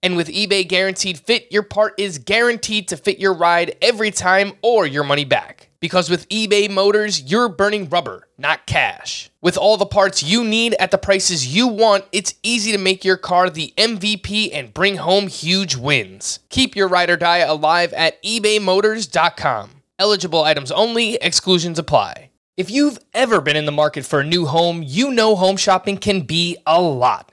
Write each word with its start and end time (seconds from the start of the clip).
And 0.00 0.16
with 0.16 0.28
eBay 0.28 0.66
Guaranteed 0.66 1.18
Fit, 1.18 1.48
your 1.50 1.64
part 1.64 1.94
is 1.98 2.18
guaranteed 2.18 2.86
to 2.88 2.96
fit 2.96 3.18
your 3.18 3.34
ride 3.34 3.76
every 3.82 4.12
time 4.12 4.52
or 4.62 4.86
your 4.86 5.02
money 5.02 5.24
back. 5.24 5.70
Because 5.80 6.08
with 6.08 6.28
eBay 6.28 6.70
Motors, 6.70 7.22
you're 7.22 7.48
burning 7.48 7.88
rubber, 7.88 8.28
not 8.38 8.66
cash. 8.66 9.30
With 9.40 9.56
all 9.56 9.76
the 9.76 9.86
parts 9.86 10.22
you 10.22 10.44
need 10.44 10.74
at 10.74 10.92
the 10.92 10.98
prices 10.98 11.54
you 11.54 11.66
want, 11.66 12.04
it's 12.12 12.34
easy 12.44 12.70
to 12.72 12.78
make 12.78 13.04
your 13.04 13.16
car 13.16 13.50
the 13.50 13.74
MVP 13.76 14.50
and 14.52 14.74
bring 14.74 14.96
home 14.96 15.26
huge 15.26 15.76
wins. 15.76 16.40
Keep 16.48 16.76
your 16.76 16.88
ride 16.88 17.10
or 17.10 17.16
die 17.16 17.38
alive 17.38 17.92
at 17.92 18.22
ebaymotors.com. 18.22 19.70
Eligible 19.98 20.44
items 20.44 20.70
only, 20.70 21.14
exclusions 21.16 21.78
apply. 21.78 22.30
If 22.56 22.72
you've 22.72 22.98
ever 23.14 23.40
been 23.40 23.54
in 23.54 23.66
the 23.66 23.72
market 23.72 24.04
for 24.04 24.18
a 24.18 24.24
new 24.24 24.46
home, 24.46 24.82
you 24.84 25.12
know 25.12 25.36
home 25.36 25.56
shopping 25.56 25.96
can 25.96 26.22
be 26.22 26.56
a 26.66 26.80
lot. 26.80 27.32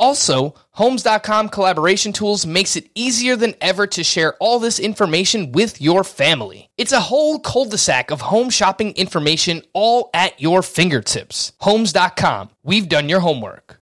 Also, 0.00 0.54
Homes.com 0.80 1.50
collaboration 1.50 2.14
tools 2.14 2.46
makes 2.46 2.74
it 2.74 2.88
easier 2.94 3.36
than 3.36 3.54
ever 3.60 3.86
to 3.88 4.02
share 4.02 4.34
all 4.36 4.58
this 4.58 4.78
information 4.78 5.52
with 5.52 5.78
your 5.78 6.04
family. 6.04 6.70
It's 6.78 6.92
a 6.92 7.00
whole 7.00 7.38
cul-de-sac 7.38 8.10
of 8.10 8.22
home 8.22 8.48
shopping 8.48 8.92
information 8.92 9.60
all 9.74 10.08
at 10.14 10.40
your 10.40 10.62
fingertips. 10.62 11.52
Homes.com. 11.60 12.48
We've 12.64 12.88
done 12.88 13.10
your 13.10 13.20
homework. 13.20 13.76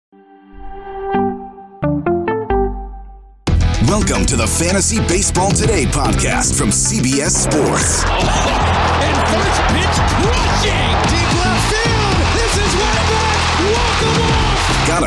Welcome 3.87 4.25
to 4.27 4.37
the 4.37 4.47
Fantasy 4.59 5.01
Baseball 5.01 5.53
Today 5.53 5.85
podcast 5.85 6.57
from 6.57 6.71
CBS 6.71 7.31
Sports. 7.31 8.93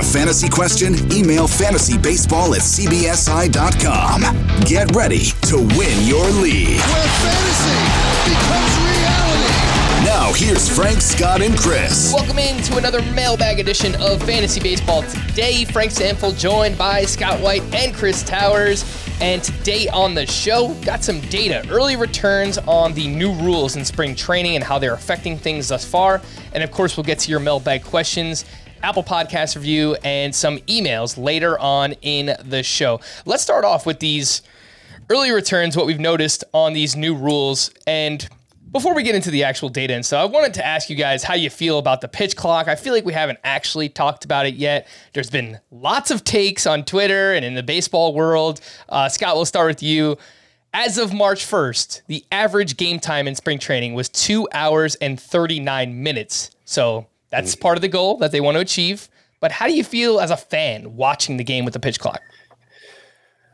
fantasy 0.10 0.50
question? 0.50 0.96
Email 1.14 1.48
fantasybaseball 1.48 2.56
at 2.56 2.64
cbsi.com. 2.66 4.22
Get 4.66 4.94
ready 4.96 5.26
to 5.44 5.58
win 5.78 6.08
your 6.08 6.26
league. 6.42 6.80
Where 6.80 7.10
fantasy 7.22 7.78
becomes 8.26 8.74
reality. 8.90 9.70
Now, 10.06 10.34
here's 10.34 10.68
Frank, 10.68 11.02
Scott, 11.02 11.42
and 11.42 11.56
Chris. 11.56 12.12
Welcome 12.12 12.40
into 12.40 12.78
another 12.78 13.04
mailbag 13.14 13.60
edition 13.60 13.94
of 14.02 14.24
Fantasy 14.24 14.60
Baseball 14.60 15.04
today. 15.04 15.66
Frank 15.66 15.92
Stampfl 15.92 16.38
joined 16.38 16.78
by 16.78 17.04
Scott 17.04 17.40
White 17.42 17.62
and 17.76 17.94
Chris 17.94 18.24
Towers. 18.24 18.84
And 19.22 19.44
today 19.44 19.90
on 19.90 20.16
the 20.16 20.26
show, 20.26 20.74
got 20.86 21.04
some 21.04 21.20
data, 21.22 21.68
early 21.70 21.98
returns 21.98 22.58
on 22.60 22.94
the 22.94 23.08
new 23.08 23.34
rules 23.34 23.76
in 23.76 23.86
spring 23.86 24.16
training 24.16 24.56
and 24.56 24.64
how 24.64 24.80
they're 24.80 24.94
affecting 24.94 25.38
things 25.38 25.68
thus 25.68 25.86
far. 25.86 26.22
And 26.54 26.64
of 26.64 26.72
course, 26.72 26.98
we'll 26.98 27.04
get 27.04 27.20
to 27.20 27.30
your 27.30 27.42
mailbag 27.42 27.84
questions. 27.84 28.46
Apple 28.84 29.04
Podcast 29.04 29.56
review, 29.56 29.96
and 30.04 30.34
some 30.34 30.58
emails 30.60 31.18
later 31.18 31.58
on 31.60 31.94
in 32.02 32.36
the 32.44 32.64
show. 32.64 33.00
Let's 33.26 33.44
start 33.44 33.66
off 33.66 33.86
with 33.86 34.00
these 34.00 34.42
early 35.10 35.32
returns, 35.32 35.76
what 35.76 35.86
we've 35.86 36.00
noticed 36.00 36.44
on 36.54 36.74
these 36.74 36.96
new 36.96 37.16
rules. 37.16 37.72
And 37.88 38.28
before 38.72 38.94
we 38.94 39.04
get 39.04 39.16
into 39.16 39.32
the 39.32 39.44
actual 39.44 39.70
data 39.70 39.94
and 39.96 40.06
stuff, 40.06 40.22
I 40.22 40.26
wanted 40.26 40.54
to 40.56 40.66
ask 40.66 40.90
you 40.90 40.96
guys 40.96 41.24
how 41.24 41.34
you 41.34 41.50
feel 41.50 41.80
about 41.80 42.02
the 42.02 42.08
pitch 42.08 42.36
clock. 42.36 42.68
I 42.68 42.76
feel 42.76 42.94
like 42.94 43.06
we 43.06 43.14
haven't 43.14 43.40
actually 43.44 43.90
talked 43.90 44.26
about 44.26 44.46
it 44.46 44.54
yet. 44.54 44.88
There's 45.14 45.30
been 45.30 45.60
lots 45.72 46.12
of 46.12 46.24
takes 46.24 46.68
on 46.68 46.84
Twitter 46.84 47.34
and 47.34 47.44
in 47.44 47.56
the 47.56 47.64
baseball 47.64 48.14
world. 48.14 48.62
Uh, 48.88 49.10
Scott, 49.10 49.36
we'll 49.36 49.46
start 49.46 49.68
with 49.68 49.82
you. 49.82 50.18
As 50.72 51.00
of 51.00 51.12
March 51.14 51.44
1st, 51.44 52.04
the 52.06 52.24
average 52.32 52.78
game 52.78 53.00
time 53.00 53.28
in 53.28 53.34
spring 53.34 53.58
training 53.58 53.96
was 53.96 54.08
two 54.08 54.48
hours 54.54 54.94
and 54.96 55.20
39 55.20 56.04
minutes. 56.04 56.52
So 56.64 57.08
that's 57.30 57.56
part 57.56 57.78
of 57.78 57.82
the 57.82 57.88
goal 57.88 58.18
that 58.18 58.32
they 58.32 58.42
want 58.42 58.56
to 58.56 58.62
achieve. 58.62 59.10
But 59.40 59.52
how 59.52 59.68
do 59.68 59.74
you 59.74 59.84
feel 59.84 60.20
as 60.20 60.32
a 60.32 60.38
fan 60.38 60.96
watching 60.96 61.38
the 61.38 61.44
game 61.44 61.64
with 61.66 61.74
the 61.74 61.80
pitch 61.80 62.00
clock? 62.00 62.22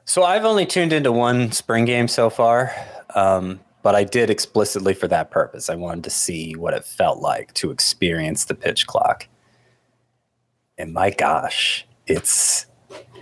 So 0.06 0.24
I've 0.24 0.46
only 0.46 0.66
tuned 0.66 0.94
into 0.94 1.12
one 1.12 1.52
spring 1.52 1.86
game 1.86 2.08
so 2.08 2.30
far, 2.30 2.72
um, 3.16 3.60
but 3.82 3.96
I 3.96 4.04
did 4.04 4.30
explicitly 4.30 4.94
for 4.94 5.08
that 5.08 5.32
purpose. 5.32 5.70
I 5.70 5.76
wanted 5.76 6.04
to 6.06 6.10
see 6.10 6.56
what 6.56 6.74
it 6.74 6.86
felt 6.86 7.20
like 7.20 7.54
to 7.56 7.72
experience 7.72 8.46
the 8.46 8.56
pitch 8.56 8.88
clock. 8.88 9.28
And 10.78 10.94
my 10.94 11.10
gosh, 11.10 11.88
it's. 12.08 12.66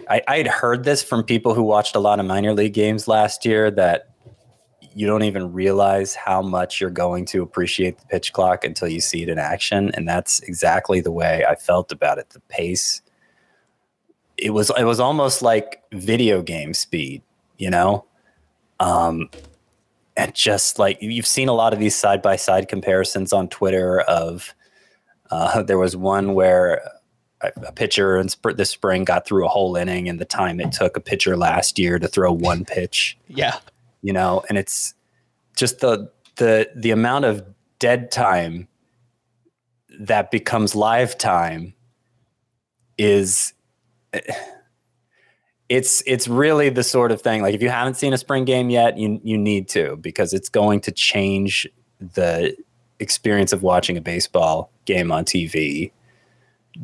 I, 0.10 0.22
I'd 0.28 0.48
heard 0.48 0.84
this 0.84 1.02
from 1.02 1.24
people 1.24 1.54
who 1.54 1.64
watched 1.64 1.96
a 1.96 2.00
lot 2.00 2.20
of 2.20 2.26
minor 2.26 2.54
league 2.54 2.74
games 2.74 3.08
last 3.08 3.46
year 3.46 3.72
that 3.72 4.13
you 4.96 5.08
don't 5.08 5.24
even 5.24 5.54
realize 5.54 6.16
how 6.16 6.42
much 6.42 6.80
you're 6.80 6.90
going 6.90 7.26
to 7.26 7.42
appreciate 7.42 7.98
the 7.98 8.06
pitch 8.06 8.34
clock 8.34 8.64
until 8.64 8.88
you 8.88 9.02
see 9.02 9.24
it 9.24 9.30
in 9.30 9.40
action. 9.40 9.92
And 9.96 10.08
that's 10.08 10.40
exactly 10.42 11.02
the 11.02 11.12
way 11.12 11.46
I 11.48 11.56
felt 11.56 11.92
about 11.92 12.18
it. 12.18 12.30
The 12.30 12.40
pace. 12.42 13.02
It 14.38 14.52
was 14.52 14.72
it 14.78 14.84
was 14.84 15.00
almost 15.00 15.42
like 15.42 15.84
video 15.92 16.42
game 16.42 16.74
speed, 16.74 17.22
you 17.58 17.70
know? 17.70 18.06
Um 18.80 19.30
and 20.16 20.34
just 20.36 20.78
like 20.80 20.98
you've 21.02 21.28
seen 21.28 21.50
a 21.50 21.54
lot 21.54 21.74
of 21.74 21.80
these 21.80 21.96
side 21.96 22.22
by 22.22 22.36
side 22.36 22.68
comparisons 22.68 23.34
on 23.34 23.48
Twitter 23.48 24.02
of 24.02 24.54
uh, 25.32 25.64
there 25.64 25.78
was 25.78 25.96
one 25.96 26.34
where 26.34 26.82
a, 27.42 27.72
pitcher 27.74 28.18
in 28.18 28.30
sp- 28.32 28.56
this 28.56 28.70
spring 28.70 29.04
got 29.04 29.26
through 29.26 29.46
a 29.46 29.50
whole 29.50 29.76
inning 29.76 30.08
and 30.08 30.20
the 30.20 30.26
time 30.26 30.60
it 30.60 30.72
took 30.72 30.96
a 30.96 31.02
pitcher 31.02 31.36
last 31.36 31.78
year 31.78 32.00
to 32.00 32.08
throw 32.08 32.32
one 32.32 32.64
pitch 32.64 33.18
Yeah. 33.28 33.58
You 34.04 34.14
know 34.14 34.44
and 34.50 34.58
it's 34.60 34.94
just 35.56 35.80
the 35.80 36.12
the 36.36 36.70
the 36.76 36.92
amount 36.92 37.26
of 37.26 37.44
dead 37.80 38.12
time 38.12 38.68
that 40.00 40.30
becomes 40.30 40.76
live 40.76 41.18
time 41.18 41.74
is 43.00 43.54
it's 45.70 46.04
it's 46.06 46.28
really 46.28 46.70
the 46.70 46.84
sort 46.84 47.12
of 47.12 47.22
thing 47.22 47.42
like 47.42 47.56
if 47.56 47.62
you 47.64 47.70
haven't 47.70 47.96
seen 47.96 48.14
a 48.14 48.18
spring 48.18 48.46
game 48.46 48.70
yet 48.70 48.98
you 48.98 49.20
you 49.24 49.38
need 49.38 49.68
to 49.68 49.96
because 49.98 50.34
it's 50.34 50.50
going 50.50 50.80
to 50.80 50.92
change 50.92 51.68
the 52.00 52.56
experience 53.00 53.54
of 53.54 53.64
watching 53.64 53.98
a 53.98 54.02
baseball 54.02 54.72
game 54.86 55.12
on 55.12 55.26
TV 55.26 55.92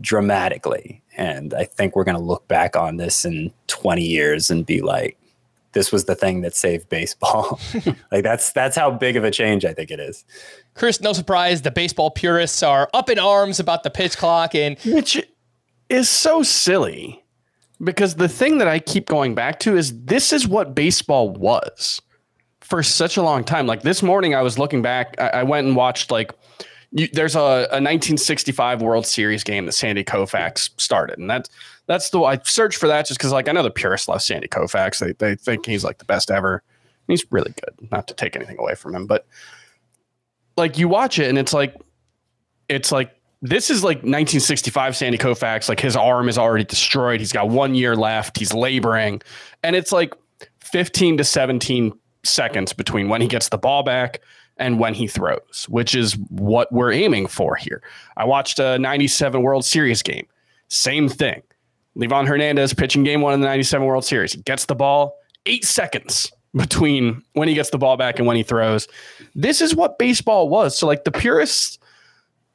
dramatically. 0.01 1.01
And 1.17 1.53
I 1.53 1.65
think 1.65 1.95
we're 1.95 2.03
going 2.03 2.17
to 2.17 2.23
look 2.23 2.47
back 2.47 2.75
on 2.75 2.97
this 2.97 3.25
in 3.25 3.51
20 3.67 4.03
years 4.03 4.49
and 4.49 4.65
be 4.65 4.81
like 4.81 5.17
this 5.73 5.91
was 5.91 6.05
the 6.05 6.15
thing 6.15 6.41
that 6.41 6.55
saved 6.55 6.89
baseball. 6.89 7.59
like 8.11 8.23
that's 8.23 8.51
that's 8.51 8.75
how 8.75 8.91
big 8.91 9.15
of 9.15 9.23
a 9.23 9.31
change 9.31 9.65
I 9.65 9.73
think 9.73 9.91
it 9.91 9.99
is. 9.99 10.25
Chris, 10.73 11.01
no 11.01 11.13
surprise, 11.13 11.61
the 11.61 11.71
baseball 11.71 12.11
purists 12.11 12.63
are 12.63 12.89
up 12.93 13.09
in 13.09 13.19
arms 13.19 13.59
about 13.59 13.83
the 13.83 13.89
pitch 13.89 14.17
clock 14.17 14.55
and 14.55 14.79
which 14.85 15.21
is 15.89 16.09
so 16.09 16.43
silly 16.43 17.23
because 17.83 18.15
the 18.15 18.29
thing 18.29 18.57
that 18.57 18.67
I 18.67 18.79
keep 18.79 19.07
going 19.07 19.35
back 19.35 19.59
to 19.61 19.77
is 19.77 20.03
this 20.03 20.33
is 20.33 20.47
what 20.47 20.75
baseball 20.75 21.29
was 21.31 22.01
for 22.61 22.83
such 22.83 23.17
a 23.17 23.21
long 23.21 23.43
time. 23.43 23.67
Like 23.67 23.81
this 23.81 24.03
morning, 24.03 24.35
I 24.35 24.41
was 24.41 24.59
looking 24.59 24.81
back, 24.81 25.15
I, 25.19 25.29
I 25.29 25.43
went 25.43 25.67
and 25.67 25.75
watched 25.75 26.11
like 26.11 26.31
you, 26.91 27.07
there's 27.13 27.35
a, 27.35 27.39
a 27.39 27.81
1965 27.81 28.81
World 28.81 29.05
Series 29.05 29.43
game 29.43 29.65
that 29.65 29.73
Sandy 29.73 30.03
Koufax 30.03 30.69
started, 30.79 31.19
and 31.19 31.29
that's 31.29 31.49
That's 31.89 32.11
the 32.11 32.21
I 32.21 32.37
searched 32.43 32.77
for 32.77 32.87
that 32.87 33.07
just 33.07 33.19
because 33.19 33.31
like 33.31 33.49
I 33.49 33.51
know 33.51 33.63
the 33.63 33.71
purists 33.71 34.07
love 34.07 34.21
Sandy 34.21 34.47
Koufax. 34.47 34.99
They 34.99 35.13
they 35.13 35.35
think 35.35 35.65
he's 35.65 35.83
like 35.83 35.97
the 35.97 36.05
best 36.05 36.29
ever. 36.29 36.61
He's 37.07 37.25
really 37.31 37.51
good. 37.51 37.91
Not 37.91 38.07
to 38.09 38.13
take 38.13 38.35
anything 38.35 38.59
away 38.59 38.75
from 38.75 38.93
him, 38.93 39.07
but 39.07 39.25
like 40.55 40.77
you 40.77 40.87
watch 40.87 41.17
it 41.17 41.27
and 41.27 41.39
it's 41.39 41.51
like 41.51 41.75
it's 42.69 42.91
like 42.91 43.15
this 43.41 43.71
is 43.71 43.83
like 43.83 43.97
1965 43.97 44.97
Sandy 44.97 45.17
Koufax. 45.17 45.67
Like 45.67 45.79
his 45.79 45.95
arm 45.95 46.29
is 46.29 46.37
already 46.37 46.63
destroyed. 46.63 47.21
He's 47.21 47.31
got 47.31 47.49
one 47.49 47.73
year 47.73 47.95
left. 47.95 48.37
He's 48.37 48.53
laboring, 48.53 49.23
and 49.63 49.75
it's 49.75 49.91
like 49.91 50.13
15 50.59 51.17
to 51.17 51.23
17 51.23 51.91
seconds 52.21 52.71
between 52.71 53.09
when 53.09 53.19
he 53.19 53.27
gets 53.27 53.49
the 53.49 53.57
ball 53.57 53.81
back 53.81 54.21
and 54.57 54.79
when 54.79 54.93
he 54.93 55.07
throws, 55.07 55.65
which 55.69 55.95
is 55.95 56.15
what 56.29 56.71
we're 56.71 56.91
aiming 56.91 57.25
for 57.25 57.55
here. 57.55 57.81
I 58.15 58.25
watched 58.25 58.59
a 58.59 58.77
97 58.77 59.41
World 59.41 59.65
Series 59.65 60.03
game. 60.03 60.27
Same 60.67 61.09
thing. 61.09 61.41
Livan 61.99 62.27
Hernandez 62.27 62.73
pitching 62.73 63.03
game 63.03 63.21
one 63.21 63.33
in 63.33 63.41
the 63.41 63.47
97 63.47 63.85
World 63.85 64.05
Series. 64.05 64.33
He 64.33 64.41
gets 64.41 64.65
the 64.65 64.75
ball, 64.75 65.17
eight 65.45 65.65
seconds 65.65 66.31
between 66.55 67.21
when 67.33 67.47
he 67.47 67.53
gets 67.53 67.69
the 67.69 67.77
ball 67.77 67.97
back 67.97 68.19
and 68.19 68.27
when 68.27 68.37
he 68.37 68.43
throws. 68.43 68.87
This 69.35 69.61
is 69.61 69.75
what 69.75 69.99
baseball 69.99 70.49
was. 70.49 70.77
So, 70.77 70.87
like, 70.87 71.03
the 71.03 71.11
purists 71.11 71.77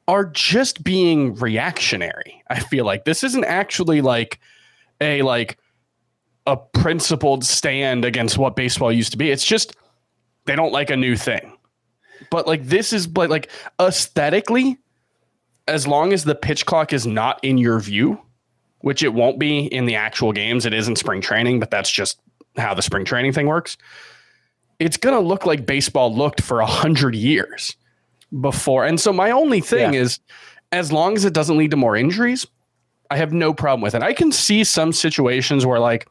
are 0.07 0.25
just 0.25 0.83
being 0.83 1.35
reactionary. 1.35 2.43
I 2.49 2.59
feel 2.59 2.85
like 2.85 3.05
this 3.05 3.23
isn't 3.23 3.45
actually 3.45 4.01
like 4.01 4.39
a 5.01 5.21
like 5.21 5.57
a 6.47 6.57
principled 6.57 7.43
stand 7.43 8.05
against 8.05 8.37
what 8.37 8.55
baseball 8.55 8.91
used 8.91 9.11
to 9.11 9.17
be. 9.17 9.31
It's 9.31 9.45
just 9.45 9.75
they 10.45 10.55
don't 10.55 10.71
like 10.71 10.89
a 10.89 10.97
new 10.97 11.15
thing. 11.15 11.57
But 12.29 12.47
like 12.47 12.65
this 12.65 12.93
is 12.93 13.07
but 13.07 13.29
like 13.29 13.49
aesthetically, 13.79 14.77
as 15.67 15.87
long 15.87 16.13
as 16.13 16.23
the 16.23 16.35
pitch 16.35 16.65
clock 16.65 16.93
is 16.93 17.07
not 17.07 17.43
in 17.43 17.57
your 17.57 17.79
view, 17.79 18.21
which 18.85 19.01
it 19.01 19.15
won't 19.15 19.39
be 19.39 19.65
in 19.65 19.85
the 19.85 19.95
actual 19.95 20.31
games, 20.31 20.63
it 20.63 20.71
is 20.71 20.87
in 20.87 20.95
spring 20.95 21.19
training, 21.19 21.59
but 21.59 21.71
that's 21.71 21.89
just 21.89 22.19
how 22.55 22.71
the 22.71 22.83
spring 22.83 23.03
training 23.03 23.33
thing 23.33 23.47
works. 23.47 23.77
It's 24.77 24.95
gonna 24.95 25.21
look 25.21 25.47
like 25.47 25.65
baseball 25.65 26.15
looked 26.15 26.39
for 26.39 26.59
a 26.59 26.67
hundred 26.67 27.15
years 27.15 27.75
before. 28.41 28.85
And 28.85 28.99
so 28.99 29.11
my 29.11 29.31
only 29.31 29.59
thing 29.59 29.95
Yeah. 29.95 30.01
is 30.01 30.19
as 30.71 30.91
long 30.91 31.15
as 31.15 31.25
it 31.25 31.33
doesn't 31.33 31.57
lead 31.57 31.71
to 31.71 31.77
more 31.77 31.95
injuries, 31.95 32.45
I 33.09 33.17
have 33.17 33.33
no 33.33 33.55
problem 33.55 33.81
with 33.81 33.95
it. 33.95 34.03
I 34.03 34.13
can 34.13 34.31
see 34.31 34.63
some 34.63 34.93
situations 34.93 35.65
where 35.65 35.79
like 35.79 36.07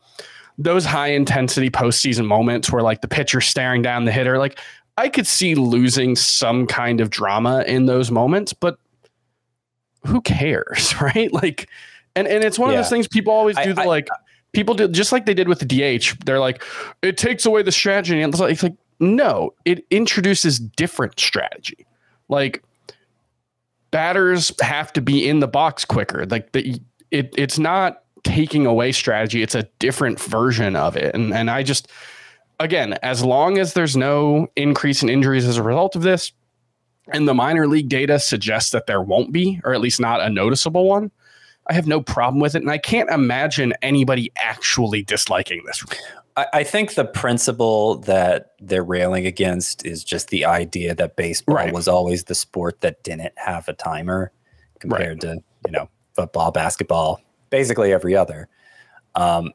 those 0.58 0.84
high 0.84 1.12
intensity 1.12 1.70
postseason 1.70 2.26
moments 2.26 2.72
where 2.72 2.82
like 2.82 3.02
the 3.02 3.08
pitcher 3.08 3.40
staring 3.40 3.82
down 3.82 4.04
the 4.04 4.10
hitter, 4.12 4.36
like 4.36 4.58
I 4.96 5.10
could 5.10 5.28
see 5.28 5.54
losing 5.54 6.16
some 6.16 6.66
kind 6.66 7.00
of 7.00 7.08
drama 7.08 7.62
in 7.68 7.86
those 7.86 8.10
moments, 8.10 8.52
but 8.52 8.78
who 10.06 10.20
cares, 10.22 10.94
right? 11.00 11.32
Like, 11.32 11.68
and 12.16 12.26
and 12.28 12.44
it's 12.44 12.58
one 12.58 12.70
of 12.70 12.76
those 12.76 12.90
things 12.90 13.08
people 13.08 13.32
always 13.32 13.56
I- 13.56 13.64
do 13.64 13.72
the 13.75 13.82
I- 13.82 13.87
like 13.87 14.08
people 14.52 14.75
do 14.75 14.88
just 14.88 15.12
like 15.12 15.26
they 15.26 15.34
did 15.34 15.49
with 15.49 15.58
the 15.58 15.66
DH. 15.66 16.25
They're 16.25 16.40
like, 16.40 16.62
it 17.02 17.16
takes 17.16 17.44
away 17.44 17.62
the 17.62 17.72
strategy, 17.72 18.20
and 18.20 18.32
it's 18.32 18.40
like, 18.40 18.52
it's 18.52 18.62
like 18.62 18.76
no, 19.00 19.52
it 19.64 19.84
introduces 19.90 20.58
different 20.58 21.19
strategy. 21.19 21.87
Like 22.28 22.62
batters 23.90 24.52
have 24.61 24.93
to 24.94 25.00
be 25.00 25.28
in 25.28 25.40
the 25.40 25.49
box 25.49 25.84
quicker. 25.84 26.26
Like 26.26 26.52
the 26.52 26.81
it 27.11 27.34
it's 27.37 27.58
not 27.58 28.02
taking 28.22 28.67
away 28.67 28.93
strategy, 28.93 29.43
it's 29.43 29.55
a 29.55 29.69
different 29.78 30.20
version 30.20 30.76
of 30.76 30.96
it. 30.96 31.14
And 31.14 31.32
and 31.34 31.50
I 31.50 31.62
just 31.62 31.88
again, 32.60 32.94
as 33.02 33.25
long 33.25 33.58
as 33.58 33.75
there's 33.75 33.96
no 33.96 34.49
increase 34.56 35.02
in 35.02 35.08
injuries 35.08 35.46
as 35.46 35.56
a 35.56 35.62
result 35.62 35.96
of 35.96 36.02
this, 36.02 36.32
and 37.12 37.28
the 37.28 37.34
minor 37.34 37.67
league 37.67 37.88
data 37.88 38.19
suggests 38.19 38.70
that 38.70 38.87
there 38.87 39.02
won't 39.02 39.32
be, 39.32 39.60
or 39.64 39.75
at 39.75 39.81
least 39.81 40.00
not 40.00 40.20
a 40.20 40.31
noticeable 40.31 40.88
one, 40.88 41.10
I 41.69 41.72
have 41.75 41.87
no 41.87 42.00
problem 42.00 42.40
with 42.40 42.55
it. 42.55 42.62
And 42.62 42.70
I 42.70 42.78
can't 42.78 43.08
imagine 43.11 43.72
anybody 43.82 44.31
actually 44.37 45.02
disliking 45.02 45.62
this. 45.64 45.84
I, 46.37 46.46
I 46.52 46.64
think 46.64 46.94
the 46.94 47.05
principle 47.05 47.96
that 48.00 48.52
they're 48.61 48.84
railing 48.84 49.26
against 49.26 49.84
is 49.87 50.05
just 50.05 50.28
the 50.28 50.44
idea 50.44 50.94
that 50.94 51.16
baseball 51.16 51.56
Right. 51.56 51.72
was 51.72 51.88
always 51.88 52.25
the 52.25 52.34
sport 52.34 52.81
that 52.82 53.02
didn't 53.02 53.32
have 53.37 53.69
a 53.69 53.72
timer 53.72 54.32
compared 54.78 55.20
to 55.22 55.43
you 55.66 55.72
know 55.72 55.88
football, 56.14 56.50
basketball, 56.50 57.20
basically 57.50 57.93
every 57.93 58.14
other. 58.14 58.49
Um, 59.14 59.52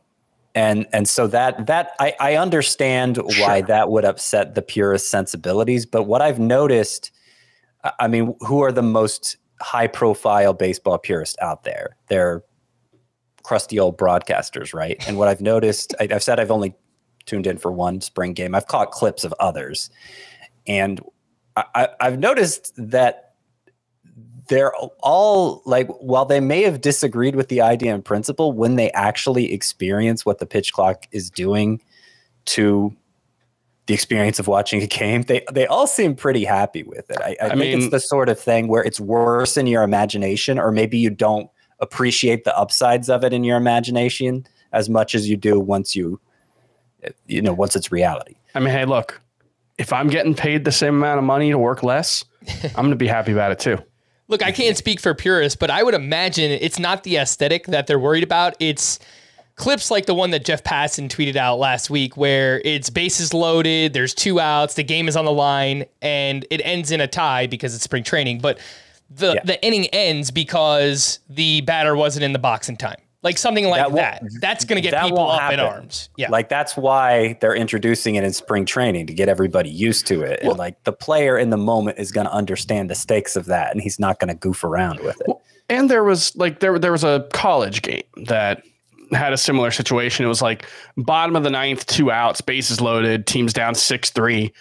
and 0.55 0.87
and 0.91 1.07
so 1.07 1.27
that 1.27 1.67
that 1.67 1.91
I, 1.99 2.15
I 2.19 2.35
understand 2.35 3.17
why 3.17 3.61
that 3.61 3.89
would 3.91 4.03
upset 4.03 4.55
the 4.55 4.61
purest 4.63 5.11
sensibilities. 5.11 5.85
But 5.85 6.03
what 6.03 6.21
I've 6.21 6.39
noticed, 6.39 7.11
I 7.99 8.07
mean, 8.07 8.35
who 8.39 8.63
are 8.63 8.71
the 8.71 8.81
most 8.81 9.37
high 9.61 9.87
profile 9.87 10.53
baseball 10.53 10.97
purists 10.97 11.37
out 11.41 11.63
there? 11.63 11.97
They're 12.07 12.43
crusty 13.43 13.79
old 13.79 13.97
broadcasters, 13.97 14.73
right? 14.73 15.03
And 15.07 15.17
what 15.17 15.27
I've 15.27 15.41
noticed, 15.41 15.95
I, 15.99 16.07
I've 16.11 16.23
said 16.23 16.39
I've 16.39 16.51
only 16.51 16.75
tuned 17.25 17.47
in 17.47 17.57
for 17.57 17.71
one 17.71 18.01
spring 18.01 18.33
game. 18.33 18.55
I've 18.55 18.67
caught 18.67 18.91
clips 18.91 19.23
of 19.23 19.33
others, 19.39 19.89
and 20.67 21.01
I, 21.55 21.89
I've 21.99 22.19
noticed 22.19 22.73
that 22.77 23.33
they're 24.49 24.73
all 25.01 25.61
like, 25.65 25.87
while 25.99 26.25
they 26.25 26.39
may 26.39 26.63
have 26.63 26.81
disagreed 26.81 27.35
with 27.35 27.49
the 27.49 27.61
idea 27.61 27.93
in 27.93 28.01
principle, 28.01 28.51
when 28.51 28.75
they 28.75 28.91
actually 28.91 29.53
experience 29.53 30.25
what 30.25 30.39
the 30.39 30.45
pitch 30.45 30.73
clock 30.73 31.07
is 31.11 31.29
doing 31.29 31.81
to 32.45 32.95
the 33.89 33.95
experience 33.95 34.37
of 34.37 34.47
watching 34.47 34.83
a 34.83 34.87
game, 34.87 35.23
they 35.23 35.43
they 35.51 35.65
all 35.65 35.87
seem 35.87 36.13
pretty 36.15 36.45
happy 36.45 36.83
with 36.83 37.09
it. 37.09 37.17
I, 37.19 37.35
I, 37.41 37.45
I 37.45 37.49
think 37.49 37.59
mean- 37.59 37.77
it's 37.79 37.89
the 37.89 37.99
sort 37.99 38.29
of 38.29 38.39
thing 38.39 38.67
where 38.67 38.83
it's 38.83 38.99
worse 38.99 39.57
in 39.57 39.65
your 39.65 39.81
imagination, 39.81 40.59
or 40.59 40.71
maybe 40.71 40.99
you 40.99 41.09
don't 41.09 41.49
appreciate 41.79 42.43
the 42.43 42.55
upsides 42.55 43.09
of 43.09 43.23
it 43.23 43.33
in 43.33 43.43
your 43.43 43.57
imagination 43.57 44.45
as 44.73 44.89
much 44.89 45.15
as 45.15 45.27
you 45.27 45.35
do 45.35 45.59
once 45.59 45.95
you 45.95 46.19
you 47.25 47.41
know 47.41 47.51
once 47.51 47.75
it's 47.75 47.91
reality. 47.91 48.35
I 48.53 48.59
mean, 48.59 48.69
hey, 48.69 48.85
look, 48.85 49.19
if 49.79 49.91
I'm 49.91 50.07
getting 50.07 50.35
paid 50.35 50.65
the 50.65 50.71
same 50.71 50.95
amount 50.95 51.17
of 51.17 51.23
money 51.23 51.49
to 51.49 51.57
work 51.57 51.81
less, 51.81 52.23
I'm 52.63 52.71
going 52.73 52.91
to 52.91 52.95
be 52.95 53.07
happy 53.07 53.31
about 53.31 53.51
it 53.51 53.59
too. 53.59 53.79
Look, 54.27 54.43
I 54.43 54.51
can't 54.51 54.77
speak 54.77 54.99
for 54.99 55.15
purists, 55.15 55.55
but 55.55 55.71
I 55.71 55.81
would 55.81 55.95
imagine 55.95 56.51
it's 56.51 56.77
not 56.77 57.01
the 57.01 57.17
aesthetic 57.17 57.65
that 57.65 57.87
they're 57.87 57.97
worried 57.97 58.23
about. 58.23 58.55
It's 58.59 58.99
clips 59.59 59.91
like 59.91 60.05
the 60.07 60.15
one 60.15 60.31
that 60.31 60.43
Jeff 60.45 60.63
Passan 60.63 61.09
tweeted 61.09 61.35
out 61.35 61.59
last 61.59 61.89
week, 61.89 62.17
where 62.17 62.61
it's 62.65 62.89
bases 62.89 63.33
loaded, 63.33 63.93
there's 63.93 64.13
two 64.13 64.39
outs, 64.39 64.73
the 64.73 64.83
game 64.83 65.07
is 65.07 65.15
on 65.15 65.25
the 65.25 65.31
line, 65.33 65.85
and 66.01 66.45
it 66.49 66.61
ends 66.63 66.89
in 66.91 67.01
a 67.01 67.07
tie 67.07 67.45
because 67.45 67.75
it's 67.75 67.83
spring 67.83 68.03
training. 68.03 68.39
But 68.39 68.57
the 69.11 69.33
Yeah. 69.33 69.41
the 69.43 69.63
inning 69.63 69.85
ends 69.87 70.31
because 70.31 71.19
the 71.29 71.61
batter 71.61 71.95
wasn't 71.95 72.23
in 72.23 72.31
the 72.33 72.39
box 72.39 72.69
in 72.69 72.77
time, 72.77 72.97
like 73.21 73.37
something 73.37 73.65
like 73.67 73.85
That 73.93 74.21
that. 74.21 74.23
That's 74.39 74.63
going 74.65 74.81
to 74.81 74.87
get 74.89 74.99
people 75.03 75.17
won't 75.17 75.41
up 75.41 75.51
in 75.51 75.59
arms. 75.59 76.09
Yeah, 76.15 76.29
Like 76.29 76.47
that's 76.47 76.77
why 76.77 77.37
they're 77.41 77.55
introducing 77.55 78.15
it 78.15 78.23
in 78.23 78.31
spring 78.33 78.65
training 78.65 79.07
to 79.07 79.13
get 79.13 79.27
everybody 79.29 79.69
used 79.69 80.07
to 80.07 80.21
it. 80.21 80.39
and 80.41 80.57
like 80.57 80.83
the 80.85 80.93
player 80.93 81.37
in 81.37 81.49
the 81.49 81.57
moment 81.57 81.99
is 81.99 82.11
going 82.11 82.27
to 82.27 82.33
understand 82.33 82.89
the 82.89 82.95
stakes 82.95 83.35
of 83.35 83.45
that 83.47 83.71
and 83.73 83.81
he's 83.81 83.99
not 83.99 84.19
going 84.19 84.29
to 84.29 84.35
goof 84.35 84.63
around 84.63 84.99
with 85.01 85.19
it. 85.27 85.35
And 85.69 85.89
there 85.89 86.03
was 86.03 86.35
like 86.35 86.59
there 86.61 86.79
there 86.79 86.91
was 86.91 87.03
a 87.03 87.27
college 87.33 87.81
game 87.81 88.03
that 88.27 88.63
had 89.11 89.33
a 89.33 89.37
similar 89.37 89.71
situation. 89.71 90.25
It 90.25 90.29
was 90.29 90.41
like 90.41 90.67
bottom 90.97 91.35
of 91.35 91.43
the 91.43 91.49
ninth, 91.49 91.85
two 91.85 92.11
outs, 92.11 92.41
bases 92.41 92.81
loaded, 92.81 93.27
teams 93.27 93.53
down 93.53 93.75
six 93.75 94.09
three, 94.09 94.53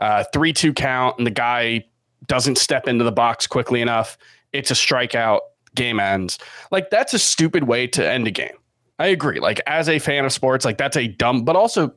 uh, 0.00 0.24
three 0.32 0.52
two 0.52 0.72
count, 0.72 1.18
and 1.18 1.26
the 1.26 1.30
guy 1.30 1.84
doesn't 2.26 2.58
step 2.58 2.88
into 2.88 3.04
the 3.04 3.12
box 3.12 3.46
quickly 3.46 3.80
enough. 3.80 4.16
It's 4.52 4.70
a 4.70 4.74
strikeout. 4.74 5.40
Game 5.74 6.00
ends. 6.00 6.38
Like 6.70 6.90
that's 6.90 7.14
a 7.14 7.18
stupid 7.18 7.64
way 7.64 7.86
to 7.88 8.06
end 8.06 8.26
a 8.26 8.30
game. 8.30 8.56
I 8.98 9.06
agree. 9.06 9.40
Like 9.40 9.60
as 9.66 9.88
a 9.88 9.98
fan 9.98 10.26
of 10.26 10.32
sports, 10.32 10.66
like 10.66 10.76
that's 10.76 10.98
a 10.98 11.08
dumb, 11.08 11.44
but 11.44 11.56
also 11.56 11.94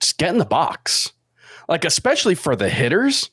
just 0.00 0.18
get 0.18 0.30
in 0.30 0.38
the 0.38 0.44
box. 0.44 1.12
Like 1.68 1.84
especially 1.84 2.34
for 2.34 2.56
the 2.56 2.68
hitters, 2.68 3.30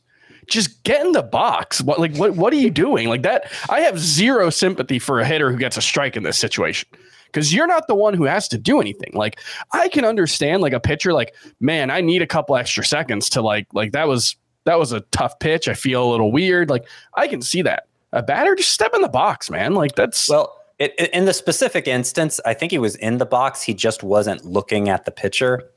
just 0.48 0.84
get 0.84 1.06
in 1.06 1.14
the 1.14 1.24
box. 1.24 1.82
What 1.82 2.00
like 2.00 2.16
what 2.16 2.36
what 2.36 2.54
are 2.54 2.58
you 2.58 2.70
doing? 2.70 3.10
Like 3.10 3.24
that 3.24 3.52
I 3.70 3.82
have 3.82 4.00
zero 4.00 4.50
sympathy 4.50 5.00
for 5.00 5.20
a 5.20 5.26
hitter 5.26 5.52
who 5.52 5.58
gets 5.58 5.78
a 5.78 5.82
strike 5.82 6.16
in 6.16 6.24
this 6.24 6.38
situation. 6.38 6.88
Cuz 7.36 7.54
you're 7.54 7.68
not 7.68 7.88
the 7.88 7.96
one 7.96 8.16
who 8.16 8.24
has 8.24 8.48
to 8.48 8.58
do 8.58 8.82
anything. 8.82 9.12
Like 9.14 9.40
I 9.74 9.90
can 9.90 10.06
understand 10.06 10.62
like 10.62 10.74
a 10.74 10.80
pitcher 10.80 11.14
like, 11.14 11.36
man, 11.60 11.92
I 11.92 12.02
need 12.02 12.22
a 12.22 12.28
couple 12.28 12.56
extra 12.56 12.84
seconds 12.84 13.30
to 13.32 13.42
like 13.42 13.68
like 13.74 13.92
that 13.92 14.08
was 14.08 14.36
that 14.64 14.80
was 14.80 14.92
a 14.92 15.02
tough 15.12 15.38
pitch. 15.40 15.68
I 15.68 15.74
feel 15.74 16.04
a 16.04 16.10
little 16.10 16.32
weird. 16.32 16.70
Like 16.70 16.88
I 17.14 17.28
can 17.28 17.42
see 17.42 17.62
that. 17.62 17.88
A 18.14 18.24
batter 18.24 18.56
just 18.56 18.72
step 18.72 18.94
in 18.96 19.02
the 19.02 19.10
box, 19.10 19.50
man. 19.50 19.74
Like 19.74 19.96
that's 19.96 20.30
Well, 20.30 20.56
it, 20.80 20.94
in 21.14 21.26
the 21.26 21.34
specific 21.34 21.88
instance, 21.88 22.40
I 22.46 22.54
think 22.54 22.72
he 22.72 22.78
was 22.80 22.96
in 22.96 23.18
the 23.18 23.26
box. 23.26 23.62
He 23.62 23.74
just 23.74 24.04
wasn't 24.04 24.44
looking 24.46 24.90
at 24.90 25.06
the 25.06 25.12
pitcher. 25.12 25.70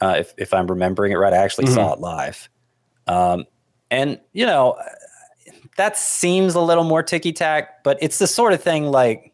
Uh, 0.00 0.16
if, 0.18 0.32
if 0.36 0.54
I'm 0.54 0.66
remembering 0.66 1.12
it 1.12 1.16
right, 1.16 1.32
I 1.32 1.38
actually 1.38 1.66
saw 1.66 1.92
it 1.92 2.00
live. 2.00 2.48
Um, 3.06 3.44
and, 3.90 4.20
you 4.32 4.46
know, 4.46 4.76
that 5.76 5.96
seems 5.96 6.54
a 6.54 6.60
little 6.60 6.84
more 6.84 7.02
ticky 7.02 7.32
tack, 7.32 7.82
but 7.84 7.98
it's 8.00 8.18
the 8.18 8.26
sort 8.26 8.52
of 8.52 8.62
thing 8.62 8.86
like 8.86 9.27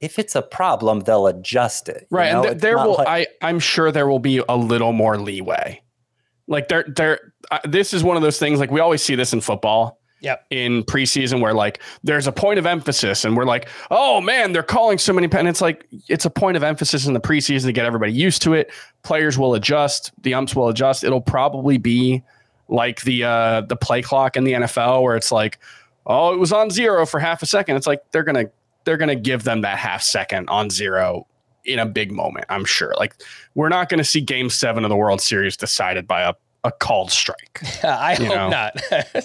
if 0.00 0.18
it's 0.18 0.36
a 0.36 0.42
problem, 0.42 1.00
they'll 1.00 1.26
adjust 1.26 1.88
it. 1.88 2.06
you 2.10 2.16
right 2.16 2.32
know? 2.32 2.42
and 2.42 2.50
th- 2.52 2.62
there 2.62 2.76
will 2.78 2.94
like- 2.94 3.08
i 3.08 3.26
i'm 3.42 3.58
sure 3.58 3.90
there 3.90 4.08
will 4.08 4.18
be 4.20 4.42
a 4.48 4.56
little 4.56 4.92
more 4.92 5.18
leeway 5.18 5.80
like 6.46 6.68
there 6.68 6.84
there 6.96 7.32
uh, 7.50 7.58
this 7.64 7.92
is 7.92 8.02
one 8.04 8.16
of 8.16 8.22
those 8.22 8.38
things 8.38 8.58
like 8.60 8.70
we 8.70 8.80
always 8.80 9.02
see 9.02 9.14
this 9.14 9.32
in 9.32 9.40
football 9.40 9.98
Yep. 10.20 10.46
in 10.50 10.82
preseason 10.82 11.40
where 11.40 11.54
like 11.54 11.80
there's 12.02 12.26
a 12.26 12.32
point 12.32 12.58
of 12.58 12.66
emphasis 12.66 13.24
and 13.24 13.36
we're 13.36 13.44
like, 13.44 13.68
oh 13.92 14.20
man, 14.20 14.50
they're 14.52 14.64
calling 14.64 14.98
so 14.98 15.12
many 15.12 15.28
pen. 15.28 15.46
It's 15.46 15.60
like 15.60 15.86
it's 16.08 16.24
a 16.24 16.30
point 16.30 16.56
of 16.56 16.64
emphasis 16.64 17.06
in 17.06 17.12
the 17.12 17.20
preseason 17.20 17.66
to 17.66 17.72
get 17.72 17.86
everybody 17.86 18.12
used 18.12 18.42
to 18.42 18.52
it. 18.52 18.72
Players 19.04 19.38
will 19.38 19.54
adjust, 19.54 20.10
the 20.24 20.34
umps 20.34 20.56
will 20.56 20.70
adjust. 20.70 21.04
It'll 21.04 21.20
probably 21.20 21.78
be 21.78 22.24
like 22.68 23.02
the 23.02 23.22
uh 23.22 23.60
the 23.60 23.76
play 23.76 24.02
clock 24.02 24.36
in 24.36 24.42
the 24.42 24.54
NFL 24.54 25.04
where 25.04 25.14
it's 25.14 25.30
like, 25.30 25.60
oh, 26.04 26.34
it 26.34 26.38
was 26.40 26.52
on 26.52 26.68
zero 26.70 27.06
for 27.06 27.20
half 27.20 27.40
a 27.40 27.46
second. 27.46 27.76
It's 27.76 27.86
like 27.86 28.00
they're 28.10 28.24
gonna 28.24 28.46
they're 28.84 28.96
gonna 28.96 29.14
give 29.14 29.44
them 29.44 29.62
that 29.62 29.78
half 29.78 30.02
second 30.02 30.48
on 30.48 30.70
zero 30.70 31.26
in 31.64 31.78
a 31.78 31.86
big 31.86 32.10
moment, 32.10 32.46
I'm 32.48 32.64
sure. 32.64 32.94
Like 32.98 33.14
we're 33.54 33.68
not 33.68 33.88
gonna 33.88 34.04
see 34.04 34.20
game 34.20 34.50
seven 34.50 34.84
of 34.84 34.88
the 34.88 34.96
World 34.96 35.20
Series 35.20 35.56
decided 35.56 36.06
by 36.06 36.22
a 36.22 36.34
a 36.68 36.72
called 36.72 37.10
strike. 37.10 37.60
I 37.82 38.14
hope 38.14 38.28
know. 38.28 38.48
not. 38.48 38.76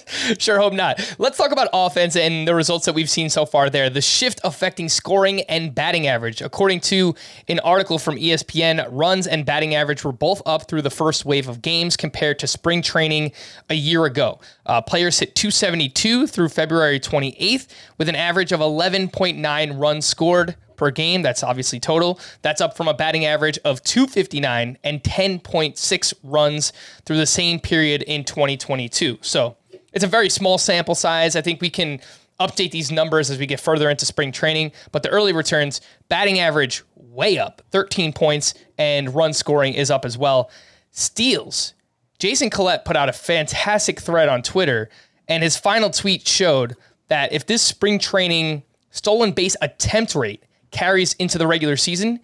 sure 0.42 0.60
hope 0.60 0.74
not. 0.74 1.16
Let's 1.20 1.38
talk 1.38 1.52
about 1.52 1.68
offense 1.74 2.16
and 2.16 2.48
the 2.48 2.56
results 2.56 2.86
that 2.86 2.94
we've 2.94 3.10
seen 3.10 3.30
so 3.30 3.46
far 3.46 3.70
there. 3.70 3.90
The 3.90 4.02
shift 4.02 4.40
affecting 4.44 4.90
scoring 4.90 5.42
and 5.42 5.76
batting 5.76 6.08
average. 6.08 6.42
According 6.42 6.80
to 6.82 7.14
an 7.48 7.60
article 7.60 8.00
from 8.00 8.16
ESPN, 8.16 8.88
runs 8.90 9.28
and 9.28 9.46
batting 9.46 9.76
average 9.76 10.04
were 10.04 10.12
both 10.12 10.42
up 10.46 10.68
through 10.68 10.82
the 10.82 10.90
first 10.90 11.26
wave 11.26 11.48
of 11.48 11.62
games 11.62 11.96
compared 11.98 12.40
to 12.40 12.48
spring 12.48 12.82
training 12.82 13.34
a 13.70 13.76
year 13.76 14.06
ago. 14.06 14.40
Uh, 14.66 14.82
players 14.82 15.20
hit 15.20 15.36
272 15.36 16.28
through 16.28 16.50
February 16.50 17.00
28th 17.00 17.68
with 17.98 18.10
an 18.10 18.16
average 18.16 18.52
of 18.52 18.62
11.9 18.62 19.80
runs 19.80 20.06
scored 20.06 20.56
per 20.84 20.92
game. 20.92 21.22
That's 21.22 21.44
obviously 21.44 21.80
total. 21.80 22.20
That's 22.42 22.60
up 22.60 22.76
from 22.76 22.90
a 22.90 22.94
batting 22.94 23.26
average 23.26 23.58
of 23.64 23.82
259 23.84 24.78
and 24.84 25.02
10.6 25.02 26.14
runs 26.24 26.74
through 27.06 27.18
the 27.18 27.26
same 27.26 27.60
period 27.60 28.02
in 28.02 28.26
2022. 28.26 29.20
So 29.22 29.56
it's 29.94 30.04
a 30.04 30.08
very 30.08 30.30
small 30.30 30.58
sample 30.58 30.96
size. 30.96 31.38
I 31.38 31.42
think 31.42 31.62
we 31.62 31.70
can 31.70 32.02
update 32.38 32.72
these 32.72 32.92
numbers 32.92 33.30
as 33.30 33.40
we 33.40 33.46
get 33.46 33.62
further 33.62 33.90
into 33.90 34.06
spring 34.06 34.34
training. 34.34 34.74
But 34.92 35.04
the 35.04 35.10
early 35.10 35.32
returns, 35.32 35.80
batting 36.10 36.40
average 36.40 36.84
way 36.98 37.38
up, 37.38 37.62
13 37.72 38.12
points, 38.12 38.54
and 38.78 39.16
run 39.16 39.32
scoring 39.32 39.74
is 39.74 39.90
up 39.90 40.04
as 40.04 40.18
well. 40.18 40.52
Steals. 40.92 41.76
Jason 42.20 42.50
Collette 42.50 42.84
put 42.84 42.98
out 42.98 43.08
a 43.08 43.14
fantastic 43.14 44.02
thread 44.02 44.28
on 44.28 44.42
Twitter, 44.42 44.90
and 45.30 45.44
his 45.44 45.56
final 45.56 45.90
tweet 45.90 46.28
showed 46.28 46.76
that 47.08 47.32
if 47.32 47.46
this 47.46 47.62
spring 47.62 48.00
training 48.00 48.64
stolen 48.90 49.32
base 49.32 49.56
attempt 49.62 50.14
rate 50.14 50.44
carries 50.74 51.14
into 51.14 51.38
the 51.38 51.48
regular 51.48 51.78
season, 51.78 52.20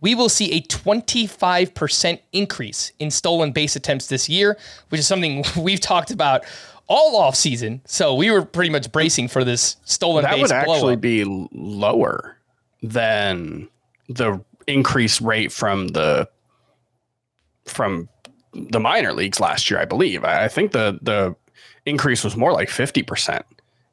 we 0.00 0.14
will 0.14 0.28
see 0.28 0.52
a 0.52 0.62
25% 0.62 2.20
increase 2.32 2.92
in 2.98 3.10
stolen 3.10 3.52
base 3.52 3.76
attempts 3.76 4.06
this 4.08 4.28
year, 4.28 4.56
which 4.88 4.98
is 4.98 5.06
something 5.06 5.44
we've 5.56 5.80
talked 5.80 6.10
about 6.10 6.44
all 6.88 7.16
off 7.16 7.36
season. 7.36 7.80
So 7.84 8.14
we 8.14 8.30
were 8.30 8.44
pretty 8.44 8.70
much 8.70 8.90
bracing 8.90 9.28
for 9.28 9.44
this 9.44 9.76
stolen 9.84 10.24
that 10.24 10.34
base 10.34 10.48
That 10.48 10.66
would 10.66 10.72
actually 10.72 10.96
blow-up. 10.96 11.00
be 11.00 11.48
lower 11.52 12.36
than 12.82 13.68
the 14.08 14.42
increase 14.66 15.20
rate 15.20 15.52
from 15.52 15.88
the 15.88 16.28
from 17.66 18.08
the 18.52 18.80
minor 18.80 19.12
leagues 19.12 19.38
last 19.38 19.70
year, 19.70 19.78
I 19.78 19.84
believe. 19.84 20.24
I 20.24 20.44
I 20.44 20.48
think 20.48 20.72
the 20.72 20.98
the 21.02 21.36
increase 21.86 22.24
was 22.24 22.36
more 22.36 22.52
like 22.52 22.68
50%, 22.68 23.42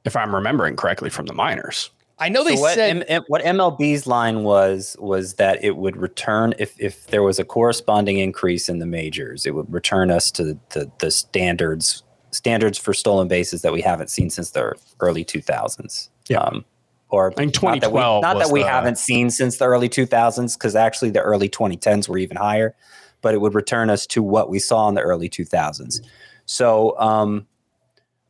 if 0.04 0.16
I'm 0.16 0.34
remembering 0.34 0.76
correctly 0.76 1.10
from 1.10 1.26
the 1.28 1.34
minors. 1.34 1.90
I 2.20 2.30
know 2.30 2.44
they 2.44 2.56
So 2.56 2.62
what, 2.62 2.74
said 2.76 2.98
M- 2.98 3.04
M- 3.08 3.24
what 3.28 3.44
MLB's 3.44 4.08
line 4.08 4.44
was 4.44 4.96
was 5.00 5.36
that 5.36 5.64
it 5.64 5.78
would 5.78 5.96
return 5.96 6.54
if, 6.58 6.80
if 6.80 7.08
there 7.08 7.22
was 7.22 7.38
a 7.38 7.46
corresponding 7.46 8.18
increase 8.18 8.70
in 8.70 8.80
the 8.80 8.86
majors, 8.88 9.46
it 9.46 9.54
would 9.54 9.72
return 9.72 10.10
us 10.10 10.32
to 10.32 10.58
the, 10.72 10.92
the 11.00 11.12
standards 11.12 12.04
standards 12.32 12.78
for 12.78 12.94
stolen 12.94 13.28
bases 13.28 13.62
that 13.62 13.72
we 13.72 13.82
haven't 13.82 14.10
seen 14.10 14.30
since 14.30 14.52
the 14.52 14.74
early 15.00 15.24
2000s. 15.24 16.10
Yeah. 16.28 16.40
Um, 16.40 16.66
or 17.10 17.32
think 17.32 17.54
not 17.64 17.80
that 17.82 17.92
we, 17.92 18.00
2012 18.02 18.22
not 18.22 18.40
that 18.40 18.52
we 18.52 18.64
the- 18.64 18.68
haven't 18.70 18.98
seen 18.98 19.30
since 19.30 19.58
the 19.58 19.66
early 19.66 19.88
2000s, 19.88 20.56
because 20.58 20.76
actually 20.76 21.10
the 21.12 21.22
early 21.22 21.48
2010s 21.48 22.10
were 22.10 22.18
even 22.18 22.36
higher, 22.36 22.76
but 23.22 23.34
it 23.34 23.40
would 23.40 23.54
return 23.56 23.90
us 23.90 24.06
to 24.08 24.22
what 24.22 24.50
we 24.50 24.60
saw 24.60 24.90
in 24.90 24.96
the 24.96 25.02
early 25.02 25.30
2000s. 25.30 26.02
So 26.46 27.00
um, 27.00 27.48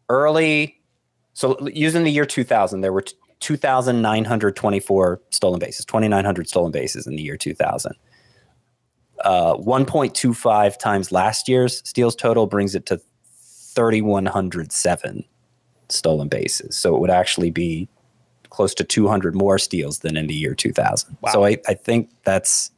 early, 0.10 0.80
so 1.34 1.58
using 1.68 2.04
the 2.04 2.12
year 2.12 2.26
2000, 2.26 2.82
there 2.82 2.94
were 2.94 3.02
t- 3.02 3.16
2,924 3.40 5.22
stolen 5.30 5.60
bases, 5.60 5.86
2,900 5.86 6.48
stolen 6.50 6.72
bases 6.72 7.08
in 7.08 7.16
the 7.16 7.22
year 7.22 7.38
2000. 7.38 7.94
Uh, 9.24 9.56
1.25 9.56 10.78
times 10.78 11.12
last 11.12 11.48
year's 11.48 11.82
steals 11.88 12.16
total 12.16 12.46
brings 12.46 12.76
it 12.76 12.86
to 12.86 12.98
3,107 13.74 15.24
stolen 15.90 16.28
bases. 16.28 16.78
So 16.78 16.96
it 16.96 17.00
would 17.00 17.10
actually 17.10 17.50
be 17.52 17.88
close 18.50 18.74
to 18.76 18.84
200 18.84 19.36
more 19.36 19.58
steals 19.58 20.00
than 20.00 20.18
in 20.18 20.28
the 20.28 20.34
year 20.34 20.54
2000. 20.56 21.18
So 21.32 21.46
I, 21.46 21.58
I 21.68 21.74
think 21.74 22.10
that's, 22.24 22.72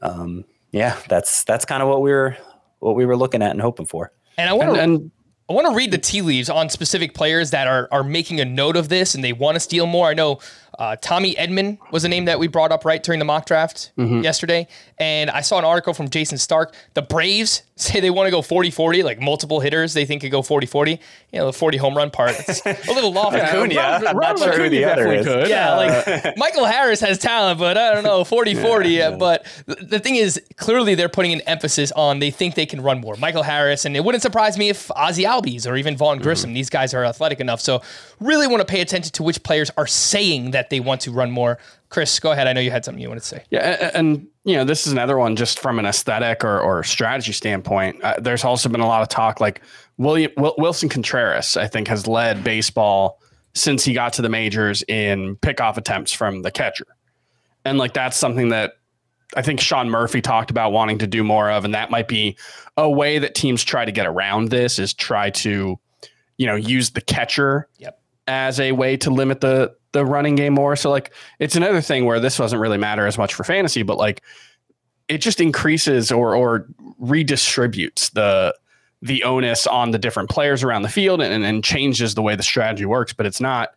um, 0.00 0.44
yeah, 0.72 0.96
that's 1.08 1.44
that's 1.44 1.64
kind 1.64 1.82
of 1.82 1.88
what 1.88 2.00
we 2.02 2.10
were 2.10 2.36
what 2.78 2.96
we 2.96 3.04
were 3.06 3.16
looking 3.16 3.42
at 3.42 3.50
and 3.52 3.60
hoping 3.60 3.86
for. 3.86 4.10
and 4.38 4.48
I 4.48 4.52
want 4.52 4.70
And, 4.70 4.76
to 4.76 4.82
and 4.82 5.10
I 5.48 5.54
want 5.54 5.66
to 5.66 5.74
read 5.74 5.90
the 5.90 5.98
tea 5.98 6.22
leaves 6.22 6.48
on 6.48 6.68
specific 6.68 7.14
players 7.14 7.50
that 7.50 7.66
are 7.66 7.88
are 7.90 8.04
making 8.04 8.40
a 8.40 8.44
note 8.44 8.76
of 8.76 8.88
this 8.88 9.14
and 9.14 9.22
they 9.22 9.32
want 9.32 9.56
to 9.56 9.60
steal 9.60 9.86
more. 9.86 10.08
I 10.08 10.14
know 10.14 10.38
uh, 10.78 10.96
Tommy 11.00 11.34
Edman 11.34 11.78
was 11.90 12.04
a 12.04 12.08
name 12.08 12.24
that 12.26 12.38
we 12.38 12.46
brought 12.48 12.72
up 12.72 12.84
right 12.84 13.02
during 13.02 13.18
the 13.18 13.24
mock 13.24 13.46
draft 13.46 13.92
yesterday, 13.96 14.66
and 14.98 15.30
I 15.30 15.40
saw 15.42 15.58
an 15.58 15.64
article 15.64 15.94
from 15.94 16.08
Jayson 16.08 16.38
Stark. 16.38 16.74
The 16.94 17.02
Braves 17.02 17.62
say 17.76 17.98
they 18.00 18.10
want 18.10 18.26
to 18.28 18.30
go 18.30 18.42
40-40, 18.42 19.02
like 19.02 19.20
multiple 19.20 19.58
hitters 19.58 19.92
they 19.92 20.04
think 20.04 20.22
could 20.22 20.30
go 20.30 20.40
40-40. 20.42 20.98
You 21.32 21.38
know, 21.40 21.46
the 21.46 21.52
40 21.52 21.78
home 21.78 21.96
run 21.96 22.10
part. 22.10 22.32
It's 22.38 22.64
a 22.64 22.92
little 22.92 23.12
lofty. 23.12 23.40
Acuna. 23.40 23.74
Ron- 23.74 24.06
I'm 24.06 24.16
Ron 24.16 24.30
not 24.30 24.38
sure 24.38 24.46
who 24.48 24.52
Acuna 24.64 24.70
the 24.70 24.84
other 24.84 25.04
definitely 25.04 25.18
is. 25.18 25.26
could. 25.26 25.48
Yeah, 25.48 25.72
Uh, 25.72 25.76
like 26.24 26.36
Michael 26.36 26.64
Harris 26.66 27.00
has 27.00 27.18
talent, 27.18 27.58
but 27.58 27.76
I 27.76 27.92
don't 27.94 28.04
know, 28.04 28.22
40 28.24 28.54
40. 28.54 28.98
But 29.18 29.46
the 29.66 29.98
thing 29.98 30.16
is, 30.16 30.40
clearly 30.56 30.94
they're 30.94 31.08
putting 31.08 31.32
an 31.32 31.40
emphasis 31.42 31.90
on 31.92 32.18
they 32.20 32.30
think 32.30 32.54
they 32.54 32.66
can 32.66 32.80
run 32.82 33.00
more. 33.00 33.16
Michael 33.16 33.42
Harris, 33.42 33.84
and 33.84 33.96
it 33.96 34.04
wouldn't 34.04 34.22
surprise 34.22 34.56
me 34.56 34.68
if 34.68 34.90
Ozzie 34.92 35.24
Albies 35.24 35.66
or 35.68 35.74
even 35.76 35.96
Vaughn 35.96 36.18
Grissom, 36.18 36.52
these 36.54 36.70
guys 36.70 36.94
are 36.94 37.04
athletic 37.04 37.40
enough. 37.40 37.60
So 37.60 37.82
really 38.20 38.46
want 38.46 38.60
to 38.60 38.66
pay 38.66 38.80
attention 38.80 39.10
to 39.12 39.22
which 39.24 39.42
players 39.42 39.70
are 39.76 39.86
saying 39.86 40.52
that 40.52 40.61
they 40.70 40.80
want 40.80 41.00
to 41.02 41.12
run 41.12 41.30
more. 41.30 41.58
Chris, 41.88 42.18
go 42.20 42.32
ahead. 42.32 42.46
I 42.46 42.52
know 42.52 42.60
you 42.60 42.70
had 42.70 42.84
something 42.84 43.02
you 43.02 43.08
wanted 43.08 43.20
to 43.20 43.26
say. 43.26 43.44
Yeah, 43.50 43.90
and, 43.94 44.26
you 44.44 44.56
know, 44.56 44.64
this 44.64 44.86
is 44.86 44.92
another 44.92 45.18
one 45.18 45.36
just 45.36 45.58
from 45.58 45.78
an 45.78 45.86
aesthetic 45.86 46.44
or, 46.44 46.60
or 46.60 46.82
strategy 46.82 47.32
standpoint. 47.32 48.02
Uh, 48.02 48.14
there's 48.18 48.44
also 48.44 48.68
been 48.68 48.80
a 48.80 48.86
lot 48.86 49.02
of 49.02 49.08
talk 49.08 49.40
like 49.40 49.62
William 49.98 50.32
Wil- 50.36 50.56
Willson 50.58 50.90
Contreras, 50.90 51.56
I 51.56 51.66
think, 51.68 51.88
has 51.88 52.06
led 52.06 52.42
baseball 52.42 53.20
since 53.54 53.84
he 53.84 53.92
got 53.92 54.14
to 54.14 54.22
the 54.22 54.30
majors 54.30 54.82
in 54.88 55.36
pickoff 55.36 55.76
attempts 55.76 56.12
from 56.12 56.40
the 56.40 56.50
catcher, 56.50 56.86
and 57.66 57.76
like 57.76 57.92
that's 57.92 58.16
something 58.16 58.48
that 58.48 58.72
I 59.36 59.42
think 59.42 59.60
Sean 59.60 59.90
Murphy 59.90 60.22
talked 60.22 60.50
about 60.50 60.72
wanting 60.72 60.98
to 60.98 61.06
do 61.06 61.22
more 61.22 61.50
of, 61.50 61.66
and 61.66 61.74
that 61.74 61.90
might 61.90 62.08
be 62.08 62.36
a 62.78 62.90
way 62.90 63.18
that 63.18 63.34
teams 63.34 63.62
try 63.62 63.84
to 63.84 63.92
get 63.92 64.06
around 64.06 64.48
this 64.48 64.78
is 64.78 64.94
try 64.94 65.28
to, 65.30 65.78
you 66.38 66.46
know, 66.46 66.54
use 66.54 66.90
the 66.90 67.02
catcher 67.02 67.68
Yep. 67.78 67.98
As 68.26 68.60
a 68.60 68.72
way 68.72 68.96
to 68.98 69.10
limit 69.10 69.40
the 69.40 69.74
the 69.92 70.04
running 70.04 70.36
game 70.36 70.54
more. 70.54 70.74
So 70.76 70.90
like 70.90 71.12
it's 71.38 71.56
another 71.56 71.80
thing 71.80 72.04
where 72.04 72.20
this 72.20 72.36
doesn't 72.36 72.58
really 72.58 72.78
matter 72.78 73.06
as 73.06 73.18
much 73.18 73.34
for 73.34 73.44
fantasy, 73.44 73.82
but 73.82 73.98
like 73.98 74.22
it 75.08 75.18
just 75.18 75.40
increases 75.40 76.10
or 76.10 76.34
or 76.34 76.66
redistributes 77.00 78.12
the 78.12 78.54
the 79.02 79.24
onus 79.24 79.66
on 79.66 79.90
the 79.90 79.98
different 79.98 80.30
players 80.30 80.62
around 80.62 80.82
the 80.82 80.88
field 80.88 81.20
and, 81.20 81.44
and 81.44 81.64
changes 81.64 82.14
the 82.14 82.22
way 82.22 82.36
the 82.36 82.42
strategy 82.42 82.84
works. 82.84 83.12
But 83.12 83.26
it's 83.26 83.40
not 83.40 83.70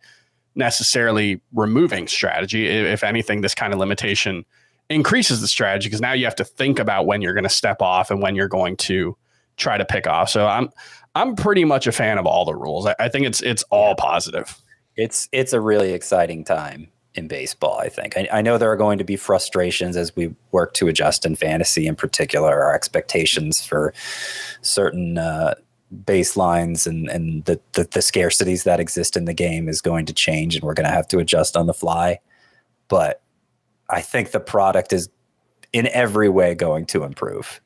necessarily 0.54 1.40
removing 1.52 2.08
strategy. 2.08 2.66
If 2.66 3.04
anything, 3.04 3.40
this 3.42 3.54
kind 3.54 3.72
of 3.72 3.78
limitation 3.78 4.44
increases 4.88 5.40
the 5.40 5.48
strategy 5.48 5.88
because 5.88 6.00
now 6.00 6.12
you 6.12 6.24
have 6.24 6.36
to 6.36 6.44
think 6.44 6.78
about 6.78 7.06
when 7.06 7.20
you're 7.20 7.34
going 7.34 7.44
to 7.44 7.50
step 7.50 7.82
off 7.82 8.10
and 8.10 8.22
when 8.22 8.36
you're 8.36 8.48
going 8.48 8.76
to 8.76 9.16
try 9.56 9.76
to 9.76 9.84
pick 9.84 10.06
off. 10.06 10.30
So 10.30 10.46
I'm 10.46 10.70
I'm 11.16 11.34
pretty 11.34 11.64
much 11.64 11.86
a 11.86 11.92
fan 11.92 12.18
of 12.18 12.26
all 12.26 12.44
the 12.44 12.54
rules. 12.54 12.86
I, 12.86 12.94
I 12.98 13.08
think 13.08 13.26
it's 13.26 13.40
it's 13.40 13.62
all 13.70 13.94
positive. 13.94 14.60
It's 14.96 15.28
it's 15.32 15.54
a 15.54 15.60
really 15.60 15.92
exciting 15.92 16.44
time 16.44 16.88
in 17.14 17.26
baseball. 17.26 17.78
I 17.78 17.88
think 17.88 18.18
I, 18.18 18.28
I 18.30 18.42
know 18.42 18.58
there 18.58 18.70
are 18.70 18.76
going 18.76 18.98
to 18.98 19.04
be 19.04 19.16
frustrations 19.16 19.96
as 19.96 20.14
we 20.14 20.34
work 20.52 20.74
to 20.74 20.88
adjust 20.88 21.24
in 21.24 21.34
fantasy, 21.34 21.86
in 21.86 21.96
particular, 21.96 22.62
our 22.62 22.74
expectations 22.74 23.64
for 23.64 23.94
certain 24.60 25.16
uh, 25.16 25.54
baselines 26.04 26.86
and 26.86 27.08
and 27.08 27.46
the, 27.46 27.58
the 27.72 27.84
the 27.84 28.00
scarcities 28.00 28.64
that 28.64 28.78
exist 28.78 29.16
in 29.16 29.24
the 29.24 29.34
game 29.34 29.70
is 29.70 29.80
going 29.80 30.04
to 30.04 30.12
change, 30.12 30.54
and 30.54 30.64
we're 30.64 30.74
going 30.74 30.88
to 30.88 30.94
have 30.94 31.08
to 31.08 31.18
adjust 31.18 31.56
on 31.56 31.66
the 31.66 31.74
fly. 31.74 32.18
But 32.88 33.22
I 33.88 34.02
think 34.02 34.32
the 34.32 34.40
product 34.40 34.92
is 34.92 35.08
in 35.72 35.86
every 35.88 36.28
way 36.28 36.54
going 36.54 36.84
to 36.86 37.04
improve. 37.04 37.62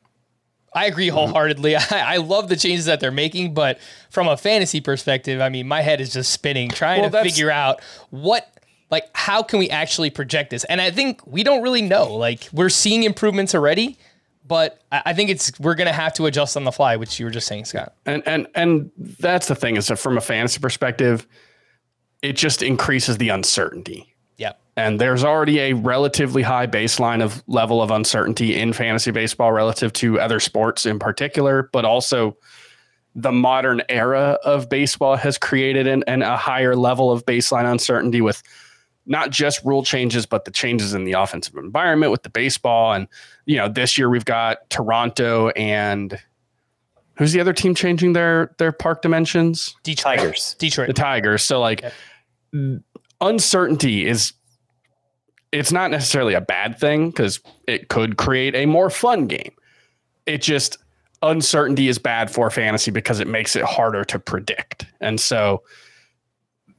I 0.72 0.86
agree 0.86 1.08
mm-hmm. 1.08 1.16
wholeheartedly. 1.16 1.76
I, 1.76 2.14
I 2.14 2.16
love 2.18 2.48
the 2.48 2.56
changes 2.56 2.84
that 2.86 3.00
they're 3.00 3.10
making, 3.10 3.54
but 3.54 3.78
from 4.10 4.28
a 4.28 4.36
fantasy 4.36 4.80
perspective, 4.80 5.40
I 5.40 5.48
mean, 5.48 5.66
my 5.68 5.82
head 5.82 6.00
is 6.00 6.12
just 6.12 6.32
spinning 6.32 6.70
trying 6.70 7.02
Well, 7.02 7.10
to 7.10 7.22
figure 7.22 7.50
out 7.50 7.80
what, 8.10 8.48
like, 8.90 9.08
how 9.14 9.42
can 9.42 9.58
we 9.58 9.70
actually 9.70 10.10
project 10.10 10.50
this? 10.50 10.64
And 10.64 10.80
I 10.80 10.90
think 10.90 11.26
we 11.26 11.42
don't 11.42 11.62
really 11.62 11.82
know. 11.82 12.14
Like, 12.14 12.48
we're 12.52 12.68
seeing 12.68 13.02
improvements 13.02 13.54
already, 13.54 13.98
but 14.46 14.80
I, 14.90 15.02
I 15.06 15.12
think 15.12 15.30
it's 15.30 15.58
we're 15.60 15.76
gonna 15.76 15.92
have 15.92 16.12
to 16.14 16.26
adjust 16.26 16.56
on 16.56 16.64
the 16.64 16.72
fly, 16.72 16.96
which 16.96 17.18
you 17.18 17.24
were 17.24 17.30
just 17.30 17.46
saying, 17.46 17.66
Scott. 17.66 17.94
And 18.04 18.22
and 18.26 18.48
and 18.54 18.90
that's 18.96 19.46
the 19.48 19.54
thing 19.54 19.76
is 19.76 19.86
that 19.86 19.96
from 19.96 20.18
a 20.18 20.20
fantasy 20.20 20.58
perspective, 20.58 21.26
it 22.20 22.32
just 22.34 22.62
increases 22.62 23.18
the 23.18 23.28
uncertainty. 23.28 24.09
Yeah. 24.76 24.86
And 24.86 25.00
there's 25.00 25.24
already 25.24 25.58
a 25.58 25.72
relatively 25.74 26.42
high 26.42 26.66
baseline 26.66 27.22
of 27.22 27.42
level 27.46 27.82
of 27.82 27.90
uncertainty 27.90 28.56
in 28.58 28.72
fantasy 28.72 29.10
baseball 29.10 29.52
relative 29.52 29.92
to 29.94 30.20
other 30.20 30.40
sports 30.40 30.86
in 30.86 30.98
particular, 30.98 31.68
but 31.72 31.84
also 31.84 32.36
the 33.14 33.32
modern 33.32 33.82
era 33.88 34.38
of 34.44 34.68
baseball 34.68 35.16
has 35.16 35.36
created 35.36 35.86
an, 35.86 36.04
an 36.06 36.22
a 36.22 36.36
higher 36.36 36.76
level 36.76 37.10
of 37.10 37.26
baseline 37.26 37.70
uncertainty 37.70 38.20
with 38.20 38.42
not 39.06 39.30
just 39.30 39.64
rule 39.64 39.82
changes, 39.82 40.26
but 40.26 40.44
the 40.44 40.50
changes 40.50 40.94
in 40.94 41.04
the 41.04 41.12
offensive 41.12 41.56
environment 41.56 42.12
with 42.12 42.22
the 42.22 42.30
baseball. 42.30 42.92
And, 42.92 43.08
you 43.46 43.56
know, 43.56 43.68
this 43.68 43.98
year 43.98 44.08
we've 44.08 44.24
got 44.24 44.70
Toronto 44.70 45.48
and 45.50 46.18
who's 47.16 47.32
the 47.32 47.40
other 47.40 47.52
team 47.52 47.74
changing 47.74 48.12
their 48.12 48.54
their 48.58 48.72
park 48.72 49.02
dimensions? 49.02 49.74
Detroit. 49.82 50.18
Tigers. 50.18 50.56
Detroit. 50.58 50.86
The 50.86 50.94
Tigers. 50.94 51.42
So 51.42 51.60
like 51.60 51.84
uncertainty 53.20 54.06
is 54.06 54.32
it's 55.52 55.72
not 55.72 55.90
necessarily 55.90 56.34
a 56.34 56.40
bad 56.40 56.78
thing 56.78 57.10
because 57.10 57.40
it 57.66 57.88
could 57.88 58.16
create 58.16 58.54
a 58.54 58.66
more 58.66 58.90
fun 58.90 59.26
game. 59.26 59.52
It 60.26 60.42
just 60.42 60.78
uncertainty 61.22 61.88
is 61.88 61.98
bad 61.98 62.30
for 62.30 62.50
fantasy 62.50 62.90
because 62.90 63.20
it 63.20 63.26
makes 63.26 63.56
it 63.56 63.64
harder 63.64 64.04
to 64.04 64.18
predict. 64.18 64.86
And 65.00 65.20
so 65.20 65.62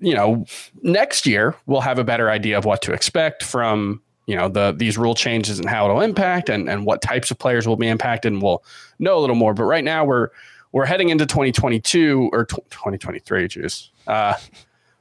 you 0.02 0.16
know, 0.16 0.46
next 0.82 1.26
year 1.26 1.56
we'll 1.68 1.82
have 1.82 2.00
a 2.00 2.04
better 2.04 2.30
idea 2.30 2.58
of 2.58 2.66
what 2.66 2.82
to 2.82 2.92
expect 2.92 3.44
from 3.44 4.02
you 4.26 4.36
know 4.36 4.50
the 4.50 4.74
these 4.76 4.98
rule 4.98 5.16
changes 5.16 5.60
and 5.60 5.70
how 5.70 5.86
it'll 5.86 6.02
impact 6.02 6.50
and 6.50 6.70
and 6.70 6.86
what 6.86 7.02
types 7.02 7.32
of 7.32 7.40
players 7.40 7.68
will 7.68 7.76
be 7.76 7.88
impacted 7.88 8.34
and 8.34 8.42
we'll 8.42 8.64
know 9.00 9.18
a 9.18 9.22
little 9.22 9.36
more. 9.36 9.54
But 9.54 9.64
right 9.64 9.84
now 9.84 10.04
we're 10.04 10.30
we're 10.72 10.86
heading 10.86 11.10
into 11.10 11.26
2022 11.26 12.30
or 12.32 12.46
2023, 12.46 13.48
juice, 13.48 13.92
uh, 14.08 14.36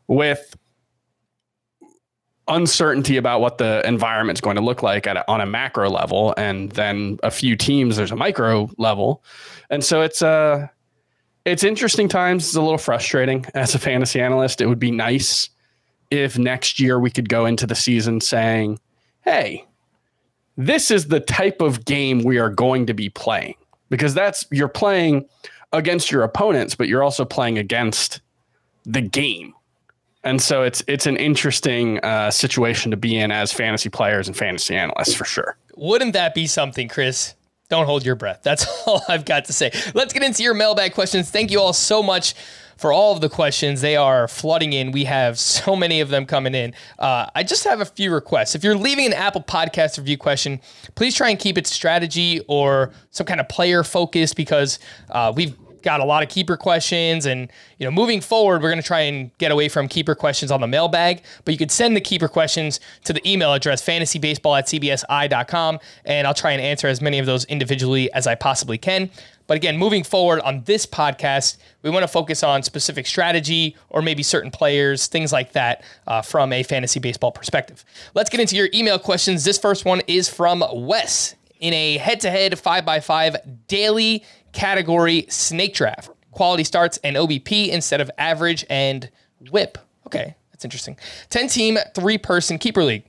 with 0.08 0.56
uncertainty 2.50 3.16
about 3.16 3.40
what 3.40 3.58
the 3.58 3.86
environment's 3.86 4.40
going 4.40 4.56
to 4.56 4.62
look 4.62 4.82
like 4.82 5.06
at 5.06 5.16
a, 5.16 5.30
on 5.30 5.40
a 5.40 5.46
macro 5.46 5.88
level, 5.88 6.34
and 6.36 6.72
then 6.72 7.18
a 7.22 7.30
few 7.30 7.56
teams 7.56 7.96
there's 7.96 8.12
a 8.12 8.16
micro 8.16 8.68
level, 8.76 9.24
and 9.70 9.82
so 9.82 10.02
it's 10.02 10.20
uh 10.20 10.66
it's 11.44 11.64
interesting 11.64 12.08
times. 12.08 12.44
It's 12.44 12.56
a 12.56 12.60
little 12.60 12.78
frustrating 12.78 13.46
as 13.54 13.74
a 13.74 13.78
fantasy 13.78 14.20
analyst. 14.20 14.60
It 14.60 14.66
would 14.66 14.78
be 14.78 14.90
nice 14.90 15.48
if 16.10 16.38
next 16.38 16.78
year 16.78 16.98
we 16.98 17.10
could 17.10 17.28
go 17.28 17.46
into 17.46 17.66
the 17.66 17.74
season 17.74 18.20
saying, 18.20 18.78
hey, 19.22 19.64
this 20.56 20.90
is 20.90 21.08
the 21.08 21.20
type 21.20 21.60
of 21.60 21.84
game 21.84 22.22
we 22.24 22.38
are 22.38 22.50
going 22.50 22.86
to 22.86 22.94
be 22.94 23.08
playing. 23.08 23.54
Because 23.88 24.14
that's 24.14 24.44
you're 24.50 24.68
playing 24.68 25.28
against 25.72 26.10
your 26.10 26.22
opponents, 26.22 26.74
but 26.74 26.88
you're 26.88 27.02
also 27.02 27.24
playing 27.24 27.58
against 27.58 28.20
the 28.84 29.00
game. 29.00 29.54
And 30.22 30.40
so 30.40 30.62
it's 30.62 30.82
it's 30.86 31.06
an 31.06 31.16
interesting 31.16 31.98
uh, 32.00 32.30
situation 32.30 32.90
to 32.90 32.96
be 32.96 33.16
in 33.16 33.30
as 33.30 33.52
fantasy 33.52 33.88
players 33.88 34.28
and 34.28 34.36
fantasy 34.36 34.76
analysts 34.76 35.14
for 35.14 35.24
sure. 35.24 35.56
Wouldn't 35.76 36.12
that 36.12 36.34
be 36.34 36.46
something, 36.46 36.88
Chris? 36.88 37.34
Don't 37.70 37.86
hold 37.86 38.04
your 38.04 38.16
breath. 38.16 38.40
That's 38.42 38.66
all 38.86 39.02
I've 39.08 39.24
got 39.24 39.46
to 39.46 39.52
say. 39.52 39.70
Let's 39.94 40.12
get 40.12 40.22
into 40.22 40.42
your 40.42 40.54
mailbag 40.54 40.92
questions. 40.92 41.30
Thank 41.30 41.50
you 41.50 41.60
all 41.60 41.72
so 41.72 42.02
much 42.02 42.34
for 42.76 42.92
all 42.92 43.12
of 43.12 43.20
the 43.20 43.28
questions. 43.28 43.82
They 43.82 43.96
are 43.96 44.26
flooding 44.26 44.72
in. 44.72 44.90
We 44.90 45.04
have 45.04 45.38
so 45.38 45.76
many 45.76 46.00
of 46.00 46.08
them 46.08 46.26
coming 46.26 46.54
in. 46.54 46.74
Uh, 46.98 47.26
I 47.34 47.42
just 47.42 47.64
have 47.64 47.80
a 47.80 47.84
few 47.84 48.12
requests. 48.12 48.54
If 48.54 48.64
you're 48.64 48.76
leaving 48.76 49.06
an 49.06 49.12
Apple 49.12 49.42
Podcast 49.42 49.98
review 49.98 50.16
question, 50.16 50.60
please 50.94 51.14
try 51.14 51.28
and 51.30 51.38
keep 51.38 51.58
it 51.58 51.66
strategy 51.66 52.40
or 52.48 52.90
some 53.10 53.26
kind 53.26 53.38
of 53.38 53.48
player 53.48 53.84
focused 53.84 54.34
because 54.34 54.78
uh, 55.10 55.32
we've 55.34 55.54
got 55.82 56.00
a 56.00 56.04
lot 56.04 56.22
of 56.22 56.28
keeper 56.28 56.56
questions 56.56 57.26
and 57.26 57.50
you 57.78 57.84
know 57.84 57.90
moving 57.90 58.20
forward 58.20 58.62
we're 58.62 58.70
going 58.70 58.80
to 58.80 58.86
try 58.86 59.00
and 59.00 59.36
get 59.38 59.50
away 59.50 59.68
from 59.68 59.88
keeper 59.88 60.14
questions 60.14 60.50
on 60.50 60.60
the 60.60 60.66
mailbag 60.66 61.22
but 61.44 61.52
you 61.52 61.58
could 61.58 61.70
send 61.70 61.96
the 61.96 62.00
keeper 62.00 62.28
questions 62.28 62.80
to 63.04 63.12
the 63.12 63.30
email 63.30 63.52
address 63.52 63.84
fantasybaseball 63.84 64.58
at 64.58 64.66
cbsi.com 64.66 65.78
and 66.04 66.26
i'll 66.26 66.34
try 66.34 66.52
and 66.52 66.60
answer 66.60 66.86
as 66.86 67.00
many 67.00 67.18
of 67.18 67.26
those 67.26 67.44
individually 67.46 68.12
as 68.12 68.26
i 68.26 68.34
possibly 68.34 68.78
can. 68.78 69.10
But 69.46 69.56
again 69.56 69.76
moving 69.76 70.04
forward 70.04 70.40
on 70.40 70.62
this 70.64 70.86
podcast 70.86 71.56
we 71.82 71.90
want 71.90 72.04
to 72.04 72.08
focus 72.08 72.42
on 72.42 72.62
specific 72.62 73.06
strategy 73.06 73.76
or 73.88 74.00
maybe 74.00 74.22
certain 74.22 74.50
players 74.50 75.06
things 75.08 75.32
like 75.32 75.52
that 75.52 75.82
uh, 76.06 76.22
from 76.22 76.52
a 76.52 76.62
fantasy 76.62 77.00
baseball 77.00 77.32
perspective. 77.32 77.84
Let's 78.14 78.30
get 78.30 78.40
into 78.40 78.56
your 78.56 78.68
email 78.72 78.98
questions. 78.98 79.44
This 79.44 79.58
first 79.58 79.84
one 79.84 80.02
is 80.06 80.28
from 80.28 80.64
wes 80.72 81.34
in 81.60 81.74
a 81.74 81.98
head-to-head 81.98 82.52
5x5 82.52 83.66
daily 83.68 84.24
category 84.52 85.26
snake 85.28 85.74
draft. 85.74 86.10
Quality 86.32 86.64
starts 86.64 86.98
and 87.02 87.16
OBP 87.16 87.68
instead 87.68 88.00
of 88.00 88.10
average 88.18 88.64
and 88.70 89.10
whip. 89.50 89.78
Okay, 90.06 90.36
that's 90.52 90.64
interesting. 90.64 90.96
10 91.30 91.48
team, 91.48 91.78
three 91.94 92.18
person 92.18 92.58
keeper 92.58 92.84
league. 92.84 93.04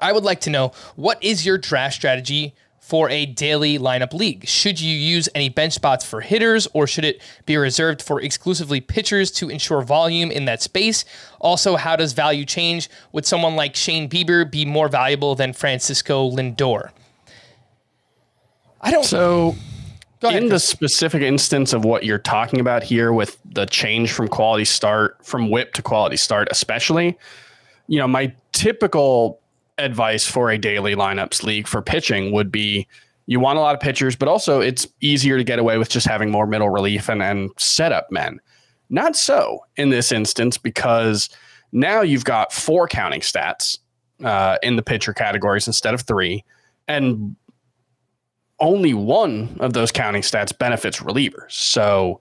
I 0.00 0.12
would 0.12 0.24
like 0.24 0.40
to 0.42 0.50
know 0.50 0.72
what 0.96 1.22
is 1.22 1.44
your 1.44 1.58
draft 1.58 1.94
strategy 1.94 2.54
for 2.90 3.08
a 3.08 3.24
daily 3.24 3.78
lineup 3.78 4.12
league? 4.12 4.48
Should 4.48 4.80
you 4.80 4.92
use 4.92 5.28
any 5.32 5.48
bench 5.48 5.74
spots 5.74 6.04
for 6.04 6.20
hitters 6.20 6.66
or 6.72 6.88
should 6.88 7.04
it 7.04 7.22
be 7.46 7.56
reserved 7.56 8.02
for 8.02 8.20
exclusively 8.20 8.80
pitchers 8.80 9.30
to 9.32 9.48
ensure 9.48 9.80
volume 9.82 10.32
in 10.32 10.46
that 10.46 10.60
space? 10.60 11.04
Also, 11.40 11.76
how 11.76 11.94
does 11.94 12.14
value 12.14 12.44
change? 12.44 12.90
Would 13.12 13.26
someone 13.26 13.54
like 13.54 13.76
Shane 13.76 14.08
Bieber 14.08 14.50
be 14.50 14.64
more 14.64 14.88
valuable 14.88 15.36
than 15.36 15.52
Francisco 15.52 16.28
Lindor? 16.28 16.90
I 18.80 18.90
don't. 18.90 19.04
So 19.04 19.54
ahead, 20.28 20.42
in 20.42 20.48
the 20.48 20.58
specific 20.58 21.22
instance 21.22 21.72
of 21.72 21.84
what 21.84 22.04
you're 22.04 22.18
talking 22.18 22.60
about 22.60 22.82
here 22.82 23.12
with 23.12 23.38
the 23.44 23.66
change 23.66 24.12
from 24.12 24.28
quality 24.28 24.64
start 24.64 25.24
from 25.24 25.50
whip 25.50 25.72
to 25.72 25.82
quality 25.82 26.16
start 26.16 26.48
especially 26.50 27.16
you 27.86 27.98
know 27.98 28.06
my 28.06 28.32
typical 28.52 29.40
advice 29.78 30.26
for 30.26 30.50
a 30.50 30.58
daily 30.58 30.94
lineups 30.94 31.42
league 31.42 31.66
for 31.66 31.82
pitching 31.82 32.32
would 32.32 32.52
be 32.52 32.86
you 33.26 33.38
want 33.38 33.58
a 33.58 33.60
lot 33.60 33.74
of 33.74 33.80
pitchers 33.80 34.16
but 34.16 34.28
also 34.28 34.60
it's 34.60 34.86
easier 35.00 35.36
to 35.36 35.44
get 35.44 35.58
away 35.58 35.78
with 35.78 35.88
just 35.88 36.06
having 36.06 36.30
more 36.30 36.46
middle 36.46 36.68
relief 36.68 37.08
and, 37.08 37.22
and 37.22 37.50
setup 37.56 38.10
men. 38.10 38.40
Not 38.88 39.14
so 39.14 39.60
in 39.76 39.90
this 39.90 40.10
instance 40.10 40.58
because 40.58 41.28
now 41.70 42.00
you've 42.00 42.24
got 42.24 42.52
four 42.52 42.88
counting 42.88 43.20
stats 43.20 43.78
uh, 44.24 44.58
in 44.62 44.74
the 44.74 44.82
pitcher 44.82 45.14
categories 45.14 45.68
instead 45.68 45.94
of 45.94 46.00
three 46.02 46.44
and 46.88 47.36
only 48.60 48.94
one 48.94 49.56
of 49.60 49.72
those 49.72 49.90
counting 49.90 50.22
stats 50.22 50.56
benefits 50.56 51.00
relievers. 51.00 51.52
So 51.52 52.20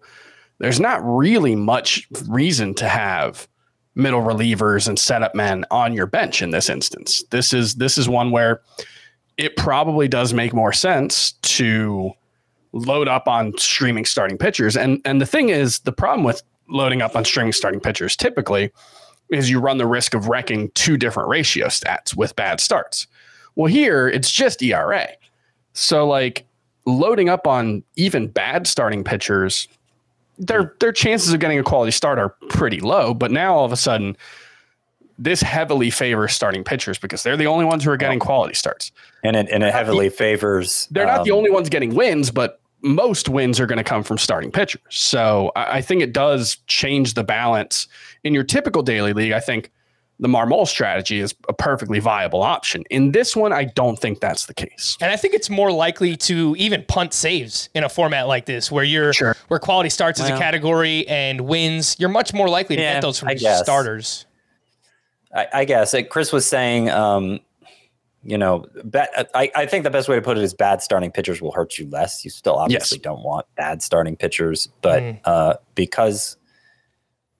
there's 0.59 0.79
not 0.79 1.01
really 1.03 1.55
much 1.55 2.07
reason 2.27 2.73
to 2.75 2.87
have 2.87 3.47
middle 3.95 4.21
relievers 4.21 4.87
and 4.87 4.97
setup 4.97 5.35
men 5.35 5.65
on 5.71 5.93
your 5.93 6.05
bench 6.05 6.41
in 6.41 6.51
this 6.51 6.69
instance. 6.69 7.23
This 7.31 7.53
is 7.53 7.75
this 7.75 7.97
is 7.97 8.07
one 8.07 8.31
where 8.31 8.61
it 9.37 9.55
probably 9.55 10.07
does 10.07 10.33
make 10.33 10.53
more 10.53 10.73
sense 10.73 11.33
to 11.43 12.11
load 12.71 13.07
up 13.07 13.27
on 13.27 13.57
streaming 13.57 14.05
starting 14.05 14.37
pitchers. 14.37 14.77
And 14.77 15.01
and 15.05 15.21
the 15.21 15.25
thing 15.25 15.49
is, 15.49 15.79
the 15.79 15.91
problem 15.91 16.23
with 16.23 16.41
loading 16.69 17.01
up 17.01 17.15
on 17.15 17.25
streaming 17.25 17.53
starting 17.53 17.79
pitchers 17.79 18.15
typically 18.15 18.71
is 19.29 19.49
you 19.49 19.59
run 19.59 19.77
the 19.77 19.85
risk 19.85 20.13
of 20.13 20.27
wrecking 20.27 20.71
two 20.73 20.97
different 20.97 21.29
ratio 21.29 21.67
stats 21.67 22.15
with 22.15 22.35
bad 22.35 22.59
starts. 22.59 23.07
Well, 23.55 23.67
here 23.67 24.07
it's 24.07 24.31
just 24.31 24.61
ERA. 24.61 25.09
So 25.73 26.07
like 26.07 26.45
loading 26.85 27.29
up 27.29 27.47
on 27.47 27.83
even 27.95 28.27
bad 28.27 28.67
starting 28.67 29.03
pitchers, 29.03 29.67
their 30.37 30.75
their 30.79 30.91
chances 30.91 31.33
of 31.33 31.39
getting 31.39 31.59
a 31.59 31.63
quality 31.63 31.91
start 31.91 32.19
are 32.19 32.29
pretty 32.49 32.79
low. 32.79 33.13
But 33.13 33.31
now 33.31 33.55
all 33.55 33.65
of 33.65 33.71
a 33.71 33.77
sudden, 33.77 34.15
this 35.17 35.41
heavily 35.41 35.89
favors 35.89 36.33
starting 36.33 36.63
pitchers 36.63 36.97
because 36.97 37.23
they're 37.23 37.37
the 37.37 37.47
only 37.47 37.65
ones 37.65 37.83
who 37.83 37.91
are 37.91 37.97
getting 37.97 38.19
quality 38.19 38.55
starts. 38.55 38.91
and 39.23 39.35
it, 39.35 39.49
and 39.51 39.63
it 39.63 39.73
heavily 39.73 40.09
favors. 40.09 40.87
They're 40.91 41.05
not 41.05 41.25
the 41.25 41.31
um, 41.31 41.39
only 41.39 41.51
ones 41.51 41.69
getting 41.69 41.93
wins, 41.93 42.31
but 42.31 42.61
most 42.81 43.27
wins 43.27 43.59
are 43.59 43.65
going 43.65 43.77
to 43.77 43.83
come 43.83 44.03
from 44.03 44.17
starting 44.17 44.51
pitchers. 44.51 44.81
So 44.89 45.51
I, 45.55 45.77
I 45.77 45.81
think 45.81 46.01
it 46.01 46.13
does 46.13 46.57
change 46.67 47.15
the 47.15 47.23
balance 47.23 47.87
in 48.23 48.33
your 48.33 48.45
typical 48.45 48.81
daily 48.81 49.11
league. 49.11 49.33
I 49.33 49.41
think 49.41 49.71
the 50.21 50.27
Marmol 50.27 50.67
strategy 50.67 51.19
is 51.19 51.33
a 51.47 51.53
perfectly 51.53 51.99
viable 51.99 52.43
option. 52.43 52.83
In 52.89 53.11
this 53.13 53.35
one, 53.37 53.53
I 53.53 53.63
don't 53.63 53.97
think 53.97 54.19
that's 54.19 54.47
the 54.47 54.53
case. 54.53 54.97
And 54.99 55.09
I 55.11 55.15
think 55.15 55.33
it's 55.33 55.49
more 55.49 55.71
likely 55.71 56.17
to 56.17 56.55
even 56.57 56.83
punt 56.87 57.13
saves 57.13 57.69
in 57.73 57.83
a 57.85 57.89
format 57.89 58.27
like 58.27 58.45
this, 58.45 58.69
where 58.71 58.83
you're 58.83 59.13
Sure. 59.13 59.35
where 59.47 59.59
quality 59.59 59.89
starts 59.89 60.19
as 60.19 60.29
a 60.29 60.37
category 60.37 61.07
and 61.07 61.41
wins. 61.41 61.95
You're 61.99 62.09
much 62.09 62.33
more 62.33 62.49
likely 62.49 62.75
to 62.75 62.81
Yeah, 62.81 62.93
get 62.95 63.01
those 63.01 63.17
from 63.19 63.29
I 63.29 63.35
guess. 63.35 63.61
starters. 63.61 64.25
I, 65.33 65.47
I 65.53 65.65
guess 65.65 65.93
like 65.93 66.09
Chris 66.09 66.33
was 66.33 66.45
saying, 66.45 66.89
um, 66.89 67.39
you 68.21 68.37
know, 68.37 68.65
ba- 68.83 69.07
I, 69.37 69.49
I 69.55 69.65
think 69.67 69.85
the 69.85 69.89
best 69.89 70.09
way 70.09 70.17
to 70.17 70.21
put 70.21 70.37
it 70.37 70.43
is 70.43 70.53
bad 70.53 70.81
starting 70.81 71.11
pitchers 71.11 71.41
will 71.41 71.53
hurt 71.53 71.77
you 71.77 71.87
less. 71.89 72.25
You 72.25 72.29
still 72.31 72.55
obviously 72.55 72.97
don't 72.97 73.23
want 73.23 73.45
bad 73.55 73.81
starting 73.81 74.17
pitchers, 74.17 74.67
but 74.81 75.01
Mm. 75.01 75.19
uh, 75.23 75.53
because 75.75 76.35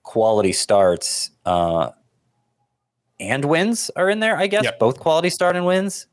quality 0.02 0.52
starts 0.52 1.30
uh, 1.44 1.90
and 3.20 3.44
wins 3.44 3.90
are 3.96 4.08
in 4.10 4.20
there, 4.20 4.36
I 4.36 4.46
guess 4.46 4.64
Yep. 4.64 4.78
both 4.78 4.98
quality 4.98 5.30
start 5.30 5.56
and 5.56 5.66
wins. 5.66 6.06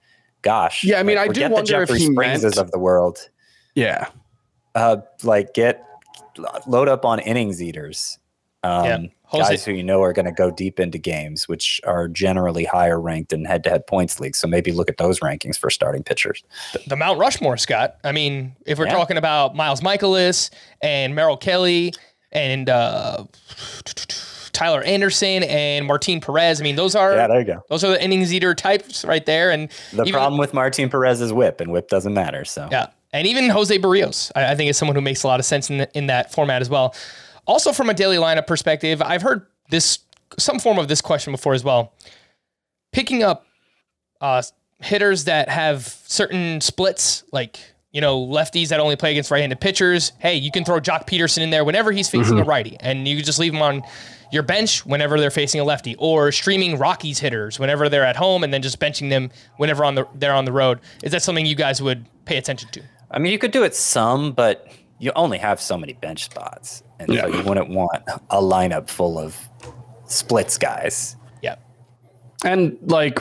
gosh. 0.43 0.83
Yeah, 0.83 0.99
I 0.99 1.03
mean, 1.03 1.17
I 1.17 1.27
do 1.27 1.41
wonder 1.49 1.55
the 1.55 1.81
if 1.81 1.87
Jeffrey 1.89 1.99
he 1.99 2.09
Springses 2.09 2.43
meant- 2.43 2.57
of 2.57 2.71
the 2.71 2.79
world. 2.79 3.29
Yeah. 3.75 4.07
Uh, 4.75 4.97
like 5.23 5.53
get 5.53 5.83
load 6.67 6.87
up 6.87 7.03
on 7.05 7.19
innings 7.19 7.61
eaters. 7.61 8.19
Um, 8.63 8.85
Yeah. 8.85 8.97
Jose- 9.29 9.49
guys 9.49 9.65
who 9.65 9.73
you 9.73 9.83
know 9.83 10.01
are 10.03 10.13
going 10.13 10.25
to 10.27 10.31
go 10.31 10.49
deep 10.49 10.79
into 10.79 10.97
games, 10.97 11.49
which 11.49 11.81
are 11.85 12.07
generally 12.07 12.63
higher 12.63 12.97
ranked 13.01 13.33
in 13.33 13.43
head-to-head 13.43 13.85
points 13.87 14.19
leagues. 14.21 14.37
So 14.39 14.47
maybe 14.47 14.71
look 14.71 14.89
at 14.89 14.97
those 14.97 15.19
rankings 15.19 15.57
for 15.57 15.69
starting 15.69 16.01
pitchers. 16.03 16.43
the 16.87 16.95
Mount 16.95 17.19
Rushmore, 17.19 17.57
Scott. 17.57 17.97
I 18.05 18.13
mean, 18.13 18.55
if 18.65 18.79
we're 18.79 18.85
Yeah. 18.85 18.93
talking 18.93 19.17
about 19.17 19.53
Miles 19.55 19.81
Mikolas 19.81 20.49
and 20.81 21.13
Merrill 21.13 21.35
Kelly 21.37 21.93
and 22.31 22.69
uh, 22.69 23.25
Tyler 24.57 24.81
Anderson 24.81 25.43
and 25.43 25.85
Martin 25.85 26.19
Perez, 26.19 26.59
I 26.59 26.63
mean, 26.63 26.75
those 26.75 26.95
are 26.95 27.13
Yeah, 27.15 27.27
there 27.27 27.39
you 27.39 27.45
go. 27.45 27.61
those 27.69 27.83
are 27.83 27.91
the 27.91 28.03
innings 28.03 28.33
eater 28.33 28.55
types 28.55 29.05
right 29.05 29.23
there. 29.23 29.51
And 29.51 29.69
The 29.93 30.01
even- 30.01 30.13
problem 30.13 30.39
with 30.39 30.51
Martin 30.53 30.89
Perez 30.89 31.21
is 31.21 31.31
whip, 31.31 31.61
and 31.61 31.71
whip 31.71 31.89
doesn't 31.89 32.13
matter. 32.13 32.43
So 32.43 32.67
Yeah, 32.71 32.87
and 33.13 33.27
even 33.27 33.49
Jose 33.49 33.77
Berrios, 33.77 34.31
I, 34.35 34.51
I 34.53 34.55
think 34.55 34.69
is 34.71 34.75
someone 34.77 34.95
who 34.95 35.01
makes 35.01 35.21
a 35.21 35.27
lot 35.27 35.39
of 35.39 35.45
sense 35.45 35.69
in, 35.69 35.77
the, 35.77 35.89
in 35.95 36.07
that 36.07 36.33
format 36.33 36.61
as 36.63 36.69
well. 36.71 36.95
Also, 37.45 37.71
from 37.71 37.89
a 37.91 37.93
daily 37.93 38.17
lineup 38.17 38.47
perspective, 38.47 38.99
I've 39.01 39.21
heard 39.21 39.45
this 39.69 39.99
some 40.39 40.57
form 40.59 40.79
of 40.79 40.87
this 40.87 41.01
question 41.01 41.31
before 41.33 41.53
as 41.53 41.63
well. 41.63 41.93
Picking 42.91 43.21
up 43.21 43.45
uh, 44.21 44.41
hitters 44.81 45.25
that 45.25 45.49
have 45.49 45.85
certain 46.07 46.61
splits, 46.61 47.23
like 47.31 47.59
you 47.91 48.01
know 48.01 48.19
lefties 48.25 48.69
that 48.69 48.79
only 48.79 48.95
play 48.95 49.11
against 49.11 49.29
right-handed 49.29 49.61
pitchers. 49.61 50.13
Hey, 50.19 50.35
you 50.35 50.51
can 50.51 50.65
throw 50.65 50.79
Joc 50.79 51.07
Pederson 51.07 51.43
in 51.43 51.51
there 51.51 51.63
whenever 51.63 51.91
he's 51.91 52.09
facing 52.09 52.39
a 52.39 52.43
righty, 52.43 52.75
and 52.79 53.07
you 53.07 53.21
just 53.21 53.37
leave 53.39 53.53
him 53.53 53.61
on 53.61 53.83
your 54.31 54.43
bench 54.43 54.85
whenever 54.85 55.19
they're 55.19 55.31
facing 55.31 55.61
a 55.61 55.63
lefty, 55.63 55.95
or 55.97 56.31
streaming 56.31 56.77
Rockies 56.77 57.19
hitters 57.19 57.59
whenever 57.59 57.89
they're 57.89 58.05
at 58.05 58.15
home, 58.15 58.43
and 58.43 58.53
then 58.53 58.61
just 58.61 58.79
benching 58.79 59.09
them 59.09 59.29
whenever 59.57 59.85
on 59.85 59.95
the 59.95 60.05
they're 60.15 60.33
on 60.33 60.45
the 60.45 60.51
road. 60.51 60.79
Is 61.03 61.11
that 61.11 61.21
something 61.21 61.45
you 61.45 61.55
guys 61.55 61.81
would 61.81 62.05
pay 62.25 62.37
attention 62.37 62.69
to? 62.71 62.81
I 63.09 63.19
mean, 63.19 63.31
you 63.31 63.39
could 63.39 63.51
do 63.51 63.63
it 63.63 63.73
some, 63.73 64.33
but 64.33 64.67
you 64.99 65.11
only 65.15 65.37
have 65.37 65.61
so 65.61 65.77
many 65.77 65.93
bench 65.93 66.25
spots, 66.25 66.83
and 66.99 67.09
so 67.13 67.27
you 67.27 67.43
wouldn't 67.43 67.69
want 67.69 68.03
a 68.29 68.41
lineup 68.41 68.89
full 68.89 69.17
of 69.17 69.37
splits 70.05 70.57
guys. 70.57 71.15
Yeah. 71.41 71.55
And 72.43 72.77
like, 72.81 73.19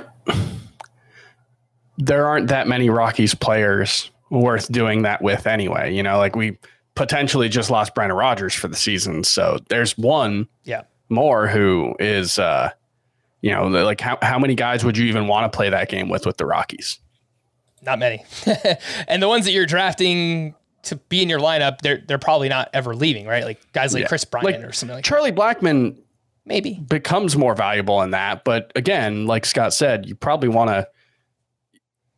there 1.98 2.26
aren't 2.26 2.48
that 2.48 2.66
many 2.66 2.90
Rockies 2.90 3.34
players 3.34 4.10
worth 4.30 4.70
doing 4.72 5.02
that 5.02 5.22
with 5.22 5.46
anyway. 5.46 5.94
You 5.94 6.02
know, 6.02 6.18
like 6.18 6.34
we 6.34 6.58
potentially 6.94 7.48
just 7.48 7.70
lost 7.70 7.94
Brendan 7.94 8.16
Rodgers 8.16 8.54
for 8.54 8.68
the 8.68 8.76
season. 8.76 9.22
So 9.22 9.58
there's 9.68 9.96
one 9.96 10.48
Yeah. 10.64 10.82
More 11.08 11.46
who 11.46 11.94
is, 12.00 12.38
uh, 12.38 12.70
you 13.40 13.52
know, 13.52 13.66
like 13.68 14.00
how, 14.00 14.18
how 14.22 14.38
many 14.38 14.54
guys 14.54 14.84
would 14.84 14.98
you 14.98 15.06
even 15.06 15.28
want 15.28 15.50
to 15.50 15.56
play 15.56 15.70
that 15.70 15.88
game 15.88 16.08
with 16.08 16.26
with 16.26 16.36
the 16.36 16.46
Rockies? 16.46 16.98
Not 17.82 17.98
many. 17.98 18.24
and 19.08 19.22
the 19.22 19.28
ones 19.28 19.44
that 19.44 19.52
you're 19.52 19.66
drafting 19.66 20.54
to 20.84 20.96
be 20.96 21.22
in 21.22 21.28
your 21.28 21.38
lineup, 21.40 21.80
they're 21.80 22.02
they're 22.06 22.18
probably 22.18 22.48
not 22.48 22.70
ever 22.72 22.94
leaving, 22.94 23.26
right? 23.26 23.44
Like 23.44 23.60
guys 23.72 23.94
like 23.94 24.02
Yeah. 24.02 24.08
Kris 24.08 24.24
Bryant 24.24 24.46
Like, 24.60 24.68
or 24.68 24.72
something 24.72 24.94
like 24.96 25.04
that. 25.04 25.08
Charlie 25.08 25.32
Blackmon 25.32 25.96
Maybe. 26.44 26.74
becomes 26.88 27.36
more 27.36 27.54
valuable 27.54 28.02
in 28.02 28.10
that. 28.12 28.44
But 28.44 28.72
again, 28.74 29.26
like 29.26 29.44
Scott 29.46 29.72
said, 29.74 30.06
you 30.06 30.14
probably 30.14 30.48
want 30.48 30.70
to. 30.70 30.88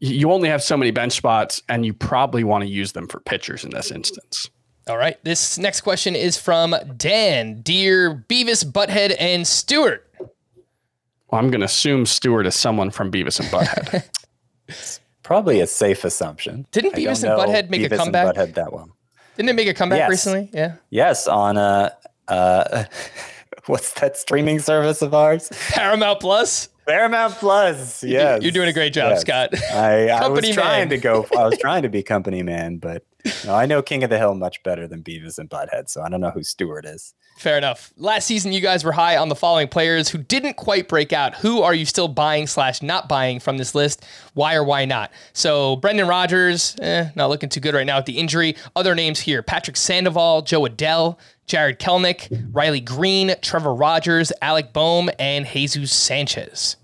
You 0.01 0.31
only 0.31 0.49
have 0.49 0.63
so 0.63 0.77
many 0.77 0.93
bench 0.93 1.13
spots, 1.15 1.61
and 1.69 1.85
you 1.85 1.93
probably 1.93 2.45
want 2.45 2.63
to 2.63 2.69
use 2.71 2.93
them 2.93 3.09
for 3.09 3.19
pitchers 3.21 3.65
in 3.65 3.71
this 3.71 3.91
instance. 3.91 4.49
All 4.89 4.97
right. 4.97 5.23
This 5.25 5.59
next 5.59 5.83
question 5.83 6.17
is 6.17 6.39
from 6.39 6.75
Dan, 6.97 7.61
dear 7.61 8.25
Beavis, 8.29 8.65
Butthead, 8.65 9.15
and 9.19 9.47
Stewart. 9.47 10.05
Well, 10.19 11.41
I'm 11.41 11.51
going 11.51 11.61
to 11.61 11.67
assume 11.67 12.07
Stewart 12.07 12.47
is 12.47 12.55
someone 12.55 12.91
from 12.91 13.13
Beavis 13.13 13.39
and 13.39 13.49
Butthead. 13.51 15.01
Probably 15.23 15.61
a 15.61 15.67
safe 15.67 16.05
assumption. 16.05 16.67
Didn't 16.71 16.95
I 16.95 16.99
Beavis 17.01 17.23
and 17.23 17.39
Butthead 17.39 17.69
make 17.69 17.83
a 17.83 17.85
Beavis 17.85 17.91
and 17.93 18.01
comeback? 18.01 18.35
Butthead 18.35 18.55
that 18.55 18.73
one. 18.73 18.93
Didn't 19.37 19.51
it 19.51 19.57
make 19.57 19.69
a 19.69 19.75
comeback 19.75 19.99
Yes. 19.99 20.11
recently? 20.11 20.51
Yeah. 20.55 20.77
Yes, 20.91 21.29
on 21.29 21.59
uh, 21.59 21.91
uh, 22.29 22.85
what's 23.67 23.93
that 24.01 24.17
streaming 24.17 24.59
service 24.59 25.03
of 25.03 25.13
ours? 25.13 25.51
Paramount 25.71 26.21
Plus. 26.21 26.71
Paramount 26.87 27.35
Plus. 27.35 28.03
Yes, 28.03 28.43
You're 28.43 28.53
doing 28.53 28.69
a 28.69 28.73
great 28.73 28.95
job, 28.95 29.11
yes. 29.11 29.21
Scott. 29.21 29.51
I, 29.75 30.09
I 30.09 30.29
was 30.29 30.49
trying 30.49 30.89
man. 30.89 30.91
to 30.91 30.97
go. 30.97 31.27
I 31.37 31.45
was 31.45 31.59
trying 31.59 31.83
to 31.83 31.91
be 31.91 32.03
company 32.03 32.43
man, 32.43 32.79
but 32.79 33.05
no, 33.45 33.55
I 33.55 33.67
know 33.67 33.83
King 33.83 34.05
of 34.05 34.11
the 34.11 34.19
Hill 34.19 34.35
much 34.35 34.63
better 34.63 34.87
than 34.87 35.03
Beavis 35.03 35.39
and 35.39 35.49
Butthead, 35.49 35.89
so 35.89 36.03
I 36.03 36.09
don't 36.09 36.21
know 36.21 36.31
who 36.31 36.43
Stewart 36.43 36.85
is. 36.85 37.15
Fair 37.39 37.57
enough. 37.57 37.93
Last 37.97 38.27
season, 38.27 38.53
you 38.53 38.61
guys 38.61 38.83
were 38.83 38.91
high 38.91 39.17
on 39.17 39.29
the 39.29 39.37
following 39.37 39.69
players 39.69 40.09
who 40.09 40.19
didn't 40.19 40.55
quite 40.55 40.89
break 40.89 41.13
out. 41.13 41.37
Who 41.37 41.63
are 41.63 41.73
you 41.73 41.85
still 41.85 42.09
buying 42.09 42.49
slash 42.49 42.83
not 42.83 43.09
buying 43.09 43.39
from 43.39 43.59
this 43.59 43.77
list? 43.77 44.05
Why 44.35 44.55
or 44.57 44.65
why 44.65 44.87
not? 44.87 45.13
So 45.35 45.77
Brendan 45.77 46.09
Rodgers, 46.09 46.75
eh, 46.81 47.11
not 47.15 47.29
looking 47.31 47.49
too 47.49 47.61
good 47.61 47.75
right 47.75 47.87
now 47.87 47.99
with 47.99 48.07
the 48.07 48.19
injury. 48.19 48.57
Other 48.75 48.97
names 48.97 49.21
here: 49.21 49.45
Patrick 49.45 49.77
Sandoval, 49.77 50.43
Jo 50.43 50.63
Adell, 50.63 51.17
Jarred 51.47 51.79
Kelenic, 51.79 52.49
Riley 52.53 52.81
Greene, 52.81 53.35
Trevor 53.41 53.75
Rogers, 53.75 54.33
Alec 54.43 54.73
Bohm, 54.73 55.09
and 55.21 55.47
Jesus 55.47 55.93
Sanchez. 55.93 56.77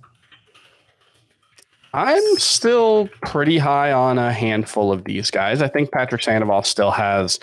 I'm 1.95 2.37
still 2.39 3.09
pretty 3.23 3.57
high 3.57 3.93
on 3.93 4.19
a 4.19 4.33
handful 4.33 4.91
of 4.91 5.05
these 5.05 5.31
guys. 5.31 5.63
I 5.63 5.69
think 5.69 5.93
Patrick 5.93 6.25
Sandoval 6.25 6.65
still 6.65 6.91
has 6.91 7.39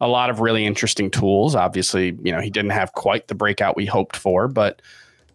a 0.00 0.08
lot 0.08 0.28
of 0.28 0.40
really 0.40 0.66
interesting 0.66 1.08
tools. 1.08 1.54
Obviously, 1.54 2.18
you 2.24 2.32
know, 2.32 2.40
he 2.40 2.50
didn't 2.50 2.72
have 2.72 2.94
quite 2.94 3.28
the 3.28 3.36
breakout 3.36 3.76
we 3.76 3.86
hoped 3.86 4.16
for, 4.16 4.48
but 4.48 4.82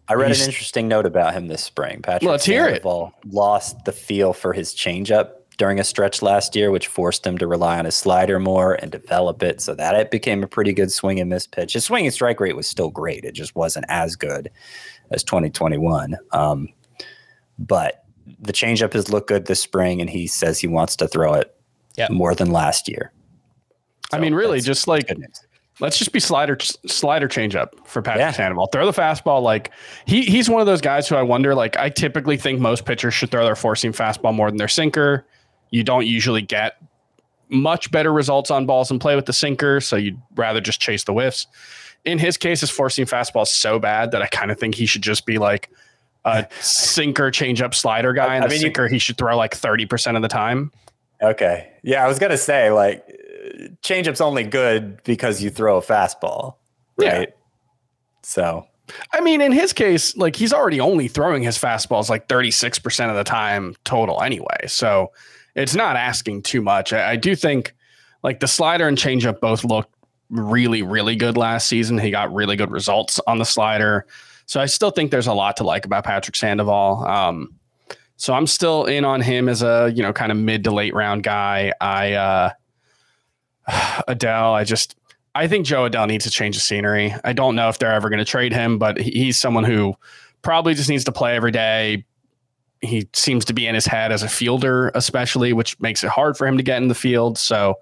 I 0.06 0.14
read 0.14 0.32
an 0.32 0.40
interesting 0.42 0.86
note 0.86 1.06
about 1.06 1.32
him 1.32 1.48
this 1.48 1.64
spring. 1.64 2.02
Patrick 2.02 2.28
Let's 2.28 2.44
hear 2.44 2.66
it. 2.66 2.82
Sandoval 2.82 3.14
lost 3.30 3.86
the 3.86 3.92
feel 3.92 4.34
for 4.34 4.52
his 4.52 4.74
changeup 4.74 5.30
during 5.56 5.80
a 5.80 5.84
stretch 5.84 6.20
last 6.20 6.54
year, 6.54 6.70
which 6.70 6.88
forced 6.88 7.26
him 7.26 7.38
to 7.38 7.46
rely 7.46 7.78
on 7.78 7.86
his 7.86 7.94
slider 7.94 8.38
more 8.38 8.74
and 8.74 8.92
develop 8.92 9.42
it. 9.42 9.62
So 9.62 9.74
that 9.76 9.94
it 9.94 10.10
became 10.10 10.42
a 10.42 10.46
pretty 10.46 10.74
good 10.74 10.92
swing 10.92 11.18
and 11.20 11.30
miss 11.30 11.46
pitch. 11.46 11.72
His 11.72 11.86
swing 11.86 12.04
and 12.04 12.12
strike 12.12 12.38
rate 12.38 12.54
was 12.54 12.66
still 12.66 12.90
great. 12.90 13.24
It 13.24 13.32
just 13.32 13.56
wasn't 13.56 13.86
as 13.88 14.14
good 14.14 14.50
as 15.10 15.24
2021. 15.24 16.16
Um, 16.32 16.68
but 17.58 18.04
the 18.40 18.52
changeup 18.52 18.92
has 18.92 19.10
looked 19.10 19.28
good 19.28 19.46
this 19.46 19.60
spring, 19.60 20.00
and 20.00 20.08
he 20.08 20.26
says 20.26 20.58
he 20.60 20.66
wants 20.68 20.96
to 20.96 21.08
throw 21.08 21.34
it 21.34 21.54
Yeah. 21.96 22.08
more 22.10 22.34
than 22.34 22.50
last 22.50 22.88
year. 22.88 23.12
I 24.12 24.18
mean, 24.18 24.34
really, 24.34 24.60
just 24.60 24.86
like 24.88 25.10
let's 25.80 25.98
just 25.98 26.12
be 26.12 26.20
slider 26.20 26.56
slider 26.86 27.28
change 27.28 27.54
up 27.54 27.74
for 27.84 28.00
Patrick 28.02 28.20
Yeah. 28.20 28.30
Sandoval. 28.32 28.68
Throw 28.68 28.86
the 28.90 28.98
fastball. 28.98 29.42
Like 29.42 29.70
he 30.06 30.22
he's 30.22 30.48
one 30.48 30.60
of 30.60 30.66
those 30.66 30.80
guys 30.80 31.08
who 31.08 31.14
I 31.16 31.22
wonder. 31.22 31.54
Like 31.54 31.76
I 31.76 31.88
typically 31.90 32.36
think 32.36 32.58
most 32.60 32.84
pitchers 32.84 33.14
should 33.14 33.30
throw 33.30 33.44
their 33.44 33.56
four 33.56 33.76
seam 33.76 33.92
fastball 33.92 34.34
more 34.34 34.50
than 34.50 34.56
their 34.56 34.68
sinker. 34.68 35.26
You 35.70 35.84
don't 35.84 36.06
usually 36.06 36.42
get 36.42 36.76
much 37.50 37.90
better 37.90 38.12
results 38.12 38.50
on 38.50 38.66
balls 38.66 38.90
and 38.90 39.00
play 39.00 39.14
with 39.16 39.26
the 39.26 39.32
sinker, 39.32 39.80
so 39.80 39.96
you'd 39.96 40.20
rather 40.36 40.60
just 40.60 40.80
chase 40.80 41.04
the 41.04 41.12
whiffs. 41.12 41.46
In 42.04 42.18
his 42.18 42.36
case, 42.36 42.60
his 42.60 42.70
four 42.70 42.88
seam 42.90 43.06
fastball 43.06 43.42
is 43.42 43.50
so 43.50 43.78
bad 43.78 44.12
that 44.12 44.22
I 44.22 44.26
kind 44.28 44.50
of 44.50 44.58
think 44.58 44.74
he 44.74 44.86
should 44.86 45.02
just 45.02 45.26
be 45.26 45.36
like 45.38 45.70
a 46.28 46.48
sinker 46.60 47.30
changeup, 47.30 47.74
slider 47.74 48.12
guy, 48.12 48.34
and 48.36 48.44
I 48.44 48.48
the 48.48 48.54
mean, 48.62 48.72
you- 48.74 48.84
he 48.88 48.98
should 48.98 49.16
throw 49.18 49.36
like 49.36 49.54
thirty 49.54 49.86
percent 49.86 50.16
of 50.16 50.22
the 50.22 50.28
time. 50.28 50.70
Okay. 51.22 51.68
Yeah, 51.82 52.04
I 52.04 52.08
was 52.08 52.18
gonna 52.18 52.36
say 52.38 52.70
like 52.70 53.04
changeup's 53.82 54.20
only 54.20 54.44
good 54.44 55.02
because 55.04 55.42
you 55.42 55.50
throw 55.50 55.78
a 55.78 55.82
fastball, 55.82 56.54
Yeah. 56.98 57.18
right? 57.18 57.28
So 58.22 58.66
I 59.12 59.20
mean, 59.20 59.40
in 59.40 59.52
his 59.52 59.72
case, 59.72 60.16
like 60.16 60.36
he's 60.36 60.52
already 60.52 60.80
only 60.80 61.08
throwing 61.08 61.42
his 61.42 61.58
fastballs 61.58 62.08
like 62.08 62.26
36% 62.28 63.10
of 63.10 63.16
the 63.16 63.24
time 63.24 63.74
total 63.84 64.22
anyway. 64.22 64.66
So 64.66 65.12
it's 65.54 65.74
not 65.74 65.96
asking 65.96 66.42
too 66.42 66.62
much. 66.62 66.92
I, 66.92 67.10
I 67.12 67.16
do 67.16 67.34
think 67.36 67.74
like 68.22 68.40
the 68.40 68.48
slider 68.48 68.88
and 68.88 68.96
changeup 68.96 69.40
both 69.40 69.64
looked 69.64 69.94
really, 70.30 70.82
really 70.82 71.16
good 71.16 71.36
last 71.36 71.68
season. 71.68 71.98
He 71.98 72.10
got 72.10 72.32
really 72.32 72.56
good 72.56 72.70
results 72.70 73.20
on 73.26 73.38
the 73.38 73.44
slider. 73.44 74.06
So 74.48 74.60
I 74.62 74.66
still 74.66 74.90
think 74.90 75.10
there's 75.10 75.26
a 75.26 75.34
lot 75.34 75.58
to 75.58 75.64
like 75.64 75.84
about 75.84 76.04
Patrick 76.04 76.34
Sandoval. 76.34 77.06
Um, 77.06 77.54
so 78.16 78.32
I'm 78.32 78.46
still 78.46 78.86
in 78.86 79.04
on 79.04 79.20
him 79.20 79.46
as 79.46 79.62
a, 79.62 79.92
you 79.94 80.02
know, 80.02 80.14
kind 80.14 80.32
of 80.32 80.38
mid 80.38 80.64
to 80.64 80.70
late 80.70 80.94
round 80.94 81.22
guy. 81.22 81.74
I, 81.82 82.14
uh, 82.14 82.50
Adell, 84.08 84.54
I 84.54 84.64
just, 84.64 84.96
I 85.34 85.48
think 85.48 85.66
Jo 85.66 85.88
Adell 85.88 86.08
needs 86.08 86.24
to 86.24 86.30
change 86.30 86.56
the 86.56 86.62
scenery. 86.62 87.14
I 87.24 87.34
don't 87.34 87.56
know 87.56 87.68
if 87.68 87.78
they're 87.78 87.92
ever 87.92 88.08
going 88.08 88.20
to 88.20 88.24
trade 88.24 88.54
him, 88.54 88.78
but 88.78 88.98
he's 88.98 89.38
someone 89.38 89.64
who 89.64 89.94
probably 90.40 90.72
just 90.72 90.88
needs 90.88 91.04
to 91.04 91.12
play 91.12 91.36
every 91.36 91.52
day. 91.52 92.06
He 92.80 93.06
seems 93.12 93.44
to 93.44 93.52
be 93.52 93.66
in 93.66 93.74
his 93.74 93.84
head 93.84 94.12
as 94.12 94.22
a 94.22 94.28
fielder, 94.28 94.90
especially, 94.94 95.52
which 95.52 95.78
makes 95.78 96.02
it 96.02 96.08
hard 96.08 96.38
for 96.38 96.46
him 96.46 96.56
to 96.56 96.62
get 96.62 96.80
in 96.80 96.88
the 96.88 96.94
field. 96.94 97.36
So 97.36 97.74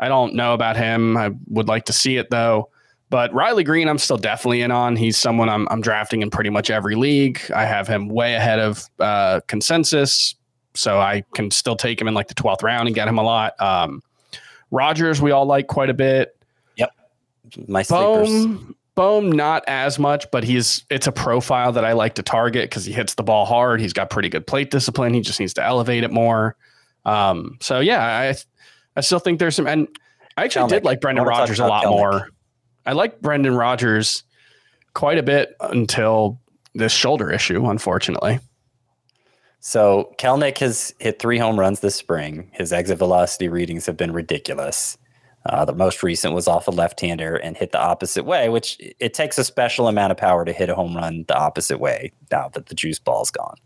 I 0.00 0.08
don't 0.08 0.34
know 0.34 0.52
about 0.52 0.76
him. 0.76 1.16
I 1.16 1.30
would 1.46 1.68
like 1.68 1.84
to 1.84 1.92
see 1.92 2.16
it 2.16 2.28
though. 2.28 2.71
But 3.12 3.30
Riley 3.34 3.62
Greene, 3.62 3.88
I'm 3.88 3.98
still 3.98 4.16
definitely 4.16 4.62
in 4.62 4.70
on. 4.70 4.96
He's 4.96 5.18
someone 5.18 5.50
I'm, 5.50 5.68
I'm 5.70 5.82
drafting 5.82 6.22
in 6.22 6.30
pretty 6.30 6.48
much 6.48 6.70
every 6.70 6.94
league. 6.94 7.42
I 7.54 7.66
have 7.66 7.86
him 7.86 8.08
way 8.08 8.36
ahead 8.36 8.58
of 8.58 8.88
uh, 8.98 9.40
consensus. 9.48 10.34
So 10.72 10.98
I 10.98 11.22
can 11.34 11.50
still 11.50 11.76
take 11.76 12.00
him 12.00 12.08
in 12.08 12.14
like 12.14 12.28
the 12.28 12.34
12th 12.34 12.62
round 12.62 12.88
and 12.88 12.94
get 12.94 13.06
him 13.06 13.18
a 13.18 13.22
lot. 13.22 13.60
Um, 13.60 14.02
Rogers, 14.70 15.20
we 15.20 15.30
all 15.30 15.44
like 15.44 15.66
quite 15.66 15.90
a 15.90 15.94
bit. 15.94 16.34
Yep. 16.76 16.90
My 17.68 17.82
sleepers. 17.82 18.30
Bohm, 18.30 18.76
Bohm, 18.94 19.30
not 19.30 19.62
as 19.66 19.98
much, 19.98 20.24
but 20.30 20.42
he's 20.42 20.86
it's 20.88 21.06
a 21.06 21.12
profile 21.12 21.70
that 21.72 21.84
I 21.84 21.92
like 21.92 22.14
to 22.14 22.22
target 22.22 22.70
because 22.70 22.86
he 22.86 22.94
hits 22.94 23.12
the 23.12 23.22
ball 23.22 23.44
hard. 23.44 23.78
He's 23.82 23.92
got 23.92 24.08
pretty 24.08 24.30
good 24.30 24.46
plate 24.46 24.70
discipline. 24.70 25.12
He 25.12 25.20
just 25.20 25.38
needs 25.38 25.52
to 25.54 25.62
elevate 25.62 26.02
it 26.02 26.12
more. 26.12 26.56
Um, 27.04 27.58
so 27.60 27.80
yeah, 27.80 28.02
I 28.02 28.34
I 28.96 29.02
still 29.02 29.18
think 29.18 29.38
there's 29.38 29.56
some, 29.56 29.66
and 29.66 29.86
I 30.38 30.44
actually 30.44 30.64
Kelenic. 30.64 30.68
did 30.70 30.84
like 30.86 31.00
Brendan 31.02 31.24
I 31.24 31.26
wanna 31.26 31.34
talk 31.36 31.40
Rodgers 31.40 31.58
a 31.60 31.66
lot 31.66 31.84
Kelenic. 31.84 31.90
more. 31.90 32.28
I 32.84 32.92
like 32.92 33.20
Brendan 33.20 33.54
Rodgers 33.54 34.24
quite 34.94 35.18
a 35.18 35.22
bit 35.22 35.56
until 35.60 36.40
this 36.74 36.92
shoulder 36.92 37.30
issue, 37.30 37.68
unfortunately. 37.68 38.40
So 39.60 40.12
Kelenic 40.18 40.58
has 40.58 40.92
hit 40.98 41.20
three 41.20 41.38
home 41.38 41.58
runs 41.58 41.80
this 41.80 41.94
spring. 41.94 42.50
His 42.52 42.72
exit 42.72 42.98
velocity 42.98 43.48
readings 43.48 43.86
have 43.86 43.96
been 43.96 44.12
ridiculous. 44.12 44.98
Uh, 45.46 45.64
the 45.64 45.74
most 45.74 46.02
recent 46.02 46.34
was 46.34 46.48
off 46.48 46.68
a 46.68 46.70
left-hander 46.70 47.36
and 47.36 47.56
hit 47.56 47.72
the 47.72 47.80
opposite 47.80 48.24
way, 48.24 48.48
which 48.48 48.76
it 48.98 49.14
takes 49.14 49.38
a 49.38 49.44
special 49.44 49.88
amount 49.88 50.10
of 50.10 50.16
power 50.16 50.44
to 50.44 50.52
hit 50.52 50.68
a 50.68 50.74
home 50.74 50.96
run 50.96 51.24
the 51.28 51.36
opposite 51.36 51.78
way. 51.78 52.12
Now 52.30 52.48
that 52.50 52.66
the 52.66 52.74
juice 52.74 52.98
ball's 52.98 53.30
gone, 53.30 53.56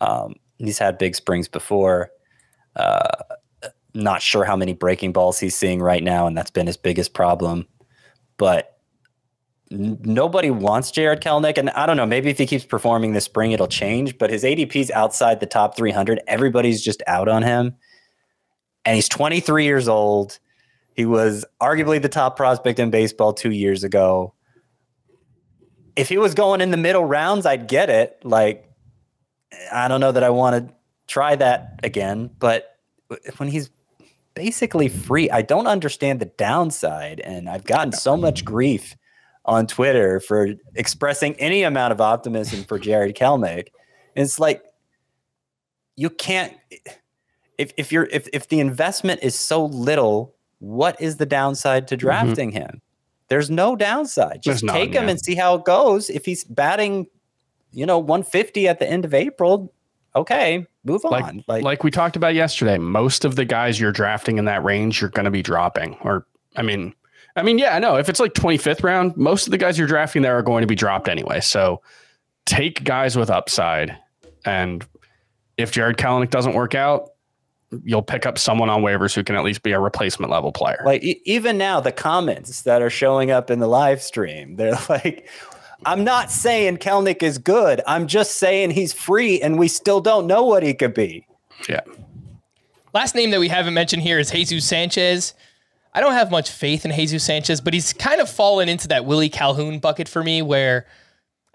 um, 0.00 0.34
he's 0.58 0.78
had 0.78 0.98
big 0.98 1.14
springs 1.14 1.48
before. 1.48 2.10
Uh, 2.74 3.08
not 3.94 4.22
sure 4.22 4.44
how 4.44 4.56
many 4.56 4.74
breaking 4.74 5.12
balls 5.12 5.38
he's 5.38 5.54
seeing 5.54 5.80
right 5.80 6.02
now, 6.02 6.26
and 6.26 6.36
that's 6.36 6.50
been 6.50 6.66
his 6.66 6.76
biggest 6.76 7.14
problem. 7.14 7.66
But 8.38 8.78
nobody 9.70 10.50
wants 10.50 10.90
Jarred 10.90 11.20
Kelenic, 11.20 11.58
and 11.58 11.70
I 11.70 11.86
don't 11.86 11.96
know. 11.96 12.06
Maybe 12.06 12.30
if 12.30 12.38
he 12.38 12.46
keeps 12.46 12.64
performing 12.64 13.12
this 13.12 13.24
spring, 13.24 13.52
it'll 13.52 13.66
change. 13.66 14.18
But 14.18 14.30
his 14.30 14.44
ADP's 14.44 14.90
outside 14.90 15.40
the 15.40 15.46
top 15.46 15.76
300. 15.76 16.20
Everybody's 16.26 16.82
just 16.82 17.02
out 17.06 17.28
on 17.28 17.42
him, 17.42 17.74
and 18.84 18.94
he's 18.94 19.08
23 19.08 19.64
years 19.64 19.88
old. 19.88 20.38
He 20.94 21.04
was 21.04 21.44
arguably 21.60 22.00
the 22.00 22.08
top 22.08 22.36
prospect 22.36 22.78
in 22.78 22.90
baseball 22.90 23.32
two 23.32 23.50
years 23.50 23.84
ago. 23.84 24.32
If 25.94 26.08
he 26.08 26.18
was 26.18 26.34
going 26.34 26.60
in 26.60 26.70
the 26.70 26.76
middle 26.76 27.04
rounds, 27.04 27.46
I'd 27.46 27.68
get 27.68 27.90
it. 27.90 28.18
Like, 28.22 28.70
I 29.72 29.88
don't 29.88 30.00
know 30.00 30.12
that 30.12 30.24
I 30.24 30.30
want 30.30 30.68
to 30.68 30.74
try 31.06 31.36
that 31.36 31.80
again, 31.82 32.30
but 32.38 32.78
when 33.36 33.48
he's 33.48 33.70
basically 34.36 34.88
free, 34.88 35.28
I 35.30 35.42
don't 35.42 35.66
understand 35.66 36.20
the 36.20 36.26
downside. 36.26 37.18
And 37.20 37.48
I've 37.48 37.64
gotten 37.64 37.90
so 37.90 38.16
much 38.16 38.44
grief 38.44 38.94
on 39.44 39.66
Twitter 39.66 40.20
for 40.20 40.50
expressing 40.76 41.34
any 41.40 41.64
amount 41.64 41.92
of 41.92 42.00
optimism 42.00 42.62
for 42.62 42.78
Jarred 42.78 43.16
Kelenic. 43.16 43.68
And 44.14 44.24
it's 44.24 44.38
like 44.38 44.62
you 45.96 46.10
can't 46.10 46.54
if 47.58 47.72
if 47.76 47.90
you're 47.90 48.08
if 48.12 48.28
if 48.32 48.48
the 48.48 48.60
investment 48.60 49.20
is 49.22 49.34
so 49.34 49.64
little, 49.64 50.34
what 50.58 51.00
is 51.00 51.16
the 51.16 51.26
downside 51.26 51.88
to 51.88 51.96
mm-hmm. 51.96 52.06
drafting 52.06 52.50
him? 52.52 52.82
There's 53.28 53.50
no 53.50 53.74
downside. 53.74 54.42
Just 54.42 54.44
There's 54.44 54.62
none, 54.62 54.76
take 54.76 54.94
him 54.94 55.04
yeah. 55.04 55.10
and 55.10 55.20
see 55.20 55.34
how 55.34 55.56
it 55.56 55.64
goes. 55.64 56.10
If 56.10 56.24
he's 56.24 56.44
batting, 56.44 57.08
you 57.72 57.84
know, 57.84 57.98
150 57.98 58.68
at 58.68 58.78
the 58.78 58.88
end 58.88 59.04
of 59.04 59.14
April, 59.14 59.72
okay, 60.14 60.66
move 60.86 61.04
Like, 61.04 61.24
on. 61.24 61.44
like 61.48 61.84
we 61.84 61.90
talked 61.90 62.16
about 62.16 62.34
yesterday, 62.34 62.78
most 62.78 63.24
of 63.24 63.36
the 63.36 63.44
guys 63.44 63.78
you're 63.78 63.92
drafting 63.92 64.38
in 64.38 64.44
that 64.46 64.64
range, 64.64 65.00
you're 65.00 65.10
going 65.10 65.24
to 65.24 65.30
be 65.30 65.42
dropping. 65.42 65.96
Or, 66.02 66.26
I 66.56 66.62
mean, 66.62 66.94
I 67.36 67.42
mean, 67.42 67.58
yeah, 67.58 67.74
I 67.76 67.78
know. 67.78 67.96
If 67.96 68.08
it's 68.08 68.20
like 68.20 68.32
25th 68.32 68.82
round, 68.82 69.16
most 69.16 69.46
of 69.46 69.50
the 69.50 69.58
guys 69.58 69.76
you're 69.78 69.86
drafting 69.88 70.22
there 70.22 70.38
are 70.38 70.42
going 70.42 70.62
to 70.62 70.66
be 70.66 70.74
dropped 70.74 71.08
anyway. 71.08 71.40
So 71.40 71.82
take 72.46 72.82
guys 72.84 73.16
with 73.16 73.28
upside. 73.28 73.96
And 74.44 74.86
if 75.58 75.70
Jarred 75.72 75.98
Kelenic 75.98 76.30
doesn't 76.30 76.54
work 76.54 76.74
out, 76.74 77.10
you'll 77.84 78.00
pick 78.02 78.24
up 78.26 78.38
someone 78.38 78.70
on 78.70 78.82
waivers 78.82 79.14
who 79.14 79.24
can 79.24 79.34
at 79.36 79.42
least 79.44 79.62
be 79.62 79.72
a 79.72 79.80
replacement 79.80 80.30
level 80.30 80.52
player. 80.52 80.80
Like 80.86 81.02
e- 81.02 81.20
even 81.26 81.58
now, 81.58 81.80
the 81.80 81.92
comments 81.92 82.62
that 82.62 82.80
are 82.80 82.88
showing 82.90 83.30
up 83.32 83.50
in 83.50 83.58
the 83.58 83.66
live 83.66 84.00
stream, 84.00 84.56
they're 84.56 84.78
like, 84.88 85.28
"I'm 85.84 86.04
not 86.04 86.30
saying 86.30 86.78
Kelenic 86.78 87.22
is 87.22 87.38
good. 87.38 87.82
I'm 87.86 88.06
just 88.06 88.36
saying 88.36 88.70
he's 88.70 88.92
free, 88.92 89.40
and 89.40 89.58
we 89.58 89.68
still 89.68 90.00
don't 90.00 90.26
know 90.26 90.44
what 90.44 90.62
he 90.62 90.74
could 90.74 90.94
be." 90.94 91.26
yeah. 91.68 91.80
Last 92.96 93.14
name 93.14 93.30
that 93.32 93.40
we 93.40 93.48
haven't 93.48 93.74
mentioned 93.74 94.02
here 94.02 94.18
is 94.18 94.30
Jesus 94.30 94.64
Sanchez. 94.64 95.34
I 95.92 96.00
don't 96.00 96.14
have 96.14 96.30
much 96.30 96.50
faith 96.50 96.84
in 96.84 96.92
Jesus 96.92 97.24
Sanchez, 97.24 97.60
but 97.60 97.74
he's 97.74 97.92
kind 97.92 98.22
of 98.22 98.30
fallen 98.30 98.70
into 98.70 98.88
that 98.88 99.04
Willie 99.04 99.28
Calhoun 99.28 99.80
bucket 99.80 100.08
for 100.08 100.22
me 100.24 100.40
where 100.40 100.86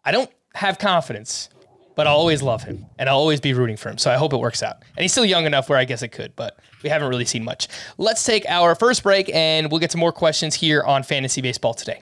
I 0.05 0.11
don't 0.11 0.29
have 0.53 0.77
confidence, 0.77 1.49
but 1.95 2.05
I'll 2.05 2.15
always 2.15 2.43
love 2.43 2.63
him 2.63 2.85
and 2.99 3.09
I'll 3.09 3.17
always 3.17 3.39
be 3.39 3.53
rooting 3.53 3.77
for 3.77 3.89
him. 3.89 3.97
So 3.97 4.11
I 4.11 4.17
hope 4.17 4.33
it 4.33 4.37
works 4.37 4.61
out. 4.61 4.77
And 4.95 5.03
he's 5.03 5.11
still 5.11 5.25
young 5.25 5.45
enough 5.45 5.69
where 5.69 5.79
I 5.79 5.85
guess 5.85 6.03
it 6.03 6.09
could, 6.09 6.35
but 6.35 6.59
we 6.83 6.89
haven't 6.89 7.09
really 7.09 7.25
seen 7.25 7.43
much. 7.43 7.67
Let's 7.97 8.23
take 8.23 8.45
our 8.47 8.75
first 8.75 9.01
break 9.01 9.33
and 9.33 9.71
we'll 9.71 9.79
get 9.79 9.89
to 9.91 9.97
more 9.97 10.11
questions 10.11 10.53
here 10.55 10.83
on 10.83 11.01
Fantasy 11.03 11.41
Baseball 11.41 11.73
today. 11.73 12.01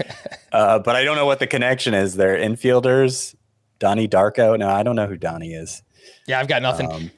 Uh, 0.52 0.78
but 0.78 0.96
I 0.96 1.04
don't 1.04 1.16
know 1.16 1.26
what 1.26 1.38
the 1.38 1.46
connection 1.46 1.92
is. 1.92 2.16
They're 2.16 2.38
infielders. 2.38 3.34
Donnie 3.78 4.08
Darko. 4.08 4.58
No, 4.58 4.70
I 4.70 4.82
don't 4.84 4.96
know 4.96 5.06
who 5.06 5.18
Donnie 5.18 5.52
is. 5.52 5.82
Yeah, 6.26 6.40
I've 6.40 6.48
got 6.48 6.62
nothing. 6.62 6.90
Um, 6.90 7.10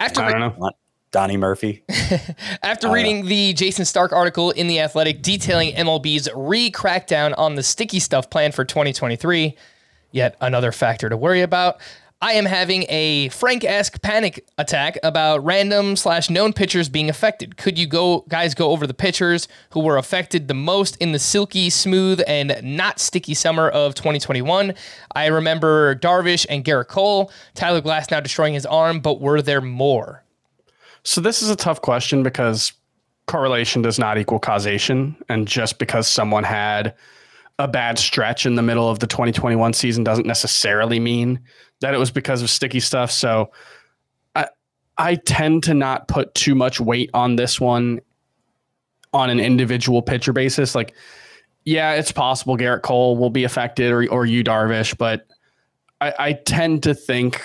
After 0.00 0.22
I 0.22 0.32
don't 0.32 0.58
know. 0.58 0.70
Donnie 1.12 1.36
Murphy. 1.36 1.84
After 2.64 2.90
reading 2.90 3.26
the 3.26 3.52
Jayson 3.52 3.84
Stark 3.84 4.12
article 4.12 4.50
in 4.50 4.66
The 4.66 4.80
Athletic 4.80 5.22
detailing 5.22 5.72
MLB's 5.76 6.28
re 6.34 6.68
crackdown 6.68 7.32
on 7.38 7.54
the 7.54 7.62
sticky 7.62 8.00
stuff 8.00 8.28
plan 8.28 8.50
for 8.50 8.64
2023, 8.64 9.54
yet 10.10 10.36
another 10.40 10.72
factor 10.72 11.08
to 11.08 11.16
worry 11.16 11.42
about, 11.42 11.80
I 12.24 12.32
am 12.32 12.46
having 12.46 12.86
a 12.88 13.28
Frank 13.28 13.64
esque 13.64 14.00
panic 14.00 14.48
attack 14.56 14.96
about 15.02 15.44
random 15.44 15.94
slash 15.94 16.30
known 16.30 16.54
pitchers 16.54 16.88
being 16.88 17.10
affected. 17.10 17.58
Could 17.58 17.78
you 17.78 17.86
go, 17.86 18.24
guys, 18.30 18.54
go 18.54 18.70
over 18.70 18.86
the 18.86 18.94
pitchers 18.94 19.46
who 19.72 19.80
were 19.80 19.98
affected 19.98 20.48
the 20.48 20.54
most 20.54 20.96
in 21.02 21.12
the 21.12 21.18
silky, 21.18 21.68
smooth, 21.68 22.22
and 22.26 22.58
not 22.62 22.98
sticky 22.98 23.34
summer 23.34 23.68
of 23.68 23.94
2021? 23.94 24.72
I 25.14 25.26
remember 25.26 25.96
Darvish 25.96 26.46
and 26.48 26.64
Gerrit 26.64 26.88
Cole, 26.88 27.30
Tyler 27.52 27.82
Glasnow 27.82 28.22
destroying 28.22 28.54
his 28.54 28.64
arm, 28.64 29.00
but 29.00 29.20
were 29.20 29.42
there 29.42 29.60
more? 29.60 30.24
So 31.02 31.20
this 31.20 31.42
is 31.42 31.50
a 31.50 31.56
tough 31.56 31.82
question 31.82 32.22
because 32.22 32.72
correlation 33.26 33.82
does 33.82 33.98
not 33.98 34.16
equal 34.16 34.38
causation. 34.38 35.14
And 35.28 35.46
just 35.46 35.78
because 35.78 36.08
someone 36.08 36.44
had 36.44 36.94
a 37.58 37.68
bad 37.68 37.98
stretch 37.98 38.46
in 38.46 38.56
the 38.56 38.62
middle 38.62 38.88
of 38.88 38.98
the 38.98 39.06
2021 39.06 39.72
season 39.72 40.02
doesn't 40.02 40.26
necessarily 40.26 40.98
mean 40.98 41.40
that 41.80 41.94
it 41.94 41.98
was 41.98 42.10
because 42.10 42.42
of 42.42 42.50
sticky 42.50 42.80
stuff. 42.80 43.10
So 43.10 43.52
I 44.34 44.48
I 44.98 45.16
tend 45.16 45.62
to 45.64 45.74
not 45.74 46.08
put 46.08 46.34
too 46.34 46.54
much 46.54 46.80
weight 46.80 47.10
on 47.14 47.36
this 47.36 47.60
one 47.60 48.00
on 49.12 49.30
an 49.30 49.38
individual 49.38 50.02
pitcher 50.02 50.32
basis. 50.32 50.74
Like, 50.74 50.94
yeah, 51.64 51.92
it's 51.92 52.10
possible 52.10 52.56
Gerrit 52.56 52.82
Cole 52.82 53.16
will 53.16 53.30
be 53.30 53.44
affected 53.44 53.92
or 53.92 54.08
or 54.10 54.26
you 54.26 54.42
Darvish, 54.42 54.96
but 54.98 55.26
I, 56.00 56.14
I 56.18 56.32
tend 56.32 56.82
to 56.84 56.94
think 56.94 57.40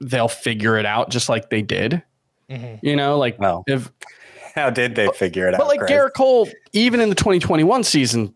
they'll 0.00 0.28
figure 0.28 0.76
it 0.76 0.86
out 0.86 1.10
just 1.10 1.28
like 1.28 1.50
they 1.50 1.62
did. 1.62 2.02
Mm-hmm. 2.50 2.84
You 2.84 2.96
know, 2.96 3.16
like 3.18 3.38
Well, 3.38 3.62
if 3.68 3.90
How 4.54 4.70
did 4.70 4.96
they 4.96 5.08
figure 5.08 5.46
it 5.46 5.54
out? 5.54 5.58
but 5.58 5.68
like 5.68 5.78
Chris? 5.78 5.92
Gerrit 5.92 6.14
Cole, 6.14 6.48
even 6.72 7.00
in 7.00 7.08
the 7.08 7.14
2021 7.14 7.84
season, 7.84 8.34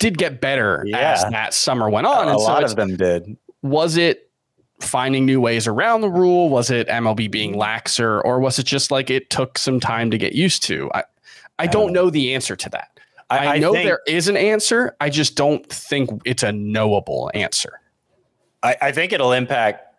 did 0.00 0.18
get 0.18 0.40
better 0.40 0.82
Yeah. 0.86 1.12
as 1.12 1.22
that 1.30 1.54
summer 1.54 1.88
went 1.88 2.06
on. 2.08 2.26
a 2.26 2.32
and 2.32 2.40
so 2.40 2.46
lot 2.46 2.64
of 2.64 2.74
them 2.74 2.96
did. 2.96 3.36
was 3.62 3.96
it 3.96 4.28
finding 4.80 5.24
new 5.26 5.40
ways 5.40 5.66
around 5.68 6.00
the 6.00 6.10
rule? 6.10 6.48
Was 6.48 6.70
it 6.70 6.88
MLB 6.88 7.30
being 7.30 7.54
laxer, 7.54 8.20
or 8.24 8.40
was 8.40 8.58
it 8.58 8.64
just 8.64 8.90
like 8.90 9.10
it 9.10 9.30
took 9.30 9.58
some 9.58 9.78
time 9.78 10.10
to 10.10 10.18
get 10.18 10.32
used 10.32 10.62
to? 10.64 10.90
I, 10.94 11.04
I 11.58 11.66
don't 11.68 11.92
know 11.92 12.10
the 12.10 12.34
answer 12.34 12.56
to 12.56 12.68
that. 12.70 12.88
I, 13.28 13.58
know 13.58 13.72
think, 13.74 13.84
there 13.84 14.00
is 14.08 14.26
an 14.26 14.36
answer. 14.36 14.96
I 15.00 15.08
just 15.08 15.36
don't 15.36 15.64
think 15.68 16.10
it's 16.24 16.42
a 16.42 16.50
knowable 16.50 17.30
answer. 17.32 17.78
I, 18.62 18.76
I 18.82 18.92
think 18.92 19.12
it'll 19.12 19.32
impact 19.32 19.94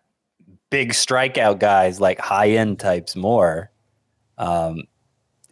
big 0.69 0.91
strikeout 0.91 1.59
guys 1.59 2.01
like 2.01 2.19
high 2.19 2.49
end 2.49 2.79
types 2.79 3.15
more. 3.15 3.71
Um, 4.37 4.83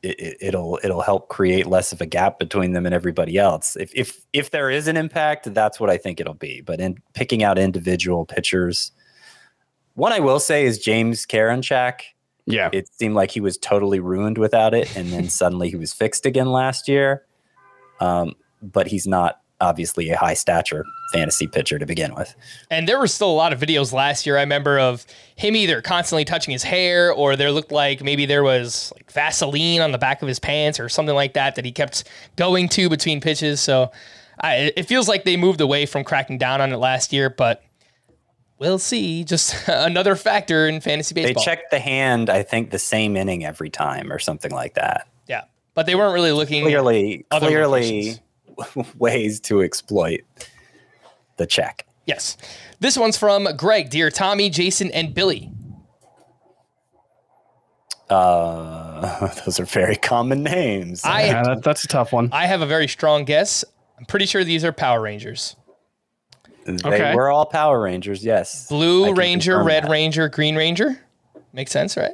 it, 0.03 0.19
it, 0.19 0.37
it'll 0.41 0.79
it'll 0.83 1.01
help 1.01 1.29
create 1.29 1.67
less 1.67 1.91
of 1.91 2.01
a 2.01 2.05
gap 2.05 2.39
between 2.39 2.73
them 2.73 2.85
and 2.85 2.93
everybody 2.93 3.37
else. 3.37 3.75
If 3.75 3.91
if 3.95 4.21
if 4.33 4.51
there 4.51 4.69
is 4.69 4.87
an 4.87 4.97
impact, 4.97 5.53
that's 5.53 5.79
what 5.79 5.89
I 5.89 5.97
think 5.97 6.19
it'll 6.19 6.33
be. 6.33 6.61
But 6.61 6.79
in 6.79 6.97
picking 7.13 7.43
out 7.43 7.57
individual 7.57 8.25
pitchers, 8.25 8.91
one 9.93 10.11
I 10.11 10.19
will 10.19 10.39
say 10.39 10.65
is 10.65 10.79
James 10.79 11.25
Karinchak. 11.25 12.01
Yeah. 12.45 12.69
It 12.73 12.89
seemed 12.93 13.13
like 13.13 13.29
he 13.31 13.41
was 13.41 13.57
totally 13.57 13.99
ruined 13.99 14.37
without 14.37 14.73
it, 14.73 14.95
and 14.95 15.09
then 15.09 15.29
suddenly 15.29 15.69
he 15.69 15.75
was 15.75 15.93
fixed 15.93 16.25
again 16.25 16.51
last 16.51 16.87
year. 16.87 17.25
Um, 17.99 18.33
but 18.61 18.87
he's 18.87 19.05
not 19.05 19.41
obviously 19.61 20.09
a 20.09 20.17
high 20.17 20.33
stature 20.33 20.85
fantasy 21.11 21.47
pitcher 21.47 21.79
to 21.79 21.85
begin 21.85 22.13
with. 22.15 22.35
And 22.69 22.87
there 22.87 22.99
were 22.99 23.07
still 23.07 23.29
a 23.29 23.33
lot 23.33 23.53
of 23.53 23.59
videos 23.59 23.93
last 23.93 24.25
year 24.25 24.37
I 24.37 24.41
remember 24.41 24.79
of 24.79 25.05
him 25.35 25.55
either 25.55 25.81
constantly 25.81 26.25
touching 26.25 26.51
his 26.51 26.63
hair 26.63 27.11
or 27.11 27.35
there 27.35 27.51
looked 27.51 27.71
like 27.71 28.03
maybe 28.03 28.25
there 28.25 28.43
was 28.43 28.91
like 28.95 29.11
Vaseline 29.11 29.81
on 29.81 29.91
the 29.91 29.97
back 29.97 30.21
of 30.21 30.27
his 30.27 30.39
pants 30.39 30.79
or 30.79 30.89
something 30.89 31.15
like 31.15 31.33
that 31.33 31.55
that 31.55 31.65
he 31.65 31.71
kept 31.71 32.03
going 32.35 32.69
to 32.69 32.89
between 32.89 33.21
pitches. 33.21 33.59
So 33.61 33.91
I, 34.41 34.71
it 34.75 34.83
feels 34.83 35.07
like 35.07 35.23
they 35.23 35.37
moved 35.37 35.61
away 35.61 35.85
from 35.85 36.03
cracking 36.03 36.37
down 36.37 36.61
on 36.61 36.71
it 36.71 36.77
last 36.77 37.11
year, 37.11 37.29
but 37.29 37.63
we'll 38.57 38.79
see. 38.79 39.23
Just 39.23 39.55
another 39.67 40.15
factor 40.15 40.67
in 40.67 40.81
fantasy 40.81 41.13
baseball. 41.15 41.41
They 41.41 41.45
checked 41.45 41.71
the 41.71 41.79
hand, 41.79 42.29
I 42.29 42.43
think, 42.43 42.71
the 42.71 42.79
same 42.79 43.17
inning 43.17 43.45
every 43.45 43.69
time 43.69 44.11
or 44.11 44.19
something 44.19 44.51
like 44.51 44.75
that. 44.75 45.07
Yeah. 45.27 45.43
But 45.73 45.85
they 45.85 45.95
weren't 45.95 46.13
really 46.13 46.31
looking 46.31 46.63
Clearly, 46.63 47.25
clearly 47.31 48.17
ways 48.97 49.39
to 49.41 49.61
exploit 49.61 50.21
the 51.39 51.47
check. 51.47 51.87
Yes. 52.05 52.37
This 52.79 52.97
one's 52.97 53.17
from 53.17 53.47
Greg, 53.57 53.89
dear 53.89 54.11
Tommy, 54.11 54.51
Jason, 54.51 54.91
and 54.91 55.13
Billy. 55.13 55.51
Uh, 58.09 59.33
those 59.45 59.59
are 59.59 59.65
very 59.65 59.95
common 59.95 60.43
names. 60.43 61.03
I 61.03 61.25
Yeah, 61.25 61.43
that, 61.43 61.63
that's 61.63 61.83
a 61.83 61.87
tough 61.87 62.13
one. 62.13 62.29
I 62.31 62.45
have 62.45 62.61
a 62.61 62.67
very 62.67 62.87
strong 62.87 63.25
guess. 63.25 63.65
I'm 63.97 64.05
pretty 64.05 64.25
sure 64.25 64.43
these 64.43 64.63
are 64.63 64.71
Power 64.71 65.01
Rangers. 65.01 65.55
they 66.65 66.73
okay. 66.83 67.15
were 67.15 67.29
all 67.29 67.45
Power 67.45 67.81
Rangers, 67.81 68.23
yes. 68.23 68.67
Blue 68.67 69.13
Ranger, 69.13 69.63
Red 69.63 69.85
that. 69.85 69.91
Ranger, 69.91 70.29
Green 70.29 70.55
Ranger. 70.55 70.99
Makes 71.53 71.71
sense, 71.71 71.97
right? 71.97 72.13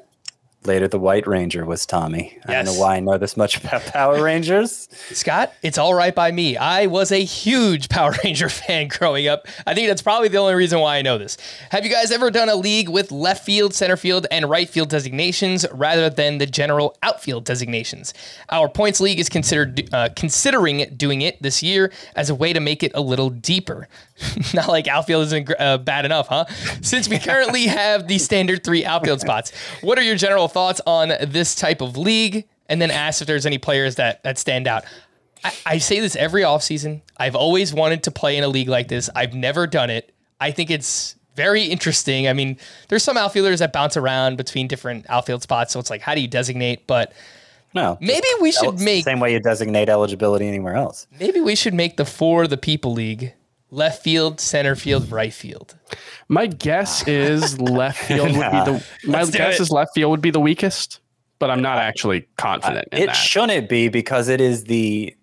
Later, 0.66 0.88
the 0.88 1.00
White 1.00 1.28
Ranger 1.28 1.66
was 1.66 1.86
Tommy. 1.86 2.34
Yes. 2.36 2.44
I 2.48 2.54
don't 2.54 2.66
know 2.66 2.80
why 2.80 2.96
I 2.96 3.00
know 3.00 3.18
this 3.18 3.38
much 3.38 3.58
about 3.64 3.84
Power 3.86 4.22
Rangers. 4.22 4.88
Scott, 5.12 5.54
it's 5.62 5.78
all 5.78 5.94
right 5.94 6.14
by 6.14 6.32
me. 6.32 6.58
I 6.58 6.88
was 6.88 7.12
a 7.12 7.24
huge 7.24 7.90
Power 7.90 8.14
Ranger 8.24 8.50
fan 8.50 8.88
growing 8.88 9.28
up. 9.28 9.48
I 9.66 9.74
think 9.74 9.88
that's 9.88 10.02
probably 10.02 10.28
the 10.28 10.38
only 10.38 10.56
reason 10.56 10.80
why 10.80 10.98
I 10.98 11.02
know 11.02 11.18
this. 11.18 11.38
Have 11.72 11.86
you 11.86 11.92
guys 11.92 12.12
ever 12.12 12.32
done 12.32 12.50
a 12.50 12.56
league 12.56 12.90
with 12.90 13.12
left 13.12 13.46
field, 13.46 13.74
center 13.74 13.98
field, 13.98 14.28
and 14.32 14.50
right 14.50 14.70
field 14.70 14.90
designations 14.90 15.66
rather 15.72 16.10
than 16.10 16.38
the 16.38 16.46
general 16.46 16.98
outfield 17.04 17.46
designations? 17.46 18.14
Our 18.50 18.70
points 18.70 19.00
league 19.00 19.20
is 19.20 19.30
considered 19.30 19.94
uh, 19.94 20.10
considering 20.16 20.94
doing 20.96 21.22
it 21.22 21.42
this 21.42 21.62
year 21.62 21.92
as 22.16 22.30
a 22.30 22.36
way 22.36 22.54
to 22.54 22.60
make 22.60 22.84
it 22.84 22.92
a 22.96 23.02
little 23.02 23.30
deeper. 23.30 23.88
Not 24.54 24.68
like 24.70 24.88
outfield 24.88 25.24
isn't 25.26 25.50
uh, 25.60 25.78
bad 25.80 26.06
enough, 26.06 26.28
huh? 26.28 26.46
Since 26.82 27.10
we 27.10 27.20
currently 27.20 27.64
have 27.68 28.08
the 28.08 28.18
standard 28.18 28.64
three 28.64 28.86
outfield 28.86 29.22
spots, 29.22 29.52
what 29.82 29.98
are 29.98 30.04
your 30.04 30.16
general 30.16 30.48
thoughts 30.48 30.80
on 30.88 31.10
this 31.28 31.56
type 31.56 31.82
of 31.82 31.98
league? 31.98 32.46
And 32.70 32.82
then 32.82 32.92
ask 32.92 33.22
if 33.22 33.28
there's 33.28 33.46
any 33.46 33.58
players 33.58 33.96
that 33.96 34.24
that 34.24 34.38
stand 34.38 34.68
out. 34.68 34.86
I, 35.44 35.54
I 35.66 35.78
say 35.78 36.00
this 36.00 36.16
every 36.16 36.42
offseason. 36.44 37.02
I've 37.18 37.36
always 37.36 37.74
wanted 37.74 38.04
to 38.04 38.12
play 38.12 38.38
in 38.38 38.44
a 38.44 38.48
league 38.48 38.70
like 38.70 38.88
this. 38.88 39.10
I've 39.16 39.34
never 39.36 39.68
done 39.68 39.90
it. 39.90 40.14
I 40.40 40.52
think 40.52 40.72
it's 40.72 41.16
very 41.36 41.64
interesting. 41.66 42.28
I 42.28 42.34
mean, 42.34 42.58
there's 42.88 43.04
some 43.04 43.18
outfielders 43.18 43.60
that 43.60 43.74
bounce 43.74 43.98
around 43.98 44.38
between 44.38 44.68
different 44.68 45.06
outfield 45.10 45.44
spots, 45.44 45.74
so 45.74 45.80
it's 45.80 45.90
like, 45.90 46.02
how 46.02 46.16
do 46.16 46.22
you 46.22 46.28
designate? 46.28 46.88
But 46.88 47.12
No. 47.74 47.98
maybe 48.02 48.26
we 48.42 48.52
should 48.54 48.80
the 48.80 48.84
make 48.86 49.04
same 49.04 49.20
way 49.20 49.34
you 49.34 49.40
designate 49.42 49.90
eligibility 49.90 50.48
anywhere 50.48 50.76
else. 50.76 51.06
maybe 51.20 51.42
we 51.42 51.56
should 51.56 51.74
make 51.74 51.98
the 51.98 52.06
for 52.06 52.48
the 52.48 52.58
people 52.58 52.94
league 52.94 53.34
left 53.76 54.02
field, 54.04 54.40
center 54.40 54.76
field, 54.76 55.12
right 55.12 55.34
field. 55.34 55.76
My 56.28 56.48
guess 56.48 57.08
is 57.08 57.60
left 57.80 58.00
field 58.06 58.32
would 58.36 58.52
be 58.52 58.72
the. 58.72 58.86
My 59.06 59.20
Let's 59.20 59.32
guess 59.32 59.60
it. 59.60 59.62
is 59.64 59.70
left 59.72 59.92
field 59.94 60.12
would 60.12 60.22
be 60.22 60.32
the 60.32 60.40
weakest, 60.40 61.00
but 61.40 61.52
I'm 61.52 61.62
not 61.62 61.78
actually 61.78 62.28
confident 62.38 62.88
in 62.92 63.04
It 63.04 63.06
that. 63.08 63.14
shouldn't 63.14 63.70
be 63.70 63.90
because 63.90 64.30
it 64.30 64.42
is 64.42 64.64
the 64.66 65.16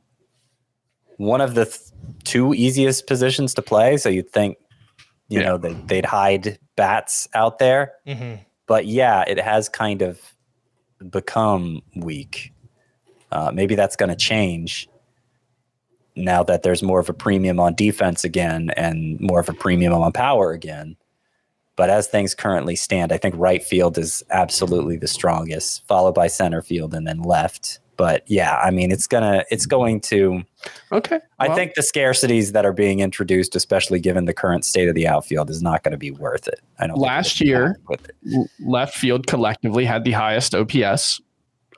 one 1.16 1.40
of 1.40 1.54
the 1.54 1.64
th- 1.66 1.78
two 2.24 2.54
easiest 2.54 3.06
positions 3.06 3.54
to 3.54 3.62
play. 3.62 3.96
So 3.96 4.08
you'd 4.08 4.30
think, 4.30 4.56
you 5.28 5.40
Yeah. 5.40 5.46
know, 5.46 5.58
that 5.58 5.88
they'd 5.88 6.04
hide 6.06 6.58
bats 6.76 7.28
out 7.34 7.58
there. 7.58 7.92
But 8.66 8.86
yeah, 8.86 9.24
it 9.26 9.38
has 9.40 9.68
kind 9.68 10.02
of 10.02 10.20
become 11.10 11.82
weak. 11.96 12.52
Uh, 13.30 13.50
maybe 13.52 13.74
that's 13.74 13.96
going 13.96 14.08
to 14.10 14.16
change 14.16 14.88
now 16.16 16.42
that 16.44 16.62
there's 16.62 16.82
more 16.82 17.00
of 17.00 17.08
a 17.08 17.14
premium 17.14 17.58
on 17.58 17.74
defense 17.74 18.24
again 18.24 18.70
and 18.76 19.18
more 19.20 19.40
of 19.40 19.48
a 19.48 19.54
premium 19.54 19.92
on 19.92 20.12
power 20.12 20.52
again. 20.52 20.96
But 21.76 21.88
as 21.88 22.06
things 22.06 22.34
currently 22.34 22.76
stand, 22.76 23.12
I 23.12 23.16
think 23.16 23.34
right 23.36 23.62
field 23.62 23.96
is 23.96 24.22
absolutely 24.30 24.98
the 24.98 25.08
strongest, 25.08 25.86
followed 25.86 26.14
by 26.14 26.26
center 26.26 26.60
field 26.60 26.94
and 26.94 27.06
then 27.06 27.22
left. 27.22 27.80
But 27.96 28.24
yeah, 28.26 28.56
I 28.56 28.70
mean, 28.70 28.90
it's 28.90 29.06
gonna, 29.06 29.44
it's 29.50 29.64
going 29.66 30.00
to. 30.02 30.42
okay. 30.92 31.20
I 31.38 31.48
well, 31.48 31.56
think 31.56 31.74
the 31.74 31.82
scarcities 31.82 32.52
that 32.52 32.66
are 32.66 32.72
being 32.72 33.00
introduced, 33.00 33.54
especially 33.54 34.00
given 34.00 34.24
the 34.24 34.34
current 34.34 34.64
state 34.64 34.88
of 34.88 34.94
the 34.94 35.06
outfield, 35.06 35.50
is 35.50 35.62
not 35.62 35.82
going 35.82 35.92
to 35.92 35.98
be 35.98 36.10
worth 36.10 36.48
it. 36.48 36.60
I 36.78 36.86
don't. 36.86 36.98
Last 36.98 37.40
year- 37.40 37.68
happy 37.68 37.80
with 37.88 38.08
it. 38.08 38.16
l- 38.34 38.48
left 38.60 38.96
field 38.96 39.26
collectively 39.26 39.84
had 39.84 40.04
the 40.04 40.12
highest 40.12 40.54
OPS 40.54 41.20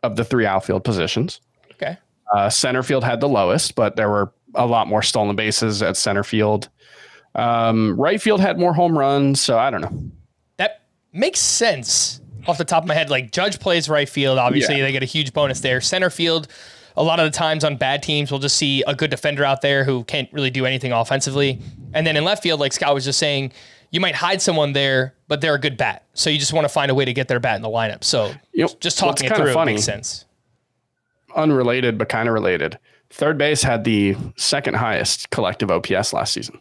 of 0.02 0.16
the 0.16 0.24
three 0.24 0.46
outfield 0.46 0.84
positions. 0.84 1.40
Okay. 1.72 1.98
Uh, 2.32 2.48
center 2.48 2.82
field 2.82 3.04
had 3.04 3.20
the 3.20 3.28
lowest, 3.28 3.74
but 3.74 3.96
there 3.96 4.08
were 4.08 4.32
a 4.54 4.66
lot 4.66 4.86
more 4.88 5.02
stolen 5.02 5.34
bases 5.36 5.82
at 5.82 5.96
center 5.96 6.22
field. 6.24 6.68
Um, 7.34 7.98
right 8.00 8.20
field 8.20 8.40
had 8.40 8.58
more 8.58 8.72
home 8.72 8.96
runs, 8.96 9.40
so 9.40 9.58
I 9.58 9.70
don't 9.70 9.80
know. 9.80 10.02
That 10.56 10.82
makes 11.12 11.40
sense 11.40 12.20
off 12.46 12.58
the 12.58 12.64
top 12.64 12.84
of 12.84 12.88
my 12.88 12.94
head. 12.94 13.10
Like 13.10 13.32
Judge 13.32 13.58
plays 13.58 13.88
right 13.88 14.08
field, 14.08 14.38
obviously 14.38 14.76
Yeah. 14.76 14.84
they 14.84 14.92
get 14.92 15.02
a 15.02 15.06
huge 15.06 15.32
bonus 15.32 15.60
there. 15.60 15.80
Center 15.80 16.10
field, 16.10 16.46
a 16.96 17.02
lot 17.02 17.18
of 17.18 17.24
the 17.30 17.36
times 17.36 17.64
on 17.64 17.76
bad 17.76 18.02
teams, 18.02 18.30
we'll 18.30 18.40
just 18.40 18.56
see 18.56 18.82
a 18.86 18.94
good 18.94 19.10
defender 19.10 19.44
out 19.44 19.62
there 19.62 19.82
who 19.84 20.04
can't 20.04 20.28
really 20.32 20.50
do 20.50 20.64
anything 20.66 20.92
offensively. 20.92 21.60
And 21.92 22.06
then 22.06 22.16
in 22.16 22.24
left 22.24 22.42
field, 22.42 22.60
like 22.60 22.72
Scott 22.72 22.94
was 22.94 23.04
just 23.04 23.18
saying, 23.18 23.52
you 23.90 24.00
might 24.00 24.14
hide 24.14 24.40
someone 24.42 24.72
there, 24.72 25.14
but 25.28 25.40
they're 25.40 25.54
a 25.54 25.60
good 25.60 25.76
bat. 25.76 26.04
So 26.14 26.30
you 26.30 26.38
just 26.38 26.52
want 26.52 26.64
to 26.64 26.68
find 26.68 26.90
a 26.90 26.94
way 26.94 27.04
to 27.04 27.12
get 27.12 27.28
their 27.28 27.40
bat 27.40 27.56
in 27.56 27.62
the 27.62 27.68
lineup. 27.68 28.04
So 28.04 28.32
You 28.52 28.64
know, 28.64 28.70
just 28.80 28.98
talking 28.98 29.26
it 29.30 29.36
through 29.36 29.52
funny- 29.52 29.72
makes 29.72 29.84
sense. 29.84 30.24
Unrelated, 31.34 31.98
but 31.98 32.08
kind 32.08 32.28
of 32.28 32.34
related. 32.34 32.78
Third 33.10 33.38
base 33.38 33.62
had 33.62 33.84
the 33.84 34.16
second 34.36 34.74
highest 34.74 35.30
collective 35.30 35.70
OPS 35.70 36.12
last 36.12 36.32
season. 36.32 36.58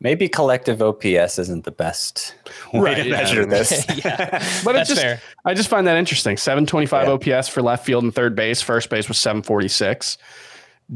Maybe 0.00 0.28
collective 0.28 0.82
OPS 0.82 1.38
isn't 1.38 1.64
the 1.64 1.70
best 1.70 2.34
way 2.72 2.80
Right, 2.80 2.96
to 2.96 3.04
yeah. 3.08 3.16
measure 3.16 3.46
this. 3.46 3.84
yeah, 4.04 4.16
But 4.64 4.72
that's 4.72 4.90
it's 4.90 5.00
just, 5.00 5.00
fair. 5.00 5.20
I 5.44 5.54
just 5.54 5.68
find 5.68 5.86
that 5.86 5.96
interesting. 5.96 6.36
725 6.36 7.26
Yeah. 7.28 7.36
OPS 7.36 7.48
for 7.48 7.62
left 7.62 7.86
field 7.86 8.02
and 8.02 8.12
third 8.12 8.34
base. 8.34 8.60
First 8.60 8.90
base 8.90 9.06
was 9.08 9.18
746. 9.18 10.18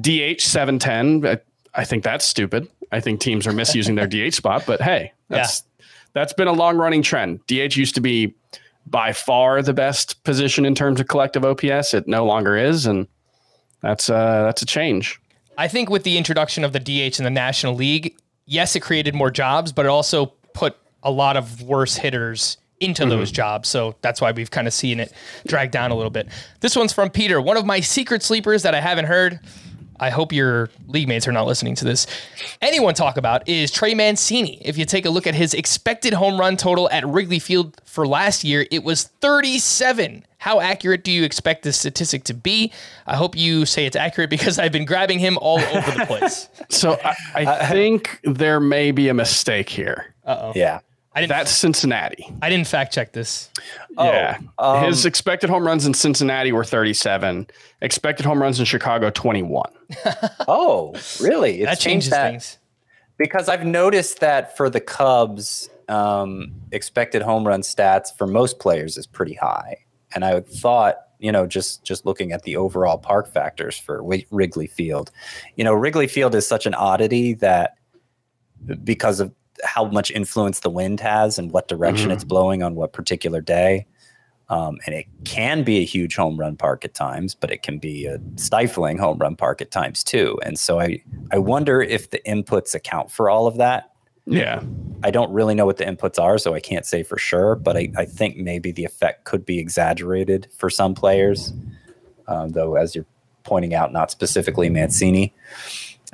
DH 0.01 0.41
710. 0.41 1.25
I, 1.27 1.39
I 1.81 1.85
think 1.85 2.03
that's 2.03 2.25
stupid. 2.25 2.67
I 2.91 2.99
think 3.01 3.21
teams 3.21 3.47
are 3.47 3.53
misusing 3.53 3.95
their 3.95 4.07
DH 4.09 4.35
spot, 4.35 4.65
but 4.67 4.81
hey, 4.81 5.13
that's 5.29 5.63
that's 6.13 6.33
been 6.33 6.49
a 6.49 6.53
long 6.53 6.77
running 6.77 7.03
trend. 7.03 7.41
DH 7.47 7.77
used 7.77 7.95
to 7.97 8.01
be 8.01 8.35
by 8.87 9.13
far 9.13 9.63
the 9.63 9.73
best 9.75 10.23
position 10.25 10.65
in 10.65 10.75
terms 10.75 11.01
of 11.01 11.09
collective 11.09 11.45
OPS. 11.45 11.93
It 11.95 12.07
no 12.07 12.25
longer 12.25 12.57
is, 12.57 12.87
and 12.87 13.07
that's 13.83 14.09
uh 14.11 14.43
that's 14.45 14.63
a 14.63 14.67
change. 14.67 15.21
I 15.59 15.69
think 15.69 15.89
with 15.91 16.03
the 16.03 16.19
introduction 16.19 16.65
of 16.65 16.73
the 16.73 16.81
DH 16.81 17.19
in 17.19 17.25
the 17.25 17.31
National 17.31 17.75
League, 17.75 18.17
yes, 18.45 18.77
it 18.77 18.81
created 18.81 19.15
more 19.15 19.31
jobs, 19.31 19.73
but 19.73 19.87
it 19.87 19.89
also 19.89 20.27
put 20.53 20.77
a 21.03 21.11
lot 21.11 21.37
of 21.37 21.63
worse 21.63 21.97
hitters 21.97 22.59
into 22.79 23.03
Mm-hmm. 23.03 23.11
those 23.11 23.33
jobs. 23.33 23.69
So 23.71 23.97
that's 24.03 24.21
why 24.21 24.33
we've 24.33 24.51
kind 24.51 24.67
of 24.67 24.75
seen 24.75 25.01
it 25.01 25.11
drag 25.47 25.71
down 25.71 25.91
a 25.93 25.95
little 25.95 26.11
bit. 26.11 26.29
This 26.61 26.77
one's 26.77 26.93
from 26.93 27.09
Peter, 27.09 27.41
one 27.41 27.57
of 27.57 27.65
my 27.65 27.81
secret 27.81 28.23
sleepers 28.23 28.63
that 28.65 28.75
I 28.75 28.81
haven't 28.83 29.07
heard. 29.07 29.41
I 30.01 30.11
hope 30.11 30.33
your 30.33 30.71
league 30.89 31.09
mates 31.09 31.27
are 31.27 31.33
not 31.33 31.47
listening 31.47 31.75
to 31.77 31.85
this. 31.85 32.07
Anyone 32.61 32.95
talk 32.95 33.17
about 33.17 33.49
is 33.49 33.71
Trey 33.71 33.95
Mancini. 33.95 34.59
If 34.65 34.79
you 34.79 34.85
take 34.85 35.07
a 35.07 35.11
look 35.11 35.27
at 35.27 35.35
his 35.35 35.55
expected 35.55 36.13
home 36.13 36.39
run 36.39 36.57
total 36.57 36.91
at 36.91 37.07
Wrigley 37.07 37.39
Field 37.39 37.81
for 37.85 38.07
last 38.07 38.45
year, 38.45 38.67
it 38.71 38.85
was 38.85 39.05
37. 39.05 40.25
How 40.39 40.61
accurate 40.61 41.03
do 41.03 41.11
you 41.11 41.25
expect 41.25 41.63
this 41.63 41.79
statistic 41.79 42.25
to 42.25 42.35
be? 42.35 42.73
I 43.07 43.17
hope 43.17 43.37
you 43.37 43.67
say 43.67 43.87
it's 43.87 43.97
accurate 43.97 44.31
because 44.31 44.59
I've 44.59 44.73
been 44.73 44.85
grabbing 44.85 45.19
him 45.19 45.39
all 45.41 45.59
over 45.59 45.91
the 45.91 46.07
place. 46.07 46.49
So 46.69 46.99
I, 47.05 47.15
I 47.37 47.45
uh, 47.45 47.69
think 47.69 48.19
there 48.25 48.59
may 48.59 48.91
be 48.91 49.09
a 49.09 49.15
mistake 49.15 49.69
here. 49.69 50.13
Yeah. 50.57 50.81
I 51.17 51.21
didn't. 51.21 51.31
That's 51.31 51.51
Cincinnati. 51.51 52.31
I 52.43 52.51
didn't 52.51 52.67
fact 52.69 52.93
check 52.93 53.13
this. 53.13 53.51
yeah. 53.99 54.39
um, 54.59 54.85
His 54.85 55.07
expected 55.07 55.49
home 55.49 55.67
runs 55.67 55.87
in 55.87 55.95
Cincinnati 55.95 56.53
were 56.53 56.63
37. 56.63 57.47
Expected 57.81 58.27
home 58.27 58.41
runs 58.41 58.59
in 58.61 58.67
Chicago 58.67 59.09
21. 59.11 59.71
Oh, 60.47 60.95
really? 61.21 61.63
It's 61.63 61.71
That 61.71 61.79
changed 61.81 61.85
changes 62.07 62.11
that 62.11 62.31
things. 62.31 62.59
because 63.17 63.49
I've 63.49 63.65
noticed 63.65 64.21
that 64.21 64.57
for 64.57 64.69
the 64.71 64.81
Cubs, 64.81 65.71
um, 65.89 66.53
expected 66.71 67.23
home 67.23 67.47
run 67.47 67.63
stats 67.63 68.15
for 68.17 68.27
most 68.27 68.59
players 68.59 68.97
is 68.99 69.07
pretty 69.07 69.35
high, 69.35 69.79
and 70.15 70.25
I 70.25 70.41
thought, 70.41 70.97
you 71.19 71.33
know, 71.33 71.47
just 71.47 71.83
just 71.85 72.05
looking 72.05 72.33
at 72.33 72.43
the 72.43 72.57
overall 72.57 72.99
park 72.99 73.27
factors 73.33 73.79
for 73.79 73.99
Wi- 73.99 74.27
Wrigley 74.31 74.67
Field, 74.67 75.11
you 75.57 75.65
know, 75.65 75.73
Wrigley 75.73 76.09
Field 76.09 76.35
is 76.35 76.47
such 76.47 76.67
an 76.67 76.75
oddity 76.75 77.33
that 77.35 77.77
because 78.85 79.21
of 79.21 79.33
how 79.65 79.85
much 79.85 80.11
influence 80.11 80.61
the 80.61 80.71
wind 80.71 81.01
has 81.01 81.39
and 81.39 81.53
what 81.53 81.69
direction 81.69 82.11
it's 82.11 82.25
blowing 82.25 82.63
on 82.63 82.75
what 82.75 82.93
particular 82.93 83.41
day. 83.41 83.87
Um, 84.49 84.79
and 84.87 84.95
it 84.95 85.07
can 85.25 85.65
be 85.65 85.79
a 85.79 85.85
huge 85.85 86.15
home 86.15 86.39
run 86.39 86.57
park 86.57 86.85
at 86.85 86.95
times, 86.95 87.35
but 87.35 87.51
it 87.51 87.63
can 87.63 87.79
be 87.79 88.07
a 88.07 88.21
stifling 88.37 88.97
home 88.97 89.19
run 89.19 89.35
park 89.35 89.61
at 89.61 89.73
times 89.73 90.05
too. 90.05 90.39
And 90.45 90.59
so 90.59 90.79
I, 90.79 91.03
I 91.33 91.39
wonder 91.39 91.83
if 91.83 92.11
the 92.11 92.21
inputs 92.27 92.75
account 92.75 93.11
for 93.11 93.29
all 93.29 93.49
of 93.49 93.57
that. 93.57 93.91
Yeah. 94.25 94.63
I 95.03 95.11
don't 95.11 95.33
really 95.33 95.55
know 95.55 95.67
what 95.67 95.79
the 95.79 95.85
inputs 95.85 96.21
are, 96.21 96.39
so 96.39 96.55
I 96.55 96.61
can't 96.61 96.87
say 96.87 97.03
for 97.03 97.19
sure, 97.19 97.55
but 97.55 97.77
I, 97.77 97.93
I 97.97 98.05
think 98.05 98.37
maybe 98.37 98.73
the 98.73 98.85
effect 98.85 99.25
could 99.25 99.45
be 99.45 99.59
exaggerated 99.59 100.49
for 100.57 100.71
some 100.71 100.95
players, 100.95 101.53
um, 102.29 102.51
though, 102.51 102.77
as 102.77 102.95
you're 102.95 103.07
pointing 103.45 103.75
out, 103.75 103.93
not 103.93 104.11
specifically 104.11 104.69
Mancini. 104.69 105.33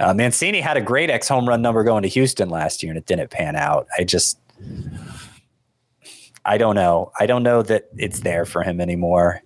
Uh, 0.02 0.12
Mancini 0.12 0.60
had 0.60 0.76
a 0.76 0.80
great 0.80 1.10
X 1.10 1.28
home 1.28 1.48
run 1.48 1.62
number 1.62 1.84
going 1.84 2.02
to 2.02 2.08
Houston 2.08 2.50
last 2.50 2.82
year, 2.82 2.90
and 2.90 2.98
it 2.98 3.06
didn't 3.06 3.30
pan 3.30 3.54
out. 3.54 3.86
I 3.96 4.02
just, 4.02 4.36
I 6.44 6.58
don't 6.58 6.74
know. 6.74 7.12
I 7.20 7.26
don't 7.26 7.44
know 7.44 7.62
that 7.62 7.88
it's 7.96 8.20
there 8.20 8.44
for 8.44 8.64
him 8.64 8.80
anymore. 8.80 9.42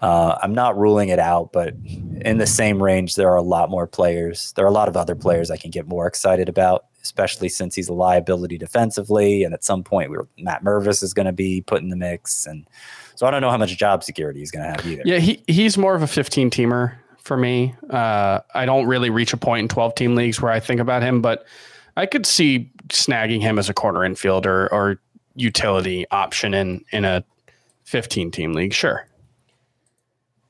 Uh, 0.00 0.38
I'm 0.40 0.54
not 0.54 0.78
ruling 0.78 1.08
it 1.08 1.18
out, 1.18 1.52
but 1.52 1.74
in 2.20 2.38
the 2.38 2.46
same 2.46 2.80
range, 2.80 3.16
there 3.16 3.28
are 3.30 3.36
a 3.36 3.42
lot 3.42 3.68
more 3.68 3.88
players. 3.88 4.52
There 4.52 4.64
are 4.64 4.68
a 4.68 4.72
lot 4.72 4.88
of 4.88 4.96
other 4.96 5.16
players 5.16 5.50
I 5.50 5.56
can 5.56 5.72
get 5.72 5.88
more 5.88 6.06
excited 6.06 6.48
about, 6.48 6.84
especially 7.02 7.48
since 7.48 7.74
he's 7.74 7.88
a 7.88 7.94
liability 7.94 8.58
defensively. 8.58 9.42
And 9.42 9.54
at 9.54 9.64
some 9.64 9.82
point, 9.82 10.10
we 10.10 10.18
were, 10.18 10.28
Matt 10.38 10.62
Mervis 10.62 11.02
is 11.02 11.14
going 11.14 11.26
to 11.26 11.32
be 11.32 11.62
put 11.62 11.82
in 11.82 11.88
the 11.88 11.96
mix. 11.96 12.46
And 12.46 12.68
so 13.16 13.26
I 13.26 13.32
don't 13.32 13.40
know 13.40 13.50
how 13.50 13.56
much 13.56 13.76
job 13.76 14.04
security 14.04 14.38
he's 14.38 14.52
going 14.52 14.64
to 14.64 14.70
have 14.70 14.86
either. 14.86 15.02
Yeah, 15.04 15.18
he 15.18 15.42
he's 15.48 15.76
more 15.76 15.96
of 15.96 16.02
a 16.02 16.06
15 16.06 16.50
teamer 16.50 16.94
for 17.26 17.36
me. 17.36 17.74
Uh, 17.90 18.40
I 18.54 18.64
don't 18.64 18.86
really 18.86 19.10
reach 19.10 19.32
a 19.32 19.36
point 19.36 19.60
in 19.60 19.68
12 19.68 19.94
team 19.94 20.14
leagues 20.14 20.40
where 20.40 20.52
I 20.52 20.60
think 20.60 20.80
about 20.80 21.02
him, 21.02 21.20
but 21.20 21.44
I 21.96 22.06
could 22.06 22.24
see 22.24 22.70
snagging 22.88 23.40
him 23.42 23.58
as 23.58 23.68
a 23.68 23.74
corner 23.74 24.00
infielder 24.00 24.68
or 24.72 25.00
utility 25.34 26.06
option 26.10 26.54
in 26.54 26.84
in 26.92 27.04
a 27.04 27.24
15 27.84 28.30
team 28.30 28.52
league. 28.52 28.72
Sure. 28.72 29.06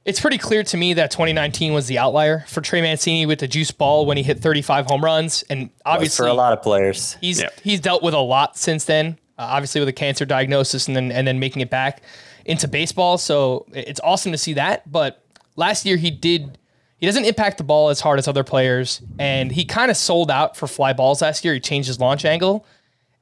It's 0.05 0.21
pretty 0.21 0.39
clear 0.39 0.63
to 0.63 0.77
me 0.77 0.95
that 0.95 1.11
2019 1.11 1.73
was 1.73 1.89
the 1.89 1.99
outlier 1.99 2.45
for 2.47 2.61
Trey 2.61 2.81
Mancini 2.81 3.27
with 3.27 3.41
the 3.41 3.49
juice 3.49 3.73
ball 3.73 4.07
when 4.07 4.17
he 4.17 4.23
hit 4.23 4.39
35 4.39 4.87
home 4.87 5.05
runs, 5.05 5.43
and 5.51 5.63
Was 5.63 5.71
obviously 5.85 6.25
for 6.27 6.31
a 6.31 6.35
lot 6.35 6.53
of 6.53 6.63
players. 6.63 7.17
He's 7.21 7.41
Yeah. 7.41 7.49
he's 7.65 7.81
dealt 7.81 8.03
with 8.05 8.15
a 8.15 8.19
lot 8.21 8.57
since 8.57 8.85
then. 8.85 9.19
Uh, 9.39 9.49
obviously 9.51 9.81
with 9.81 9.89
a 9.89 9.93
cancer 9.93 10.25
diagnosis 10.25 10.87
and 10.87 10.97
then 10.97 11.11
and 11.11 11.27
then 11.27 11.39
making 11.41 11.61
it 11.63 11.71
back 11.71 12.03
into 12.45 12.69
baseball. 12.69 13.19
So 13.19 13.67
it's 13.73 14.01
awesome 14.05 14.31
to 14.33 14.39
see 14.39 14.53
that. 14.53 14.91
But 14.91 15.23
last 15.57 15.85
year 15.85 15.97
he 15.97 16.11
did 16.11 16.57
he 16.99 17.07
doesn't 17.07 17.25
impact 17.25 17.59
the 17.59 17.65
ball 17.65 17.91
as 17.91 18.01
hard 18.01 18.19
as 18.19 18.27
other 18.27 18.45
players, 18.45 19.03
and 19.19 19.53
he 19.53 19.65
kind 19.65 19.91
of 19.91 19.97
sold 19.97 20.31
out 20.31 20.57
for 20.57 20.67
fly 20.67 20.93
balls 20.93 21.23
last 21.23 21.45
year. 21.45 21.55
He 21.55 21.61
changed 21.61 21.89
his 21.89 22.01
launch 22.01 22.25
angle, 22.25 22.65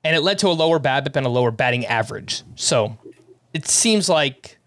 and 0.04 0.14
it 0.14 0.20
led 0.20 0.38
to 0.40 0.48
a 0.48 0.52
lower 0.52 0.78
BABIP 0.78 1.16
and 1.16 1.26
a 1.26 1.28
lower 1.30 1.50
batting 1.50 1.84
average. 1.86 2.42
So 2.54 2.96
it 3.52 3.66
seems 3.66 4.08
like 4.08 4.58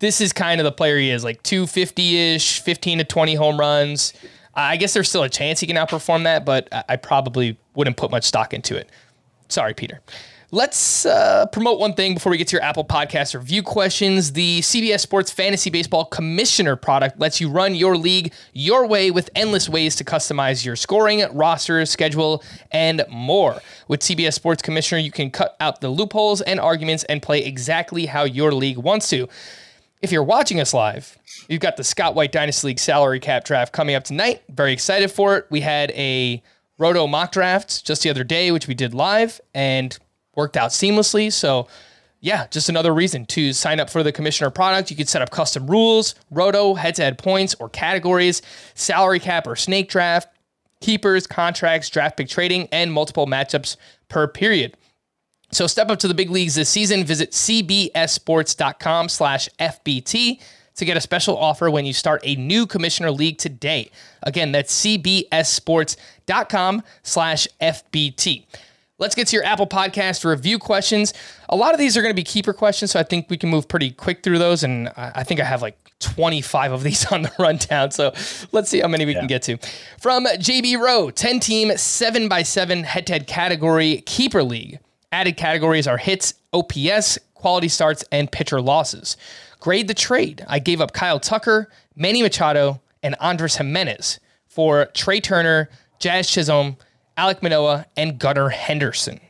this 0.00 0.20
is 0.20 0.32
kind 0.32 0.60
of 0.60 0.64
the 0.64 0.72
player 0.72 0.96
he 0.98 1.10
is, 1.10 1.22
like 1.22 1.42
250 1.42 2.34
ish, 2.34 2.60
15 2.60 2.98
to 2.98 3.04
20 3.04 3.34
home 3.34 3.60
runs. 3.60 4.14
I 4.54 4.76
guess 4.76 4.94
there's 4.94 5.08
still 5.08 5.22
a 5.22 5.28
chance 5.28 5.60
he 5.60 5.66
can 5.66 5.76
outperform 5.76 6.24
that, 6.24 6.44
but 6.44 6.68
I 6.88 6.96
probably 6.96 7.58
wouldn't 7.74 7.96
put 7.96 8.10
much 8.10 8.24
stock 8.24 8.54
into 8.54 8.76
it. 8.76 8.88
Sorry, 9.48 9.74
Peter. 9.74 10.00
Let's 10.52 11.06
uh, 11.06 11.46
promote 11.46 11.78
one 11.78 11.94
thing 11.94 12.14
before 12.14 12.30
we 12.30 12.36
get 12.36 12.48
to 12.48 12.56
your 12.56 12.64
Apple 12.64 12.84
Podcast 12.84 13.36
review 13.36 13.62
questions. 13.62 14.32
The 14.32 14.58
CBS 14.62 14.98
Sports 14.98 15.30
Fantasy 15.30 15.70
Baseball 15.70 16.04
Commissioner 16.04 16.74
product 16.74 17.20
lets 17.20 17.40
you 17.40 17.48
run 17.48 17.76
your 17.76 17.96
league 17.96 18.32
your 18.52 18.84
way 18.88 19.12
with 19.12 19.30
endless 19.36 19.68
ways 19.68 19.94
to 19.94 20.04
customize 20.04 20.64
your 20.64 20.74
scoring, 20.74 21.24
roster, 21.32 21.86
schedule, 21.86 22.42
and 22.72 23.04
more. 23.08 23.60
With 23.86 24.00
CBS 24.00 24.32
Sports 24.32 24.60
Commissioner, 24.60 24.98
you 25.00 25.12
can 25.12 25.30
cut 25.30 25.54
out 25.60 25.80
the 25.80 25.88
loopholes 25.88 26.40
and 26.40 26.58
arguments 26.58 27.04
and 27.04 27.22
play 27.22 27.44
exactly 27.44 28.06
how 28.06 28.24
your 28.24 28.52
league 28.52 28.78
wants 28.78 29.08
to. 29.10 29.28
If 30.02 30.10
you're 30.10 30.24
watching 30.24 30.58
us 30.58 30.74
live, 30.74 31.16
you've 31.48 31.60
got 31.60 31.76
the 31.76 31.84
Scott 31.84 32.16
White 32.16 32.32
Dynasty 32.32 32.66
League 32.66 32.80
salary 32.80 33.20
cap 33.20 33.44
draft 33.44 33.72
coming 33.72 33.94
up 33.94 34.02
tonight. 34.02 34.42
Very 34.48 34.72
excited 34.72 35.12
for 35.12 35.36
it. 35.36 35.46
We 35.48 35.60
had 35.60 35.92
a 35.92 36.42
Roto 36.76 37.06
mock 37.06 37.30
draft 37.30 37.86
just 37.86 38.02
the 38.02 38.10
other 38.10 38.24
day, 38.24 38.50
which 38.50 38.66
we 38.66 38.74
did 38.74 38.94
live 38.94 39.40
and 39.54 39.96
worked 40.36 40.56
out 40.56 40.70
seamlessly. 40.70 41.32
So, 41.32 41.68
yeah, 42.20 42.46
just 42.48 42.68
another 42.68 42.92
reason 42.92 43.24
to 43.26 43.52
sign 43.52 43.80
up 43.80 43.88
for 43.88 44.02
the 44.02 44.12
commissioner 44.12 44.50
product. 44.50 44.90
You 44.90 44.96
can 44.96 45.06
set 45.06 45.22
up 45.22 45.30
custom 45.30 45.66
rules, 45.66 46.14
Roto, 46.30 46.74
head 46.74 46.94
to 46.96 47.02
head 47.02 47.18
points 47.18 47.54
or 47.54 47.68
categories, 47.68 48.42
salary 48.74 49.20
cap 49.20 49.46
or 49.46 49.56
snake 49.56 49.88
draft, 49.88 50.28
keepers, 50.80 51.26
contracts, 51.26 51.88
draft 51.88 52.16
pick 52.16 52.28
trading, 52.28 52.68
and 52.72 52.92
multiple 52.92 53.26
matchups 53.26 53.76
per 54.08 54.28
period. 54.28 54.76
So 55.52 55.66
step 55.66 55.90
up 55.90 55.98
to 56.00 56.08
the 56.08 56.14
big 56.14 56.30
leagues 56.30 56.54
this 56.54 56.68
season. 56.68 57.04
Visit 57.04 57.32
cbssports.com 57.32 59.08
slash 59.08 59.48
FBT 59.58 60.40
to 60.76 60.84
get 60.84 60.96
a 60.96 61.00
special 61.00 61.36
offer 61.36 61.70
when 61.70 61.84
you 61.84 61.92
start 61.92 62.20
a 62.24 62.36
new 62.36 62.66
commissioner 62.66 63.10
league 63.10 63.38
today. 63.38 63.90
Again, 64.22 64.52
that's 64.52 64.84
cbssports.com 64.84 66.82
slash 67.02 67.48
FBT. 67.60 68.44
Let's 69.00 69.14
get 69.14 69.28
to 69.28 69.36
your 69.36 69.46
Apple 69.46 69.66
Podcast 69.66 70.26
review 70.26 70.58
questions. 70.58 71.14
A 71.48 71.56
lot 71.56 71.72
of 71.72 71.80
these 71.80 71.96
are 71.96 72.02
going 72.02 72.10
to 72.12 72.14
be 72.14 72.22
keeper 72.22 72.52
questions, 72.52 72.90
so 72.90 73.00
I 73.00 73.02
think 73.02 73.30
we 73.30 73.38
can 73.38 73.48
move 73.48 73.66
pretty 73.66 73.92
quick 73.92 74.22
through 74.22 74.38
those. 74.38 74.62
And 74.62 74.90
I 74.94 75.24
think 75.24 75.40
I 75.40 75.44
have 75.44 75.62
like 75.62 75.78
25 76.00 76.72
of 76.72 76.82
these 76.82 77.06
on 77.12 77.22
the 77.22 77.32
rundown. 77.38 77.92
So 77.92 78.12
let's 78.52 78.68
see 78.68 78.80
how 78.80 78.88
many 78.88 79.06
we 79.06 79.14
can 79.14 79.26
get 79.26 79.40
to. 79.44 79.56
From 79.98 80.26
JB 80.26 80.78
Rowe, 80.78 81.10
10 81.10 81.40
team, 81.40 81.70
7x7 81.70 82.84
head 82.84 83.06
to 83.06 83.14
head 83.14 83.26
category 83.26 84.02
keeper 84.02 84.42
league. 84.42 84.80
Added 85.12 85.38
categories 85.38 85.86
are 85.86 85.96
hits, 85.96 86.34
OPS, 86.52 87.18
quality 87.32 87.68
starts, 87.68 88.04
and 88.12 88.30
pitcher 88.30 88.60
losses. 88.60 89.16
Grade 89.60 89.88
the 89.88 89.94
trade. 89.94 90.44
I 90.46 90.58
gave 90.58 90.82
up 90.82 90.92
Kyle 90.92 91.18
Tucker, 91.18 91.70
Manny 91.96 92.22
Machado, 92.22 92.82
and 93.02 93.16
Andres 93.18 93.56
Gimenez 93.56 94.20
for 94.46 94.84
Trea 94.92 95.22
Turner, 95.22 95.70
Jazz 96.00 96.28
Chisholm, 96.30 96.76
Alek 97.20 97.42
Manoah, 97.42 97.84
and 97.98 98.18
Gunnar 98.18 98.48
Henderson. 98.48 99.20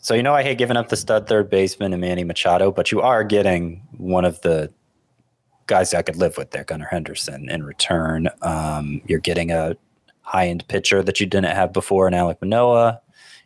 So 0.00 0.14
you 0.14 0.22
know 0.22 0.34
I 0.34 0.42
hate 0.42 0.58
giving 0.58 0.76
up 0.76 0.88
the 0.88 0.96
stud 0.96 1.28
third 1.28 1.48
baseman 1.48 1.92
and 1.92 2.00
Manny 2.00 2.24
Machado, 2.24 2.72
but 2.72 2.90
you 2.90 3.00
are 3.00 3.22
getting 3.22 3.86
one 3.98 4.24
of 4.24 4.40
the 4.40 4.72
guys 5.66 5.94
I 5.94 6.02
could 6.02 6.16
live 6.16 6.36
with 6.36 6.50
there, 6.50 6.64
Gunnar 6.64 6.86
Henderson, 6.86 7.48
in 7.48 7.62
return. 7.62 8.28
Um, 8.42 9.00
you're 9.06 9.20
getting 9.20 9.52
a 9.52 9.76
high 10.22 10.48
end 10.48 10.66
pitcher 10.66 11.02
that 11.02 11.20
you 11.20 11.26
didn't 11.26 11.54
have 11.54 11.72
before 11.72 12.08
in 12.08 12.14
Alek 12.14 12.40
Manoah. 12.40 13.00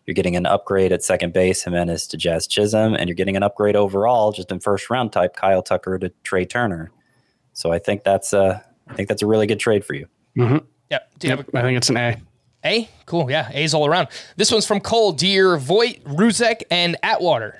You're 0.06 0.14
getting 0.14 0.36
an 0.36 0.46
upgrade 0.46 0.92
at 0.92 1.02
second 1.02 1.32
base, 1.32 1.62
Gimenez 1.62 2.06
to 2.06 2.16
Jazz 2.16 2.46
Chisholm, 2.46 2.94
and 2.94 3.08
you're 3.08 3.16
getting 3.16 3.36
an 3.36 3.42
upgrade 3.42 3.76
overall, 3.76 4.32
just 4.32 4.50
in 4.50 4.60
first 4.60 4.88
round 4.88 5.12
type, 5.12 5.36
Kyle 5.36 5.62
Tucker 5.62 5.98
to 5.98 6.10
Trea 6.22 6.46
Turner. 6.46 6.90
So 7.52 7.70
I 7.70 7.78
think 7.80 8.02
that's 8.02 8.32
a, 8.32 8.64
I 8.88 8.94
think 8.94 9.08
that's 9.08 9.22
a 9.22 9.26
really 9.26 9.46
good 9.46 9.60
trade 9.60 9.84
for 9.84 9.94
you. 9.94 10.06
Yep. 10.92 11.10
Do 11.18 11.26
you 11.26 11.30
have 11.30 11.38
Yep. 11.40 11.54
I 11.54 11.62
think 11.62 11.76
it's 11.78 11.88
an 11.88 11.96
A. 11.96 12.20
a, 12.64 12.68
a? 12.68 12.88
Cool. 13.06 13.30
Yeah. 13.30 13.48
A's 13.52 13.72
all 13.72 13.86
around. 13.86 14.08
This 14.36 14.52
one's 14.52 14.66
from 14.66 14.78
Cole, 14.78 15.12
Dear, 15.12 15.56
Voight, 15.56 16.04
Ruzek, 16.04 16.64
and 16.70 16.96
Atwater. 17.02 17.58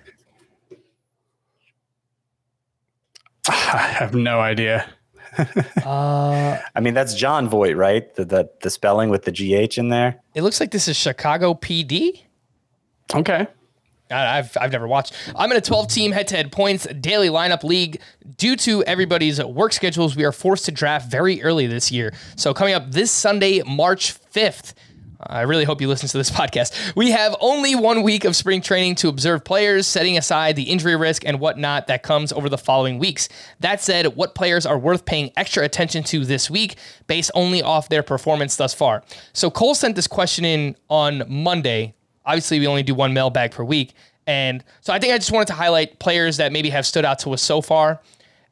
I 3.48 3.94
have 3.98 4.14
no 4.14 4.40
idea. 4.40 4.86
Uh, 5.84 6.58
I 6.76 6.80
mean, 6.80 6.92
that's 6.92 7.14
Jon 7.14 7.48
Voight, 7.48 7.74
right? 7.74 8.14
The, 8.14 8.24
the 8.26 8.50
the 8.60 8.68
spelling 8.68 9.08
with 9.08 9.24
the 9.24 9.32
GH 9.32 9.78
in 9.78 9.88
there. 9.88 10.20
It 10.34 10.42
looks 10.42 10.60
like 10.60 10.70
this 10.70 10.86
is 10.88 10.96
Chicago 10.96 11.54
PD. 11.54 12.20
Okay. 13.14 13.46
I've, 14.12 14.56
I've 14.60 14.72
never 14.72 14.86
watched. 14.86 15.14
I'm 15.34 15.50
in 15.50 15.56
a 15.56 15.60
12 15.60 15.88
team 15.88 16.12
head 16.12 16.28
to 16.28 16.36
head 16.36 16.52
points 16.52 16.86
daily 16.86 17.28
lineup 17.28 17.62
league. 17.64 18.00
Due 18.36 18.56
to 18.56 18.84
everybody's 18.84 19.42
work 19.42 19.72
schedules, 19.72 20.16
we 20.16 20.24
are 20.24 20.32
forced 20.32 20.64
to 20.66 20.72
draft 20.72 21.10
very 21.10 21.42
early 21.42 21.66
this 21.66 21.90
year. 21.90 22.12
So, 22.36 22.54
coming 22.54 22.74
up 22.74 22.90
this 22.90 23.10
Sunday, 23.10 23.62
March 23.62 24.14
5th, 24.32 24.74
I 25.24 25.42
really 25.42 25.64
hope 25.64 25.80
you 25.80 25.88
listen 25.88 26.08
to 26.08 26.18
this 26.18 26.30
podcast. 26.42 26.94
We 26.96 27.10
have 27.10 27.36
only 27.40 27.74
one 27.74 28.02
week 28.02 28.24
of 28.24 28.34
spring 28.34 28.60
training 28.60 28.96
to 28.96 29.08
observe 29.08 29.44
players, 29.44 29.86
setting 29.86 30.18
aside 30.18 30.56
the 30.56 30.64
injury 30.64 30.96
risk 30.96 31.24
and 31.24 31.40
whatnot 31.40 31.86
that 31.86 32.02
comes 32.02 32.32
over 32.32 32.48
the 32.48 32.58
following 32.58 32.98
weeks. 32.98 33.28
That 33.60 33.80
said, 33.80 34.16
what 34.16 34.34
players 34.34 34.66
are 34.66 34.78
worth 34.78 35.04
paying 35.04 35.30
extra 35.36 35.64
attention 35.64 36.02
to 36.04 36.24
this 36.24 36.50
week 36.50 36.76
based 37.06 37.30
only 37.34 37.62
off 37.62 37.88
their 37.88 38.02
performance 38.02 38.56
thus 38.56 38.74
far? 38.74 39.04
So, 39.32 39.50
Cole 39.50 39.74
sent 39.74 39.96
this 39.96 40.06
question 40.06 40.44
in 40.44 40.76
on 40.88 41.22
Monday. 41.28 41.94
Obviously, 42.24 42.58
we 42.58 42.66
only 42.66 42.82
do 42.82 42.94
one 42.94 43.12
mailbag 43.12 43.52
per 43.52 43.64
week. 43.64 43.94
And 44.26 44.62
so 44.80 44.92
I 44.92 44.98
think 44.98 45.12
I 45.12 45.18
just 45.18 45.32
wanted 45.32 45.48
to 45.48 45.54
highlight 45.54 45.98
players 45.98 46.36
that 46.36 46.52
maybe 46.52 46.70
have 46.70 46.86
stood 46.86 47.04
out 47.04 47.18
to 47.20 47.32
us 47.32 47.42
so 47.42 47.60
far. 47.60 48.00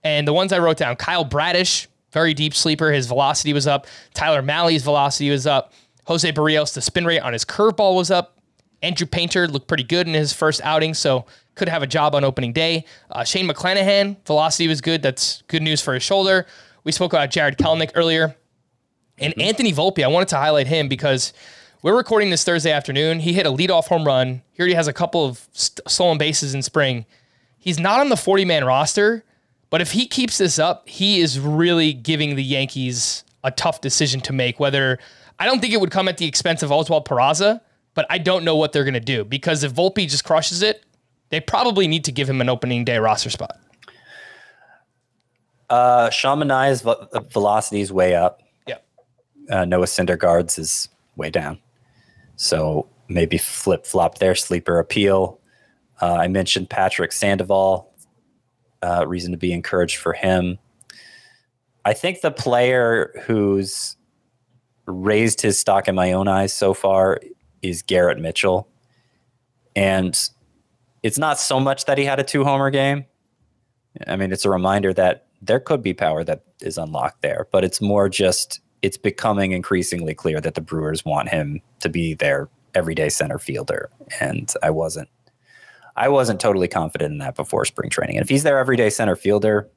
And 0.02 0.26
the 0.26 0.32
ones 0.32 0.52
I 0.52 0.58
wrote 0.58 0.76
down 0.76 0.96
Kyle 0.96 1.24
Bradish, 1.24 1.88
very 2.12 2.34
deep 2.34 2.54
sleeper. 2.54 2.90
His 2.90 3.06
velocity 3.06 3.52
was 3.52 3.66
up. 3.66 3.86
Tyler 4.14 4.42
Mahle's 4.42 4.82
velocity 4.82 5.30
was 5.30 5.46
up. 5.46 5.72
Jose 6.06 6.30
Berrios, 6.32 6.74
the 6.74 6.80
spin 6.80 7.04
rate 7.04 7.20
on 7.20 7.32
his 7.32 7.44
curveball 7.44 7.94
was 7.94 8.10
up. 8.10 8.38
Andrew 8.82 9.06
Painter 9.06 9.46
looked 9.46 9.68
pretty 9.68 9.84
good 9.84 10.08
in 10.08 10.14
his 10.14 10.32
first 10.32 10.60
outing, 10.64 10.94
so 10.94 11.26
could 11.54 11.68
have 11.68 11.82
a 11.82 11.86
job 11.86 12.14
on 12.14 12.24
opening 12.24 12.52
day. 12.52 12.84
Uh, 13.10 13.22
Shane 13.24 13.46
McClanahan, 13.46 14.16
velocity 14.26 14.66
was 14.66 14.80
good. 14.80 15.02
That's 15.02 15.42
good 15.48 15.62
news 15.62 15.82
for 15.82 15.92
his 15.94 16.02
shoulder. 16.02 16.46
We 16.82 16.92
spoke 16.92 17.12
about 17.12 17.30
Jarred 17.30 17.58
Kelenic 17.58 17.90
earlier. 17.94 18.34
And 19.18 19.38
Anthony 19.38 19.72
Volpe, 19.72 20.02
I 20.02 20.08
wanted 20.08 20.28
to 20.28 20.36
highlight 20.36 20.66
him 20.66 20.88
because 20.88 21.34
we're 21.82 21.96
recording 21.96 22.30
this 22.30 22.44
Thursday 22.44 22.70
afternoon. 22.70 23.20
He 23.20 23.32
hit 23.32 23.46
a 23.46 23.50
leadoff 23.50 23.86
home 23.86 24.04
run. 24.04 24.42
He 24.52 24.60
already 24.60 24.74
has 24.74 24.88
a 24.88 24.92
couple 24.92 25.24
of 25.24 25.48
st- 25.52 25.88
stolen 25.88 26.18
bases 26.18 26.54
in 26.54 26.62
spring. 26.62 27.06
He's 27.58 27.78
not 27.78 28.00
on 28.00 28.08
the 28.08 28.16
40 28.16 28.44
man 28.44 28.64
roster, 28.64 29.24
but 29.70 29.80
if 29.80 29.92
he 29.92 30.06
keeps 30.06 30.38
this 30.38 30.58
up, 30.58 30.88
he 30.88 31.20
is 31.20 31.38
really 31.40 31.92
giving 31.92 32.36
the 32.36 32.42
Yankees 32.42 33.24
a 33.42 33.50
tough 33.50 33.80
decision 33.80 34.20
to 34.22 34.32
make. 34.32 34.60
Whether 34.60 34.98
I 35.38 35.46
don't 35.46 35.60
think 35.60 35.72
it 35.72 35.80
would 35.80 35.90
come 35.90 36.08
at 36.08 36.18
the 36.18 36.26
expense 36.26 36.62
of 36.62 36.70
Oswald 36.70 37.06
Peraza, 37.06 37.60
but 37.94 38.06
I 38.10 38.18
don't 38.18 38.44
know 38.44 38.56
what 38.56 38.72
they're 38.72 38.84
going 38.84 38.94
to 38.94 39.00
do 39.00 39.24
because 39.24 39.64
if 39.64 39.72
Volpe 39.72 40.08
just 40.08 40.24
crushes 40.24 40.62
it, 40.62 40.84
they 41.30 41.40
probably 41.40 41.88
need 41.88 42.04
to 42.04 42.12
give 42.12 42.28
him 42.28 42.40
an 42.40 42.48
opening 42.48 42.84
day 42.84 42.98
roster 42.98 43.30
spot. 43.30 43.58
Uh, 45.70 46.10
Sean 46.10 46.40
Manaea's 46.40 46.82
velocity 47.30 47.80
is 47.80 47.92
way 47.92 48.14
up. 48.16 48.42
Yeah. 48.66 48.78
Uh, 49.48 49.64
Noah 49.64 49.86
Syndergaard's 49.86 50.58
is 50.58 50.88
way 51.16 51.30
down. 51.30 51.58
So 52.40 52.88
maybe 53.06 53.36
flip 53.36 53.84
flop 53.84 54.16
their 54.16 54.34
sleeper 54.34 54.78
appeal. 54.78 55.38
Uh, 56.00 56.14
I 56.14 56.28
mentioned 56.28 56.70
Patrick 56.70 57.12
Sandoval. 57.12 57.92
Uh, 58.82 59.04
reason 59.06 59.30
to 59.30 59.36
be 59.36 59.52
encouraged 59.52 59.98
for 59.98 60.14
him. 60.14 60.58
I 61.84 61.92
think 61.92 62.22
the 62.22 62.30
player 62.30 63.12
who's 63.26 63.96
raised 64.86 65.42
his 65.42 65.58
stock 65.58 65.86
in 65.86 65.94
my 65.94 66.12
own 66.12 66.28
eyes 66.28 66.54
so 66.54 66.72
far 66.72 67.20
is 67.60 67.82
Garrett 67.82 68.18
Mitchell. 68.18 68.66
And 69.76 70.18
it's 71.02 71.18
not 71.18 71.38
so 71.38 71.60
much 71.60 71.84
that 71.84 71.98
he 71.98 72.06
had 72.06 72.20
a 72.20 72.24
two 72.24 72.42
homer 72.42 72.70
game. 72.70 73.04
I 74.06 74.16
mean, 74.16 74.32
it's 74.32 74.46
a 74.46 74.50
reminder 74.50 74.94
that 74.94 75.26
there 75.42 75.60
could 75.60 75.82
be 75.82 75.92
power 75.92 76.24
that 76.24 76.44
is 76.62 76.78
unlocked 76.78 77.20
there, 77.20 77.48
but 77.52 77.64
it's 77.64 77.82
more 77.82 78.08
just 78.08 78.60
it's 78.82 78.96
becoming 78.96 79.52
increasingly 79.52 80.14
clear 80.14 80.40
that 80.40 80.54
the 80.54 80.60
Brewers 80.60 81.04
want 81.04 81.28
him 81.28 81.60
to 81.80 81.88
be 81.88 82.14
their 82.14 82.48
everyday 82.74 83.08
center 83.08 83.38
fielder, 83.38 83.90
and 84.20 84.52
I 84.62 84.70
wasn't 84.70 85.08
I 85.96 86.08
wasn't 86.08 86.40
totally 86.40 86.68
confident 86.68 87.12
in 87.12 87.18
that 87.18 87.36
before 87.36 87.64
spring 87.64 87.90
training. 87.90 88.16
And 88.16 88.24
if 88.24 88.28
he's 88.28 88.42
their 88.42 88.58
everyday 88.58 88.90
center 88.90 89.16
fielder, 89.16 89.68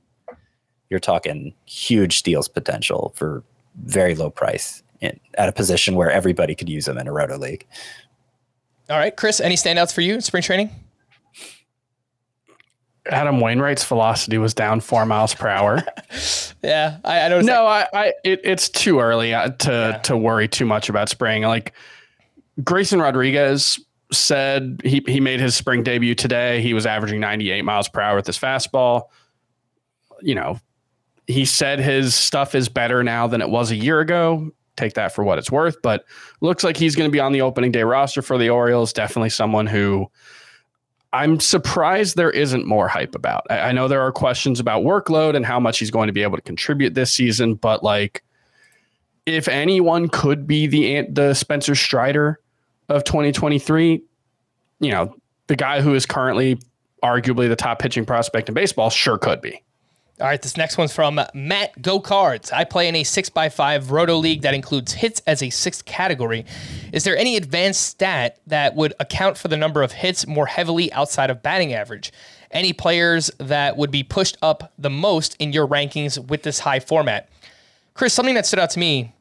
you're 0.90 1.00
talking 1.00 1.54
huge 1.66 2.20
steals 2.20 2.48
potential 2.48 3.14
for 3.16 3.44
very 3.84 4.16
low 4.16 4.30
price 4.30 4.84
in, 5.02 5.20
at 5.38 5.50
a 5.50 5.52
position 5.52 5.96
where 5.96 6.12
everybody 6.12 6.56
could 6.56 6.70
use 6.70 6.88
him 6.88 6.98
in 6.98 7.08
a 7.08 7.12
roto 7.12 7.38
league. 7.38 7.68
All 8.90 8.98
right, 8.98 9.16
Chris, 9.16 9.40
any 9.40 9.56
standouts 9.56 9.94
for 9.94 10.02
you 10.02 10.14
in 10.14 10.22
spring 10.22 10.44
training? 10.44 10.70
Adam 13.08 13.40
Wainwright's 13.42 13.84
velocity 13.84 14.38
was 14.38 14.54
down 14.54 14.80
four 14.80 15.06
miles 15.06 15.34
per 15.34 15.48
hour. 15.48 15.84
Yeah, 16.64 17.00
I, 17.04 17.20
I 17.20 17.28
noticed. 17.28 17.48
no, 17.48 17.68
I, 17.68 17.88
I 17.94 18.14
it, 18.24 18.40
it's 18.46 18.70
too 18.70 19.02
early 19.02 19.34
uh, 19.34 19.50
to 19.50 20.00
to 20.04 20.16
worry 20.16 20.48
too 20.48 20.66
much 20.66 20.88
about 20.88 21.10
spring. 21.10 21.44
Like 21.44 21.74
Grayson 22.64 23.02
Rodriguez 23.02 23.78
said, 24.14 24.80
he 24.86 25.04
he 25.06 25.20
made 25.20 25.42
his 25.42 25.58
spring 25.58 25.84
debut 25.84 26.16
today. 26.16 26.62
He 26.62 26.74
was 26.74 26.86
averaging 26.86 27.20
98 27.20 27.64
miles 27.64 27.90
per 27.90 28.00
hour 28.00 28.16
with 28.16 28.28
his 28.28 28.40
fastball. 28.40 29.10
You 30.22 30.36
know, 30.36 30.58
he 31.28 31.44
said 31.44 31.80
his 31.80 32.16
stuff 32.16 32.56
is 32.56 32.70
better 32.70 33.04
now 33.04 33.28
than 33.28 33.42
it 33.42 33.50
was 33.50 33.70
a 33.70 33.76
year 33.76 34.00
ago. 34.00 34.50
Take 34.78 34.94
that 34.94 35.14
for 35.14 35.26
what 35.26 35.38
it's 35.38 35.52
worth, 35.52 35.76
but 35.84 36.06
looks 36.40 36.64
like 36.64 36.78
he's 36.78 36.96
going 36.96 37.10
to 37.10 37.12
be 37.12 37.20
on 37.20 37.34
the 37.34 37.42
opening 37.42 37.74
day 37.74 37.84
roster 37.84 38.22
for 38.22 38.38
the 38.38 38.50
Orioles. 38.50 38.94
Definitely 38.94 39.32
someone 39.32 39.68
who 39.68 40.10
I'm 41.14 41.40
surprised 41.40 42.18
there 42.18 42.32
isn't 42.32 42.66
more 42.66 42.88
hype 42.88 43.14
about. 43.14 43.46
I, 43.50 43.60
I 43.60 43.72
know 43.72 43.88
there 43.88 44.02
are 44.02 44.12
questions 44.12 44.60
about 44.60 44.84
workload 44.84 45.36
and 45.36 45.46
how 45.46 45.60
much 45.60 45.80
he's 45.80 45.92
going 45.92 46.08
to 46.08 46.14
be 46.14 46.24
able 46.24 46.38
to 46.38 46.42
contribute 46.42 46.96
this 46.96 47.12
season, 47.12 47.54
but 47.56 47.84
like, 47.84 48.24
if 49.26 49.48
anyone 49.48 50.10
could 50.10 50.46
be 50.48 50.68
the 50.68 51.04
the 51.10 51.34
Spencer 51.34 51.76
Strider 51.76 52.42
of 52.90 53.06
2023, 53.06 54.02
you 54.80 54.92
know, 54.92 55.16
the 55.48 55.56
guy 55.56 55.82
who 55.82 55.94
is 55.94 56.06
currently 56.06 56.60
arguably 57.04 57.48
the 57.48 57.56
top 57.56 57.80
pitching 57.80 58.06
prospect 58.06 58.50
in 58.50 58.56
baseball 58.56 58.90
sure 58.90 59.18
could 59.18 59.40
be. 59.40 59.64
All 60.22 60.28
right, 60.28 60.40
this 60.40 60.58
next 60.58 60.78
one's 60.78 60.94
from 60.94 61.20
Matt 61.34 61.82
Go 61.82 62.00
Cards. 62.00 62.52
I 62.52 62.66
play 62.66 62.88
in 62.88 62.96
a 62.96 63.04
6x5 63.04 63.90
roto 63.90 64.16
league 64.18 64.44
that 64.44 64.54
includes 64.54 64.94
hits 64.94 65.24
as 65.26 65.42
a 65.42 65.50
sixth 65.50 65.86
category. 65.86 66.46
Is 66.92 67.04
there 67.04 67.18
any 67.18 67.36
advanced 67.36 67.82
stat 67.82 68.38
that 68.46 68.76
would 68.76 68.94
account 69.00 69.40
for 69.40 69.48
the 69.48 69.58
number 69.58 69.82
of 69.82 69.92
hits 69.92 70.28
more 70.28 70.46
heavily 70.46 70.94
outside 70.94 71.32
of 71.32 71.42
batting 71.42 71.74
average? 71.74 72.14
Any 72.52 72.74
players 72.74 73.32
that 73.40 73.76
would 73.76 73.90
be 73.90 74.04
pushed 74.04 74.38
up 74.44 74.72
the 74.78 74.92
most 74.92 75.36
in 75.40 75.52
your 75.52 75.68
rankings 75.68 76.24
with 76.28 76.44
this 76.44 76.60
high 76.60 76.80
format? 76.80 77.28
Chris, 77.96 78.14
something 78.14 78.36
that 78.36 78.46
stood 78.46 78.60
out 78.60 78.70
to 78.70 78.80
me, 78.80 79.14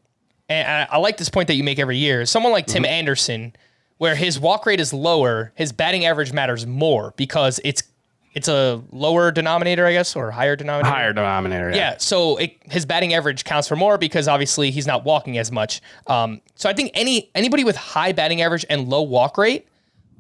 and 0.51 0.68
I, 0.90 0.97
I 0.97 0.99
like 0.99 1.16
this 1.16 1.30
point 1.30 1.47
that 1.47 1.55
you 1.55 1.64
make 1.64 1.78
every 1.78 1.97
year, 1.97 2.20
is 2.20 2.30
someone 2.30 2.53
like 2.53 2.66
Tim 2.66 2.82
mm-hmm. 2.82 2.93
Anderson, 2.93 3.57
where 3.97 4.14
his 4.14 4.38
walk 4.38 4.66
rate 4.66 4.80
is 4.80 4.93
lower, 4.93 5.53
his 5.55 5.72
batting 5.72 6.05
average 6.05 6.34
matters 6.34 6.66
more 6.66 7.14
because 7.16 7.61
it's 7.64 7.82
it's 8.35 8.49
a 8.49 8.83
lower 8.91 9.30
denominator, 9.30 9.87
I 9.87 9.93
guess, 9.93 10.16
or 10.16 10.30
higher 10.30 10.57
denominator. 10.57 10.95
Higher 10.95 11.12
denominator. 11.12 11.70
Yeah, 11.70 11.97
so 11.99 12.39
it, 12.39 12.57
his 12.70 12.87
batting 12.87 13.14
average 13.14 13.45
counts 13.45 13.68
for 13.68 13.76
more 13.76 13.99
because 13.99 14.28
obviously 14.28 14.70
he's 14.70 14.87
not 14.87 15.05
walking 15.05 15.39
as 15.39 15.53
much. 15.53 15.83
Um, 16.07 16.41
so 16.55 16.68
I 16.68 16.72
think 16.72 16.93
any 16.95 17.30
anybody 17.35 17.64
with 17.64 17.76
high 17.76 18.12
batting 18.12 18.41
average 18.41 18.64
and 18.70 18.89
low 18.89 19.03
walk 19.03 19.37
rate 19.37 19.68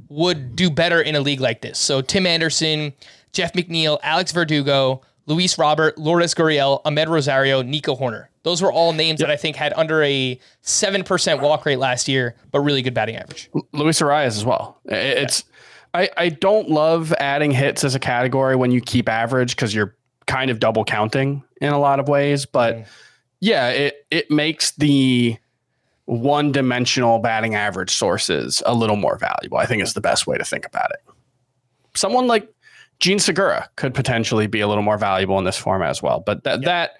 would 0.08 0.54
do 0.54 0.70
better 0.70 1.00
in 1.00 1.14
a 1.14 1.20
league 1.20 1.40
like 1.40 1.62
this. 1.62 1.78
So 1.78 2.02
Tim 2.02 2.26
Anderson, 2.26 2.92
Jeff 3.32 3.54
McNeil, 3.54 3.98
Alex 4.02 4.32
Verdugo, 4.32 5.00
Luis 5.26 5.56
Robert, 5.58 5.96
Lourdes 5.96 6.34
Gurriel, 6.34 6.82
Amed 6.84 7.08
Rosario, 7.08 7.62
Nico 7.62 7.96
Hoerner. 7.96 8.26
Those 8.42 8.60
were 8.60 8.72
all 8.72 8.92
names 8.92 9.20
that 9.20 9.30
I 9.30 9.36
think 9.36 9.54
had 9.56 9.72
under 9.74 10.02
a 10.02 10.38
seven 10.62 11.04
percent 11.04 11.40
walk 11.40 11.64
rate 11.64 11.78
last 11.78 12.08
year, 12.08 12.34
but 12.50 12.60
really 12.60 12.82
good 12.82 12.92
batting 12.92 13.16
average. 13.16 13.48
Luis 13.72 14.00
Arraez 14.00 14.26
as 14.26 14.44
well. 14.44 14.80
It's 14.84 15.44
I, 15.94 16.08
I 16.16 16.28
don't 16.30 16.70
love 16.70 17.12
adding 17.14 17.50
hits 17.50 17.84
as 17.84 17.94
a 17.94 17.98
category 17.98 18.56
when 18.56 18.70
you 18.70 18.80
keep 18.80 19.08
average 19.08 19.54
because 19.54 19.74
you're 19.74 19.94
kind 20.26 20.50
of 20.50 20.58
double 20.58 20.84
counting 20.84 21.42
in 21.60 21.72
a 21.72 21.78
lot 21.78 22.00
of 22.00 22.08
ways. 22.08 22.46
But 22.46 22.76
mm. 22.76 22.86
yeah, 23.40 23.68
it 23.68 24.06
it 24.10 24.30
makes 24.30 24.72
the 24.72 25.36
one 26.06 26.52
dimensional 26.52 27.18
batting 27.18 27.54
average 27.54 27.90
sources 27.90 28.62
a 28.66 28.74
little 28.74 28.96
more 28.96 29.18
valuable. 29.18 29.58
I 29.58 29.66
think 29.66 29.82
is 29.82 29.94
the 29.94 30.00
best 30.00 30.26
way 30.26 30.38
to 30.38 30.44
think 30.44 30.66
about 30.66 30.90
it. 30.92 31.00
Someone 31.94 32.26
like 32.26 32.48
Jean 33.00 33.18
Segura 33.18 33.68
could 33.76 33.94
potentially 33.94 34.46
be 34.46 34.60
a 34.60 34.68
little 34.68 34.82
more 34.82 34.96
valuable 34.96 35.38
in 35.38 35.44
this 35.44 35.58
format 35.58 35.90
as 35.90 36.02
well. 36.02 36.20
But 36.20 36.44
that 36.44 36.62
that 36.62 36.92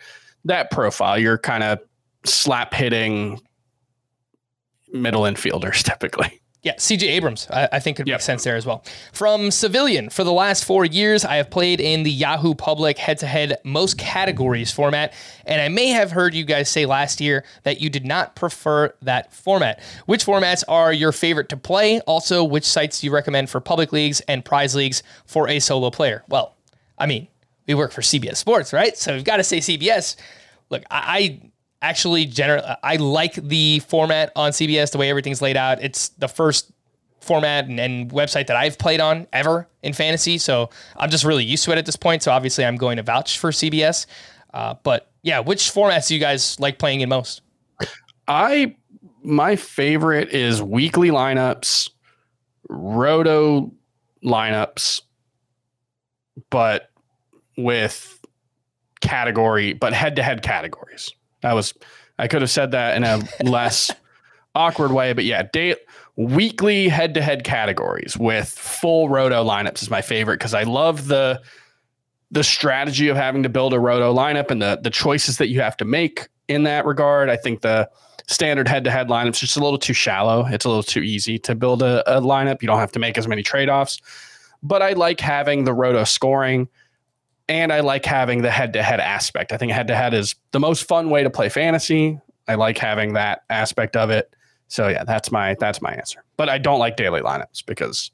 that 0.45 0.71
profile, 0.71 1.19
you're 1.19 1.39
kind 1.39 1.63
of 1.63 1.79
slap 2.25 2.75
hitting 2.75 3.41
middle 4.93 5.23
infielders 5.23 5.83
typically. 5.83 6.42
Yeah, 6.63 6.75
CJ 6.77 7.09
Abrams, 7.09 7.49
I, 7.51 7.69
I 7.73 7.81
think 7.81 7.97
could 7.97 8.07
Yep. 8.07 8.15
make 8.15 8.21
sense 8.21 8.45
there 8.45 8.55
as 8.55 8.65
well. 8.65 8.85
From 9.13 9.51
Civilian, 9.51 10.09
for 10.11 10.23
the 10.23 10.33
last 10.33 10.65
four 10.65 10.85
years, 10.85 11.25
I 11.25 11.35
have 11.35 11.51
played 11.51 11.81
in 11.81 12.05
the 12.05 12.11
Yahoo 12.11 12.55
Public 12.55 12.99
head 12.99 13.19
to 13.19 13.27
head 13.27 13.59
most 13.65 13.99
categories 13.99 14.71
format, 14.71 15.13
and 15.45 15.61
I 15.61 15.69
may 15.69 15.89
have 15.89 16.13
heard 16.13 16.35
you 16.35 16.45
guys 16.45 16.69
say 16.69 16.87
last 16.87 17.21
year 17.21 17.43
that 17.65 17.81
you 17.81 17.91
did 17.91 18.07
not 18.07 18.37
prefer 18.37 18.95
that 19.03 19.33
format. 19.33 19.81
Which 20.07 20.25
formats 20.25 20.63
are 20.69 20.93
your 20.93 21.11
favorite 21.11 21.49
to 21.49 21.57
play? 21.57 21.99
Also, 22.03 22.45
which 22.45 22.65
sites 22.65 23.01
do 23.01 23.09
you 23.09 23.13
recommend 23.13 23.51
for 23.51 23.61
public 23.61 23.93
leagues 23.93 24.21
and 24.29 24.45
prize 24.45 24.77
leagues 24.77 25.03
for 25.27 25.49
a 25.49 25.59
solo 25.59 25.91
player? 25.91 26.23
Well, 26.29 26.55
I 26.97 27.07
mean, 27.07 27.27
we 27.67 27.75
work 27.75 27.91
for 27.91 28.03
CBS 28.03 28.37
Sports, 28.37 28.73
right? 28.73 28.97
So 28.97 29.15
we've 29.15 29.25
got 29.25 29.39
to 29.39 29.45
say 29.45 29.59
CBS. 29.59 30.15
look, 30.71 30.85
I, 30.93 31.19
I 31.19 31.41
actually 31.83 32.25
generally 32.25 32.67
I 32.83 32.97
like 32.97 33.35
the 33.35 33.81
format 33.81 34.33
on 34.35 34.53
CBS, 34.53 34.93
the 34.93 34.99
way 34.99 35.11
everything's 35.11 35.43
laid 35.43 35.57
out. 35.57 35.83
It's 35.83 36.11
the 36.11 36.29
first 36.29 36.73
format 37.21 37.67
and, 37.67 37.79
and 37.79 38.11
website 38.11 38.47
that 38.47 38.57
I've 38.57 38.79
played 38.79 39.01
on 39.01 39.27
ever 39.33 39.69
in 39.83 39.93
fantasy, 39.93 40.39
so 40.39 40.71
I'm 40.97 41.11
just 41.11 41.25
really 41.25 41.45
used 41.45 41.65
to 41.65 41.73
it 41.73 41.79
at 41.79 41.87
this 41.87 41.97
point. 41.97 42.23
So 42.23 42.33
obviously, 42.33 42.65
I'm 42.65 42.77
going 42.77 42.97
to 42.97 43.03
vouch 43.03 43.39
for 43.39 43.51
CBS. 43.51 44.07
Uh, 44.55 44.75
but 44.83 45.11
yeah, 45.23 45.41
which 45.41 45.71
formats 45.71 46.09
do 46.09 46.15
you 46.15 46.21
guys 46.21 46.59
like 46.59 46.79
playing 46.79 47.01
in 47.01 47.09
most? 47.09 47.43
I 48.29 48.77
my 49.23 49.57
favorite 49.57 50.31
is 50.31 50.63
weekly 50.63 51.11
lineups, 51.11 51.91
roto 52.69 53.73
lineups, 54.25 55.03
but 56.51 56.91
with 57.57 58.21
category, 59.01 59.73
but 59.73 59.93
head 59.93 60.17
to 60.17 60.23
head 60.23 60.43
categories. 60.43 61.13
That 61.43 61.53
was 61.55 61.75
I 62.19 62.29
could 62.29 62.43
have 62.43 62.51
said 62.51 62.71
that 62.73 62.97
in 62.97 63.05
a 63.05 63.21
less 63.45 63.91
awkward 64.55 64.93
way, 64.93 65.13
but 65.13 65.25
yeah, 65.25 65.43
day 65.53 65.77
weekly 66.17 66.89
head 66.89 67.15
to 67.15 67.23
head 67.23 67.43
categories 67.43 68.17
with 68.19 68.49
full 68.49 69.09
roto 69.09 69.45
lineups 69.45 69.83
is 69.83 69.91
my 69.91 70.03
favorite 70.03 70.39
because 70.39 70.55
I 70.55 70.63
love 70.65 71.09
the 71.09 71.41
the 72.31 72.45
strategy 72.45 73.09
of 73.09 73.17
having 73.17 73.43
to 73.43 73.49
build 73.49 73.75
a 73.75 73.81
roto 73.81 74.15
lineup 74.15 74.51
and 74.51 74.61
the 74.61 74.79
the 74.83 74.91
choices 74.91 75.39
that 75.39 75.49
you 75.49 75.61
have 75.61 75.77
to 75.79 75.85
make 75.85 76.29
in 76.49 76.65
that 76.65 76.85
regard. 76.85 77.29
I 77.29 77.37
think 77.37 77.63
the 77.63 77.89
standard 78.29 78.69
head 78.69 78.85
to 78.85 78.91
head 78.91 79.09
lineups 79.09 79.39
just 79.39 79.57
a 79.57 79.61
little 79.61 79.79
too 79.79 79.93
shallow. 79.93 80.47
It's 80.47 80.65
a 80.65 80.69
little 80.69 80.83
too 80.83 81.01
easy 81.01 81.39
to 81.41 81.55
build 81.55 81.83
a, 81.83 82.19
a 82.19 82.21
lineup. 82.21 82.63
You 82.63 82.67
don't 82.67 82.79
have 82.79 82.93
to 82.93 82.99
make 82.99 83.19
as 83.19 83.27
many 83.27 83.43
trade 83.43 83.69
offs. 83.69 84.01
But 84.63 84.81
I 84.81 84.93
like 84.93 85.21
having 85.21 85.65
the 85.65 85.75
roto 85.75 86.05
scoring 86.05 86.69
and 87.53 87.71
I 87.71 87.81
like 87.81 88.07
having 88.07 88.41
the 88.41 88.51
head 88.51 88.73
to 88.73 88.83
head 88.83 88.99
aspect. 88.99 89.53
I 89.53 89.59
think 89.59 89.73
head 89.73 89.89
to 89.89 89.95
head 89.95 90.15
is 90.15 90.35
the 90.53 90.61
most 90.61 90.89
fun 90.89 91.11
way 91.11 91.23
to 91.23 91.29
play 91.29 91.51
fantasy. 91.51 92.19
I 92.49 92.55
like 92.55 92.79
having 92.79 93.13
that 93.13 93.43
aspect 93.51 93.95
of 93.95 94.09
it. 94.09 94.35
So 94.69 94.89
yeah, 94.89 95.05
that's 95.05 95.31
my 95.31 95.55
that's 95.61 95.83
my 95.83 95.93
answer. 95.93 96.25
But 96.39 96.49
I 96.49 96.57
don't 96.57 96.79
like 96.79 96.97
daily 96.97 97.21
lineups 97.21 97.67
because 97.67 98.11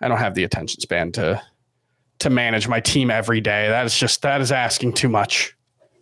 I 0.00 0.08
don't 0.08 0.18
have 0.18 0.34
the 0.34 0.42
attention 0.44 0.80
span 0.80 1.12
to 1.12 1.40
to 2.20 2.30
manage 2.30 2.66
my 2.66 2.80
team 2.80 3.10
every 3.10 3.42
day. 3.42 3.68
That 3.68 3.84
is 3.84 3.96
just 3.96 4.22
that 4.22 4.40
is 4.40 4.50
asking 4.50 4.94
too 4.94 5.10
much. 5.10 5.54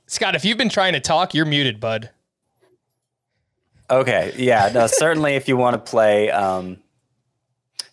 Scott, 0.07 0.37
if 0.37 0.45
you've 0.45 0.59
been 0.59 0.69
trying 0.69 0.93
to 0.93 1.01
talk, 1.01 1.35
you're 1.35 1.45
muted, 1.45 1.81
bud. 1.81 2.11
Okay, 3.91 4.33
yeah, 4.37 4.71
no, 4.73 4.87
certainly 4.89 5.35
if 5.35 5.49
you 5.49 5.57
want 5.57 5.75
to 5.75 5.91
play, 5.91 6.31
um, 6.31 6.79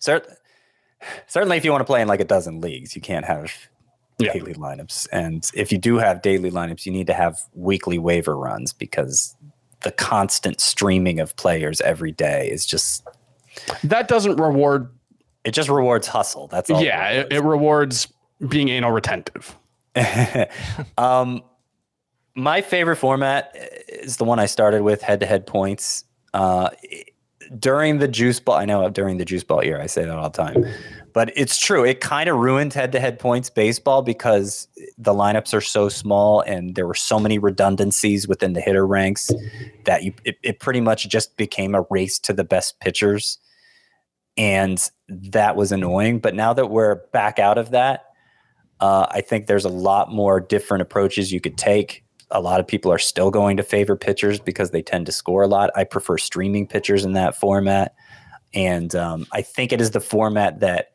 cert- 0.00 0.32
certainly 1.26 1.56
if 1.56 1.64
you 1.64 1.72
want 1.72 1.80
to 1.80 1.84
play 1.84 2.00
in 2.00 2.06
like 2.06 2.20
a 2.20 2.24
dozen 2.24 2.60
leagues, 2.60 2.94
you 2.94 3.02
can't 3.02 3.24
have 3.24 3.52
Yeah. 4.18 4.32
daily 4.32 4.54
lineups. 4.54 5.06
And 5.12 5.48
if 5.54 5.70
you 5.70 5.78
do 5.78 5.96
have 5.98 6.22
daily 6.22 6.50
lineups, 6.50 6.84
you 6.86 6.92
need 6.92 7.06
to 7.06 7.14
have 7.14 7.38
weekly 7.54 7.98
waiver 7.98 8.36
runs 8.36 8.72
because 8.72 9.36
the 9.82 9.92
constant 9.92 10.60
streaming 10.60 11.20
of 11.20 11.36
players 11.36 11.80
every 11.82 12.10
day 12.12 12.48
is 12.50 12.66
just 12.66 13.06
That 13.84 14.08
doesn't 14.08 14.36
reward. 14.36 14.90
it 15.44 15.52
just 15.52 15.68
rewards 15.68 16.08
hustle. 16.08 16.48
That's 16.48 16.68
all. 16.68 16.82
yeah, 16.82 17.08
it, 17.10 17.32
it 17.32 17.42
rewards 17.44 18.08
being 18.48 18.68
anal 18.70 18.90
retentive. 18.90 19.56
um, 20.98 21.42
my 22.34 22.60
favorite 22.60 22.96
format 22.96 23.52
is 23.88 24.16
the 24.16 24.24
one 24.24 24.38
I 24.38 24.46
started 24.46 24.82
with, 24.82 25.02
head-to-head 25.02 25.46
points. 25.46 26.04
Uh, 26.34 26.70
during 27.58 27.98
the 27.98 28.08
juice 28.08 28.40
ball, 28.40 28.56
I 28.56 28.64
know 28.64 28.88
during 28.90 29.18
the 29.18 29.24
juice 29.24 29.44
ball 29.44 29.64
year, 29.64 29.80
I 29.80 29.86
say 29.86 30.04
that 30.04 30.16
all 30.16 30.28
the 30.28 30.36
time, 30.36 30.64
but 31.14 31.32
it's 31.36 31.58
true. 31.58 31.84
It 31.84 32.00
kind 32.00 32.28
of 32.28 32.36
ruined 32.36 32.74
head-to-head 32.74 33.18
points 33.18 33.48
baseball 33.48 34.02
because 34.02 34.68
the 34.98 35.14
lineups 35.14 35.54
are 35.54 35.60
so 35.60 35.88
small 35.88 36.40
and 36.42 36.74
there 36.74 36.86
were 36.86 36.94
so 36.94 37.18
many 37.18 37.38
redundancies 37.38 38.28
within 38.28 38.52
the 38.52 38.60
hitter 38.60 38.86
ranks 38.86 39.30
that 39.84 40.02
you 40.02 40.12
it, 40.24 40.36
it 40.42 40.60
pretty 40.60 40.80
much 40.80 41.08
just 41.08 41.36
became 41.36 41.74
a 41.74 41.84
race 41.90 42.18
to 42.18 42.32
the 42.32 42.44
best 42.44 42.78
pitchers, 42.80 43.38
and 44.36 44.90
that 45.08 45.56
was 45.56 45.72
annoying. 45.72 46.18
But 46.18 46.34
now 46.34 46.52
that 46.52 46.66
we're 46.66 46.96
back 47.12 47.38
out 47.38 47.56
of 47.56 47.70
that, 47.70 48.04
uh, 48.80 49.06
I 49.10 49.22
think 49.22 49.46
there's 49.46 49.64
a 49.64 49.70
lot 49.70 50.12
more 50.12 50.40
different 50.40 50.82
approaches 50.82 51.32
you 51.32 51.40
could 51.40 51.56
take. 51.56 52.04
A 52.30 52.40
lot 52.40 52.60
of 52.60 52.66
people 52.66 52.92
are 52.92 52.98
still 52.98 53.30
going 53.30 53.56
to 53.56 53.62
favor 53.62 53.96
pitchers 53.96 54.38
because 54.38 54.70
they 54.70 54.82
tend 54.82 55.06
to 55.06 55.12
score 55.12 55.42
a 55.42 55.46
lot. 55.46 55.70
I 55.74 55.84
prefer 55.84 56.18
streaming 56.18 56.66
pitchers 56.66 57.04
in 57.04 57.12
that 57.12 57.36
format. 57.36 57.94
And 58.54 58.94
um, 58.94 59.26
I 59.32 59.42
think 59.42 59.72
it 59.72 59.80
is 59.80 59.92
the 59.92 60.00
format 60.00 60.60
that 60.60 60.92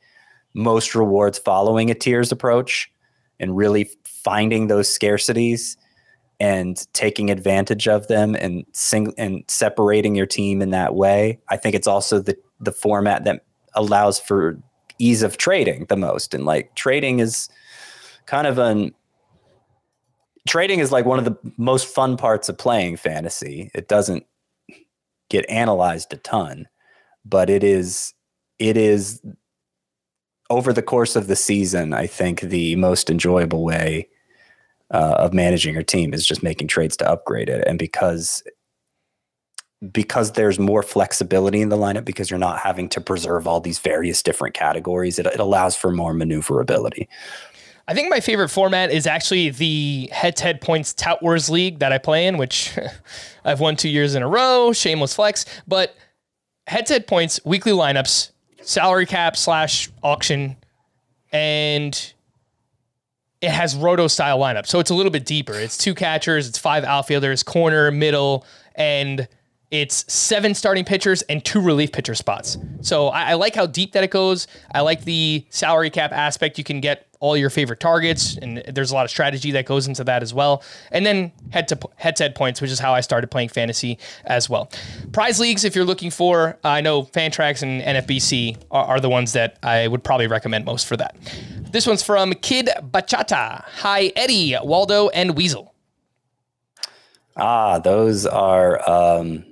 most 0.54 0.96
rewards 0.96 1.40
following 1.40 1.90
a 1.90 1.96
tiers 1.96 2.32
approach 2.32 2.92
and 3.40 3.58
really 3.58 3.90
finding 4.04 4.68
those 4.68 4.88
scarcities 4.88 5.76
and 6.40 6.86
taking 6.94 7.30
advantage 7.30 7.88
of 7.88 8.08
them 8.08 8.36
and 8.36 8.66
sing- 8.74 9.14
and 9.18 9.44
separating 9.48 10.16
your 10.16 10.26
team 10.26 10.62
in 10.62 10.72
that 10.72 10.96
way. 10.96 11.40
I 11.50 11.58
think 11.58 11.76
it's 11.76 11.88
also 11.88 12.20
the 12.20 12.38
the 12.60 12.72
format 12.72 13.24
that 13.26 13.44
allows 13.76 14.20
for 14.20 14.58
ease 15.00 15.24
of 15.24 15.38
trading 15.38 15.86
the 15.90 15.98
most. 15.98 16.34
And 16.34 16.46
like 16.46 16.74
trading 16.76 17.20
is 17.20 17.50
kind 18.26 18.48
of 18.48 18.58
an 18.58 18.94
trading 20.48 20.80
is 20.80 20.92
like 20.92 21.06
one 21.06 21.20
of 21.20 21.26
the 21.26 21.38
most 21.58 21.88
fun 21.88 22.18
parts 22.18 22.50
of 22.50 22.58
playing 22.58 22.98
fantasy. 22.98 23.72
It 23.74 23.88
doesn't 23.88 24.26
get 25.30 25.50
analyzed 25.50 26.14
a 26.14 26.18
ton, 26.18 26.68
but 27.26 27.50
it 27.50 27.64
is 27.64 28.14
it 28.60 28.78
is 28.78 29.22
over 30.50 30.74
the 30.74 30.82
course 30.82 31.16
of 31.16 31.28
the 31.28 31.36
season, 31.36 31.94
I 31.94 32.08
think 32.08 32.42
the 32.42 32.76
most 32.76 33.10
enjoyable 33.10 33.64
way 33.64 34.08
uh, 34.92 35.16
of 35.18 35.34
managing 35.34 35.74
your 35.74 35.84
team 35.84 36.14
is 36.14 36.26
just 36.26 36.44
making 36.44 36.68
trades 36.68 36.96
to 36.98 37.10
upgrade 37.10 37.50
it. 37.50 37.66
And 37.68 37.80
because 37.80 38.44
because 39.92 40.32
there's 40.32 40.60
more 40.60 40.82
flexibility 40.82 41.60
in 41.60 41.68
the 41.68 41.76
lineup, 41.76 42.06
because 42.06 42.30
you're 42.30 42.40
not 42.40 42.60
having 42.60 42.88
to 42.88 43.02
preserve 43.02 43.48
all 43.48 43.60
these 43.60 43.80
various 43.80 44.24
different 44.24 44.56
categories, 44.56 45.20
it, 45.20 45.26
it 45.26 45.42
allows 45.42 45.76
for 45.76 45.92
more 45.92 46.14
maneuverability. 46.14 47.10
I 47.88 47.94
think 47.94 48.10
my 48.10 48.22
favorite 48.22 48.50
format 48.50 48.92
is 48.92 49.06
actually 49.06 49.50
the 49.50 50.10
head-to-head 50.12 50.62
points 50.62 50.94
Tout 50.94 51.22
Wars 51.22 51.50
League 51.50 51.80
that 51.80 51.92
I 51.92 51.98
play 51.98 52.28
in, 52.28 52.38
which 52.38 52.78
I've 53.46 53.60
won 53.60 53.76
two 53.76 53.90
years 53.90 54.16
in 54.16 54.24
a 54.24 54.28
row. 54.28 54.72
Shameless 54.72 55.16
flex, 55.16 55.46
but 55.68 55.96
head-to-head 56.68 57.08
points, 57.08 57.42
weekly 57.44 57.74
lineups, 57.74 58.32
salary 58.62 59.06
cap 59.06 59.36
slash 59.36 59.90
auction, 60.02 60.56
and 61.34 62.14
it 63.42 63.52
has 63.52 63.76
roto 63.76 64.08
style 64.08 64.40
lineup. 64.40 64.66
So 64.66 64.80
it's 64.80 64.90
a 64.90 64.96
little 64.96 65.12
bit 65.12 65.26
deeper. 65.26 65.54
It's 65.54 65.78
two 65.78 65.94
catchers, 65.94 66.48
it's 66.48 66.58
five 66.58 66.86
outfielders, 66.86 67.44
corner, 67.44 67.92
middle, 67.92 68.46
and 68.76 69.28
it's 69.72 70.06
seven 70.12 70.54
starting 70.54 70.86
pitchers 70.86 71.24
and 71.24 71.44
two 71.44 71.60
relief 71.60 71.92
pitcher 71.92 72.16
spots. 72.16 72.58
So 72.82 73.08
I, 73.08 73.32
I 73.32 73.34
like 73.34 73.56
how 73.56 73.66
deep 73.66 73.92
that 73.94 74.04
it 74.04 74.12
goes. 74.12 74.48
I 74.74 74.82
like 74.82 75.04
the 75.04 75.46
salary 75.50 75.90
cap 75.90 76.14
aspect. 76.14 76.58
You 76.58 76.64
can 76.64 76.80
get 76.80 77.08
all 77.24 77.38
your 77.38 77.50
favorite 77.50 77.80
targets, 77.80 78.36
and 78.36 78.58
there's 78.68 78.92
a 78.92 78.94
lot 78.94 79.06
of 79.06 79.10
strategy 79.10 79.52
that 79.52 79.66
goes 79.66 79.88
into 79.88 80.04
that 80.04 80.22
as 80.22 80.34
well. 80.34 80.62
And 80.92 81.06
then 81.06 81.32
head 81.52 81.70
to 81.70 81.80
head 81.96 82.18
to 82.18 82.24
head 82.24 82.36
points, 82.36 82.60
which 82.60 82.70
is 82.70 82.80
how 82.80 82.94
I 82.94 83.00
started 83.00 83.32
playing 83.32 83.48
fantasy 83.48 83.98
as 84.26 84.50
well. 84.50 84.70
Prize 85.14 85.40
leagues, 85.40 85.64
if 85.64 85.74
you're 85.74 85.86
looking 85.86 86.12
for, 86.12 86.60
I 86.66 86.82
know 86.82 87.04
Fantrax 87.04 87.64
and 87.64 87.82
NFBC 87.82 88.58
are, 88.72 88.86
are 88.86 89.00
the 89.00 89.08
ones 89.10 89.32
that 89.32 89.58
I 89.64 89.88
would 89.88 90.04
probably 90.04 90.28
recommend 90.28 90.66
most 90.66 90.86
for 90.86 90.98
that. 90.98 91.16
This 91.72 91.88
one's 91.88 92.04
from 92.04 92.34
Kid 92.34 92.70
Bachata. 92.82 93.64
Hi, 93.78 94.12
Eddie, 94.18 94.58
Waldo, 94.62 95.08
and 95.10 95.38
Weasel. 95.38 95.74
Ah, 97.38 97.80
those 97.80 98.26
are 98.26 98.78
um, 98.88 99.46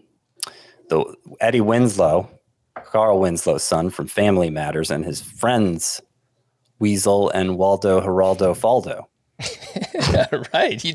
the 0.89 1.05
Eddie 1.39 1.61
Winslow, 1.61 2.29
Carl 2.75 3.21
Winslow's 3.21 3.63
son 3.63 3.89
from 3.89 4.07
Family 4.07 4.49
Matters, 4.49 4.91
and 4.91 5.05
his 5.05 5.21
friends 5.21 6.01
Weasel 6.81 7.29
and 7.29 7.57
Waldo 7.57 8.01
Geraldo 8.01 8.53
Faldo. 8.57 9.05
right. 10.53 10.83
You, 10.83 10.93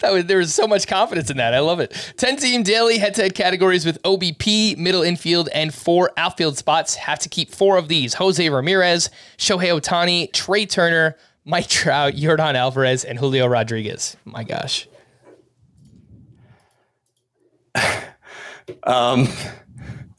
that 0.00 0.12
was, 0.12 0.24
there 0.24 0.38
was 0.38 0.54
so 0.54 0.66
much 0.66 0.86
confidence 0.86 1.30
in 1.30 1.36
that. 1.36 1.54
I 1.54 1.60
love 1.60 1.80
it. 1.80 1.92
10 2.16 2.36
team 2.36 2.62
daily 2.62 2.98
head 2.98 3.14
to 3.16 3.22
head 3.22 3.34
categories 3.34 3.84
with 3.84 4.02
OBP, 4.02 4.78
middle 4.78 5.02
infield, 5.02 5.48
and 5.54 5.72
four 5.74 6.10
outfield 6.16 6.56
spots. 6.56 6.94
Have 6.96 7.18
to 7.20 7.28
keep 7.28 7.50
four 7.50 7.76
of 7.76 7.88
these 7.88 8.14
Jose 8.14 8.48
Ramirez, 8.48 9.10
Shohei 9.36 9.78
Ohtani, 9.78 10.32
Trea 10.32 10.66
Turner, 10.66 11.16
Mike 11.44 11.68
Trout, 11.68 12.14
Jordan 12.14 12.56
Alvarez, 12.56 13.04
and 13.04 13.18
Julio 13.18 13.46
Rodriguez. 13.46 14.16
My 14.24 14.44
gosh. 14.44 14.88
Um, 18.84 19.28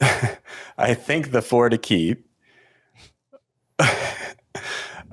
I 0.78 0.94
think 0.94 1.32
the 1.32 1.42
four 1.42 1.68
to 1.68 1.78
keep 1.78 2.26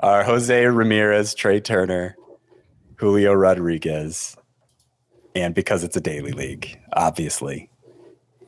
are 0.03 0.23
Jose 0.23 0.65
Ramirez, 0.65 1.33
Trea 1.33 1.61
Turner, 1.61 2.17
Julio 2.97 3.33
Rodriguez, 3.33 4.35
and 5.33 5.55
because 5.55 5.83
it's 5.83 5.95
a 5.95 6.01
daily 6.01 6.33
league, 6.33 6.77
obviously, 6.91 7.69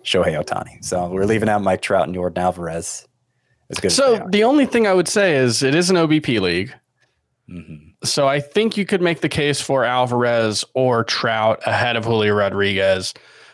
Shohei 0.04 0.40
Ohtani. 0.40 0.84
So 0.84 1.08
we're 1.08 1.26
leaving 1.26 1.48
out 1.48 1.64
Mike 1.64 1.82
Trout 1.82 2.06
and 2.06 2.14
Jordan 2.14 2.44
Alvarez. 2.44 3.08
So 3.88 4.28
the 4.30 4.44
only 4.44 4.66
thing 4.66 4.86
I 4.86 4.94
would 4.94 5.08
say 5.08 5.38
is 5.38 5.64
it 5.64 5.74
is 5.74 5.90
an 5.90 5.96
OBP 5.96 6.40
league. 6.42 6.74
Mm-hmm. 7.50 7.76
So 8.04 8.28
I 8.28 8.40
think 8.42 8.76
you 8.76 8.86
could 8.86 9.02
make 9.02 9.22
the 9.22 9.30
case 9.30 9.62
for 9.62 9.86
Alvarez 9.86 10.66
or 10.74 11.06
Trout 11.06 11.62
ahead 11.66 11.96
of 11.96 12.04
Julio 12.04 12.34
Rodriguez, 12.34 13.14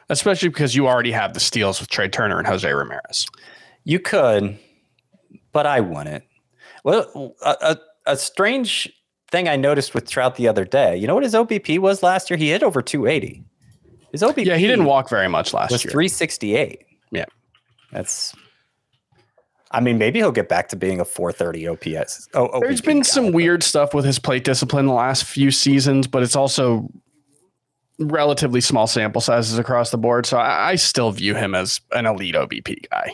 especially 0.09 0.49
because 0.49 0.75
you 0.75 0.87
already 0.87 1.11
have 1.11 1.33
the 1.33 1.39
steals 1.39 1.79
with 1.79 1.89
Trea 1.89 2.09
Turner 2.09 2.39
and 2.39 2.47
Jose 2.47 2.69
Ramirez. 2.69 3.27
You 3.83 3.99
could, 3.99 4.57
but 5.51 5.65
I 5.65 5.79
wouldn't. 5.79 6.23
Well, 6.83 7.35
a, 7.43 7.55
a, 7.61 7.77
a 8.05 8.17
strange 8.17 8.91
thing 9.31 9.47
I 9.47 9.55
noticed 9.55 9.93
with 9.93 10.09
Trout 10.09 10.35
the 10.35 10.47
other 10.47 10.65
day. 10.65 10.97
You 10.97 11.07
know 11.07 11.13
what 11.15 11.23
his 11.23 11.33
OBP 11.33 11.79
was 11.79 12.03
last 12.03 12.29
year? 12.29 12.37
He 12.37 12.49
hit 12.49 12.63
over 12.63 12.81
280. 12.81 13.43
His 14.11 14.21
OBP 14.21 14.45
Yeah, 14.45 14.57
he 14.57 14.67
didn't 14.67 14.85
walk 14.85 15.09
very 15.09 15.29
much 15.29 15.53
last 15.53 15.71
was 15.71 15.85
year. 15.85 15.91
368. 15.91 16.83
Yeah. 17.11 17.25
That's. 17.91 18.33
I 19.73 19.79
mean, 19.79 19.97
maybe 19.97 20.19
he'll 20.19 20.33
get 20.33 20.49
back 20.49 20.67
to 20.69 20.75
being 20.75 20.99
a 20.99 21.05
430 21.05 21.67
OPS. 21.69 22.27
Oh, 22.33 22.59
there's 22.59 22.81
been 22.81 22.97
guy, 22.97 23.03
some 23.03 23.25
but- 23.27 23.33
weird 23.35 23.63
stuff 23.63 23.93
with 23.93 24.03
his 24.03 24.19
plate 24.19 24.43
discipline 24.43 24.85
the 24.85 24.93
last 24.93 25.23
few 25.23 25.49
seasons, 25.49 26.07
but 26.07 26.23
it's 26.23 26.35
also 26.35 26.89
relatively 27.99 28.59
small 28.59 28.87
sample 28.87 29.21
sizes 29.21 29.57
across 29.57 29.91
the 29.91 29.97
board. 29.97 30.25
So 30.25 30.37
I, 30.37 30.71
I 30.71 30.75
still 30.75 31.11
view 31.11 31.35
him 31.35 31.55
as 31.55 31.79
an 31.91 32.05
elite 32.05 32.35
OBP 32.35 32.89
guy. 32.89 33.13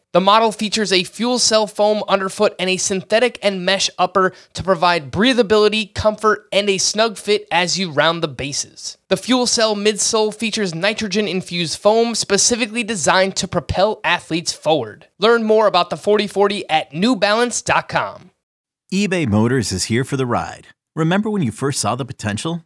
The 0.13 0.19
model 0.19 0.51
features 0.51 0.91
a 0.91 1.05
fuel 1.05 1.39
cell 1.39 1.67
foam 1.67 2.03
underfoot 2.05 2.53
and 2.59 2.69
a 2.69 2.75
synthetic 2.75 3.39
and 3.41 3.63
mesh 3.63 3.89
upper 3.97 4.33
to 4.53 4.63
provide 4.63 5.09
breathability, 5.09 5.93
comfort, 5.93 6.49
and 6.51 6.69
a 6.69 6.79
snug 6.79 7.17
fit 7.17 7.47
as 7.49 7.79
you 7.79 7.91
round 7.91 8.21
the 8.21 8.27
bases. 8.27 8.97
The 9.07 9.15
fuel 9.15 9.47
cell 9.47 9.73
midsole 9.73 10.35
features 10.35 10.75
nitrogen 10.75 11.29
infused 11.29 11.79
foam 11.79 12.13
specifically 12.13 12.83
designed 12.83 13.37
to 13.37 13.47
propel 13.47 14.01
athletes 14.03 14.51
forward. 14.51 15.07
Learn 15.17 15.43
more 15.43 15.65
about 15.65 15.89
the 15.89 15.97
4040 15.97 16.69
at 16.69 16.91
newbalance.com. 16.91 18.31
eBay 18.93 19.25
Motors 19.25 19.71
is 19.71 19.85
here 19.85 20.03
for 20.03 20.17
the 20.17 20.25
ride. 20.25 20.67
Remember 20.93 21.29
when 21.29 21.41
you 21.41 21.53
first 21.53 21.79
saw 21.79 21.95
the 21.95 22.03
potential? 22.03 22.65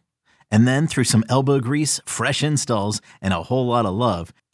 And 0.50 0.66
then 0.66 0.88
through 0.88 1.04
some 1.04 1.24
elbow 1.28 1.60
grease, 1.60 2.00
fresh 2.06 2.42
installs, 2.42 3.00
and 3.22 3.32
a 3.32 3.44
whole 3.44 3.66
lot 3.66 3.86
of 3.86 3.94
love, 3.94 4.32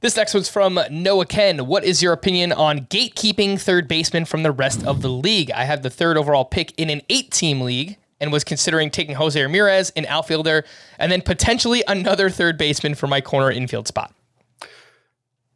This 0.00 0.16
next 0.16 0.32
one's 0.32 0.48
from 0.48 0.78
Noah 0.92 1.26
Ken. 1.26 1.66
What 1.66 1.82
is 1.82 2.02
your 2.02 2.12
opinion 2.12 2.52
on 2.52 2.86
gatekeeping 2.86 3.60
third 3.60 3.88
baseman 3.88 4.26
from 4.26 4.44
the 4.44 4.52
rest 4.52 4.86
of 4.86 5.02
the 5.02 5.08
league? 5.08 5.50
I 5.50 5.64
have 5.64 5.82
the 5.82 5.90
third 5.90 6.16
overall 6.16 6.44
pick 6.44 6.72
in 6.78 6.88
an 6.88 7.02
eight 7.08 7.32
team 7.32 7.62
league 7.62 7.96
and 8.20 8.30
was 8.30 8.44
considering 8.44 8.90
taking 8.90 9.16
Jose 9.16 9.40
Ramirez, 9.40 9.90
an 9.96 10.06
outfielder, 10.06 10.64
and 11.00 11.10
then 11.10 11.20
potentially 11.20 11.82
another 11.88 12.30
third 12.30 12.56
baseman 12.56 12.94
for 12.94 13.08
my 13.08 13.20
corner 13.20 13.50
infield 13.50 13.88
spot. 13.88 14.14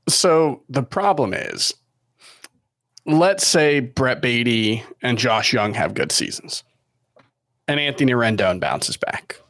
So 0.08 0.62
the 0.68 0.82
problem 0.82 1.34
is, 1.34 1.72
let's 3.06 3.46
say 3.46 3.78
Brett 3.78 4.20
Baty 4.20 4.82
and 5.02 5.18
Josh 5.18 5.52
Jung 5.52 5.74
have 5.74 5.94
good 5.94 6.10
seasons, 6.10 6.64
and 7.68 7.78
Anthony 7.78 8.12
Rendon 8.12 8.58
bounces 8.58 8.96
back. 8.96 9.41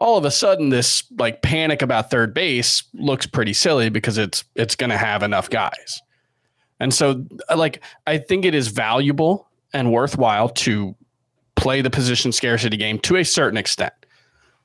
All 0.00 0.16
of 0.16 0.24
a 0.24 0.30
sudden, 0.30 0.70
this 0.70 1.04
like 1.18 1.42
panic 1.42 1.82
about 1.82 2.10
third 2.10 2.32
base 2.32 2.82
looks 2.94 3.26
pretty 3.26 3.52
silly 3.52 3.90
because 3.90 4.16
it's 4.18 4.44
it's 4.56 4.74
going 4.74 4.90
to 4.90 4.96
have 4.96 5.22
enough 5.22 5.50
guys, 5.50 6.00
and 6.80 6.92
so 6.92 7.24
uh, 7.50 7.56
like 7.56 7.82
I 8.06 8.18
think 8.18 8.44
it 8.44 8.54
is 8.54 8.68
valuable 8.68 9.48
and 9.72 9.92
worthwhile 9.92 10.48
to 10.48 10.96
play 11.54 11.82
the 11.82 11.90
position 11.90 12.32
scarcity 12.32 12.78
game 12.78 12.98
to 13.00 13.16
a 13.16 13.24
certain 13.24 13.58
extent. 13.58 13.92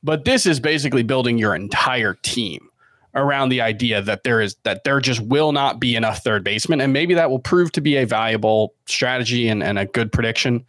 But 0.02 0.24
this 0.24 0.46
is 0.46 0.60
basically 0.60 1.04
building 1.04 1.38
your 1.38 1.54
entire 1.54 2.14
team 2.14 2.70
around 3.14 3.50
the 3.50 3.62
idea 3.62 4.02
that 4.02 4.24
there 4.24 4.40
is 4.40 4.56
that 4.64 4.84
there 4.84 5.00
just 5.02 5.20
will 5.20 5.52
not 5.52 5.80
be 5.80 5.96
enough 5.96 6.24
third 6.24 6.44
baseman, 6.44 6.80
and 6.80 6.94
maybe 6.94 7.14
that 7.14 7.30
will 7.30 7.40
prove 7.40 7.72
to 7.74 7.82
be 7.82 7.98
a 7.98 8.06
valuable 8.06 8.74
strategy 8.86 9.48
and, 9.50 9.64
and 9.64 9.78
a 9.78 9.86
good 9.86 10.12
prediction. 10.12 10.66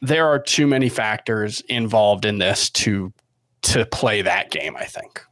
There 0.00 0.26
are 0.26 0.38
too 0.38 0.66
many 0.66 0.88
factors 0.88 1.60
involved 1.68 2.24
in 2.24 2.38
this 2.38 2.70
to 2.70 3.12
to 3.62 3.86
play 3.86 4.22
that 4.22 4.50
game. 4.50 4.76
I 4.76 4.84
think. 4.84 5.22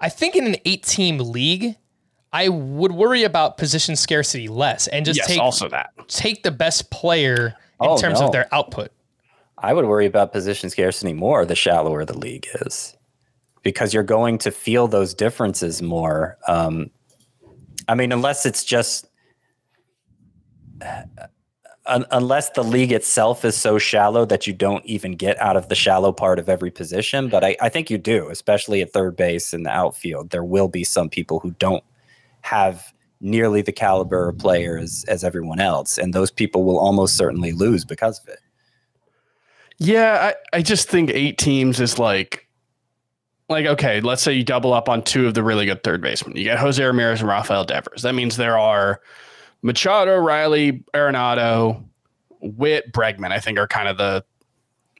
I 0.00 0.08
think 0.08 0.36
in 0.36 0.46
an 0.46 0.56
eight 0.64 0.84
team 0.84 1.18
league, 1.18 1.76
I 2.32 2.48
would 2.48 2.92
worry 2.92 3.24
about 3.24 3.56
position 3.56 3.96
scarcity 3.96 4.46
less 4.48 4.86
and 4.86 5.04
just 5.04 5.18
yes, 5.18 5.26
take 5.26 5.40
also 5.40 5.68
that. 5.70 5.90
take 6.08 6.42
the 6.42 6.50
best 6.52 6.90
player 6.90 7.46
in 7.80 7.88
Oh, 7.88 7.98
terms 7.98 8.20
no. 8.20 8.26
of 8.26 8.32
their 8.32 8.52
output. 8.52 8.90
I 9.56 9.72
would 9.72 9.86
worry 9.86 10.06
about 10.06 10.32
position 10.32 10.70
scarcity 10.70 11.12
more 11.14 11.44
the 11.44 11.56
shallower 11.56 12.04
the 12.04 12.16
league 12.16 12.46
is, 12.64 12.96
because 13.62 13.92
you're 13.92 14.04
going 14.04 14.38
to 14.38 14.52
feel 14.52 14.86
those 14.86 15.14
differences 15.14 15.82
more. 15.82 16.38
Um, 16.46 16.90
I 17.88 17.94
mean, 17.96 18.12
unless 18.12 18.46
it's 18.46 18.62
just, 18.62 19.08
un- 21.88 22.06
unless 22.10 22.50
the 22.50 22.62
league 22.62 22.92
itself 22.92 23.44
is 23.44 23.56
so 23.56 23.78
shallow 23.78 24.24
that 24.26 24.46
you 24.46 24.52
don't 24.52 24.84
even 24.86 25.12
get 25.12 25.38
out 25.40 25.56
of 25.56 25.68
the 25.68 25.74
shallow 25.74 26.12
part 26.12 26.38
of 26.38 26.48
every 26.48 26.70
position. 26.70 27.28
But 27.28 27.44
I, 27.44 27.56
I 27.60 27.68
think 27.68 27.90
you 27.90 27.98
do, 27.98 28.28
especially 28.28 28.82
at 28.82 28.92
third 28.92 29.16
base 29.16 29.52
and 29.52 29.66
the 29.66 29.70
outfield. 29.70 30.30
There 30.30 30.44
will 30.44 30.68
be 30.68 30.84
some 30.84 31.08
people 31.08 31.40
who 31.40 31.52
don't 31.52 31.84
have 32.42 32.92
nearly 33.20 33.62
the 33.62 33.72
caliber 33.72 34.28
of 34.28 34.38
players 34.38 35.04
as 35.08 35.24
everyone 35.24 35.60
else, 35.60 35.98
and 35.98 36.14
those 36.14 36.30
people 36.30 36.64
will 36.64 36.78
almost 36.78 37.16
certainly 37.16 37.52
lose 37.52 37.84
because 37.84 38.20
of 38.20 38.28
it. 38.28 38.38
Yeah, 39.78 40.32
I, 40.52 40.58
I 40.58 40.62
just 40.62 40.88
think 40.88 41.10
eight 41.10 41.38
teams 41.38 41.80
is 41.80 41.98
like 41.98 42.48
like 43.48 43.66
okay, 43.66 44.00
let's 44.00 44.22
say 44.22 44.32
you 44.32 44.44
double 44.44 44.72
up 44.74 44.88
on 44.88 45.02
two 45.02 45.26
of 45.26 45.34
the 45.34 45.42
really 45.42 45.66
good 45.66 45.82
third 45.82 46.00
basemen. 46.00 46.36
You 46.36 46.44
get 46.44 46.58
Jose 46.58 46.82
Ramirez 46.82 47.20
and 47.20 47.28
Rafael 47.28 47.64
Devers. 47.64 48.02
That 48.02 48.14
means 48.14 48.36
there 48.36 48.58
are 48.58 49.00
Machado, 49.62 50.16
Riley, 50.18 50.84
Arenado, 50.94 51.82
Witt, 52.40 52.92
Bregman. 52.92 53.32
I 53.32 53.40
think 53.40 53.58
are 53.58 53.66
kind 53.66 53.88
of 53.88 53.96
the 53.98 54.24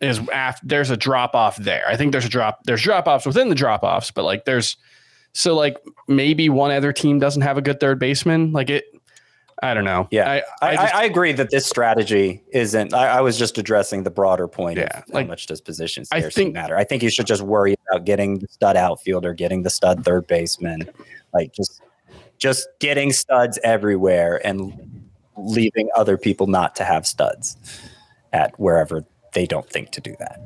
is 0.00 0.20
after 0.30 0.66
there's 0.66 0.90
a 0.90 0.96
drop 0.96 1.34
off 1.34 1.56
there. 1.56 1.84
I 1.88 1.96
think 1.96 2.12
there's 2.12 2.24
a 2.24 2.28
drop 2.28 2.61
there's 2.64 2.82
drop 2.82 3.06
offs 3.09 3.26
within 3.26 3.48
the 3.48 3.54
drop 3.54 3.82
offs, 3.82 4.11
but 4.11 4.24
like 4.24 4.44
there's 4.44 4.76
so 5.32 5.54
like 5.54 5.76
maybe 6.09 6.48
one 6.48 6.70
other 6.70 6.92
team 6.92 7.18
doesn't 7.18 7.42
have 7.42 7.59
a 7.59 7.62
good 7.62 7.80
third 7.80 7.98
baseman. 7.98 8.52
Like 8.52 8.70
it, 8.70 8.84
I 9.61 9.74
don't 9.74 9.84
know. 9.84 10.06
Yeah, 10.12 10.30
I, 10.30 10.36
I, 10.36 10.42
I, 10.70 10.74
just- 10.76 10.94
I 10.94 11.04
agree 11.04 11.32
that 11.32 11.50
this 11.50 11.66
strategy 11.66 12.42
isn't. 12.52 12.94
I, 12.94 13.18
I 13.18 13.20
was 13.20 13.36
just 13.36 13.59
addressing 13.59 14.04
the 14.04 14.11
broader 14.11 14.46
point 14.46 14.78
Yeah, 14.78 14.84
of 14.84 14.94
how 15.09 15.14
like, 15.14 15.26
much 15.26 15.46
does 15.46 15.61
position 15.61 16.04
I 16.12 16.20
scarcity 16.20 16.44
think- 16.44 16.54
matter. 16.54 16.76
I 16.76 16.84
think 16.84 17.02
you 17.02 17.11
should 17.11 17.26
just 17.26 17.42
worry 17.42 17.74
about 17.90 18.04
getting 18.04 18.38
the 18.38 18.46
stud 18.48 18.76
outfielder, 18.76 19.34
getting 19.34 19.62
the 19.64 19.70
stud 19.70 20.04
third 20.04 20.26
baseman, 20.28 20.88
like 21.34 21.52
just 21.52 21.82
just 22.39 22.68
getting 22.80 23.12
studs 23.12 23.59
everywhere 23.62 24.41
and 24.47 25.09
leaving 25.36 25.89
other 25.97 26.16
people 26.16 26.47
not 26.47 26.74
to 26.76 26.84
have 26.84 27.07
studs 27.07 27.57
at 28.32 28.59
wherever 28.59 29.05
they 29.34 29.47
don't 29.47 29.68
think 29.68 29.91
to 29.91 30.01
do 30.01 30.14
that. 30.18 30.41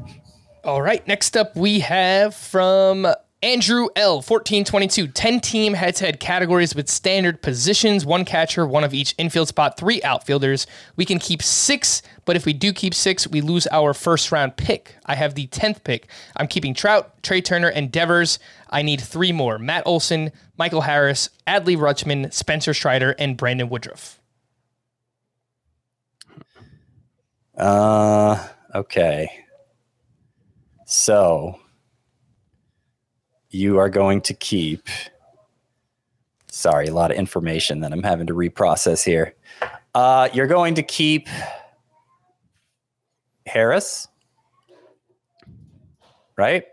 All 0.64 0.82
right, 0.82 1.06
next 1.06 1.36
up 1.36 1.56
we 1.56 1.80
have 1.80 2.34
from 2.34 3.06
Andrew 3.42 3.88
L. 3.96 4.16
1422. 4.16 5.08
10 5.08 5.40
team 5.40 5.74
head 5.74 5.96
to 5.96 6.04
head 6.06 6.20
categories 6.20 6.76
with 6.76 6.88
standard 6.88 7.42
positions 7.42 8.06
one 8.06 8.24
catcher, 8.24 8.66
one 8.66 8.84
of 8.84 8.94
each 8.94 9.14
infield 9.18 9.48
spot, 9.48 9.76
three 9.76 10.00
outfielders. 10.04 10.66
We 10.94 11.04
can 11.04 11.18
keep 11.18 11.42
six, 11.42 12.02
but 12.24 12.36
if 12.36 12.46
we 12.46 12.52
do 12.52 12.72
keep 12.72 12.94
six, 12.94 13.26
we 13.26 13.40
lose 13.40 13.66
our 13.72 13.94
first 13.94 14.30
round 14.30 14.56
pick. 14.56 14.94
I 15.06 15.16
have 15.16 15.34
the 15.34 15.48
10th 15.48 15.82
pick. 15.82 16.08
I'm 16.36 16.46
keeping 16.46 16.72
Trout, 16.72 17.20
Trea 17.24 17.42
Turner, 17.42 17.68
and 17.68 17.90
Devers. 17.90 18.38
I 18.70 18.82
need 18.82 19.00
three 19.00 19.32
more 19.32 19.58
Matt 19.58 19.82
Olson, 19.86 20.30
Michael 20.56 20.82
Harris, 20.82 21.28
Adley 21.46 21.76
Rutschman, 21.76 22.32
Spencer 22.32 22.74
Strider, 22.74 23.16
and 23.18 23.36
Brandon 23.36 23.68
Woodruff. 23.68 24.20
Uh, 27.56 28.48
okay. 28.74 29.28
So 30.86 31.58
you 33.52 33.78
are 33.78 33.88
going 33.88 34.20
to 34.22 34.34
keep. 34.34 34.88
Sorry, 36.48 36.86
a 36.86 36.94
lot 36.94 37.10
of 37.10 37.16
information 37.16 37.80
that 37.80 37.92
I'm 37.92 38.02
having 38.02 38.26
to 38.26 38.34
reprocess 38.34 39.04
here. 39.04 39.34
Uh, 39.94 40.28
you're 40.32 40.46
going 40.46 40.74
to 40.74 40.82
keep 40.82 41.28
Harris, 43.46 44.08
right? 46.36 46.64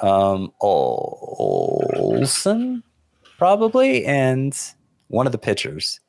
Um, 0.00 0.52
Olson, 0.60 1.62
probably, 3.36 4.04
and 4.06 4.56
one 5.08 5.26
of 5.26 5.32
the 5.32 5.38
pitchers. 5.38 6.00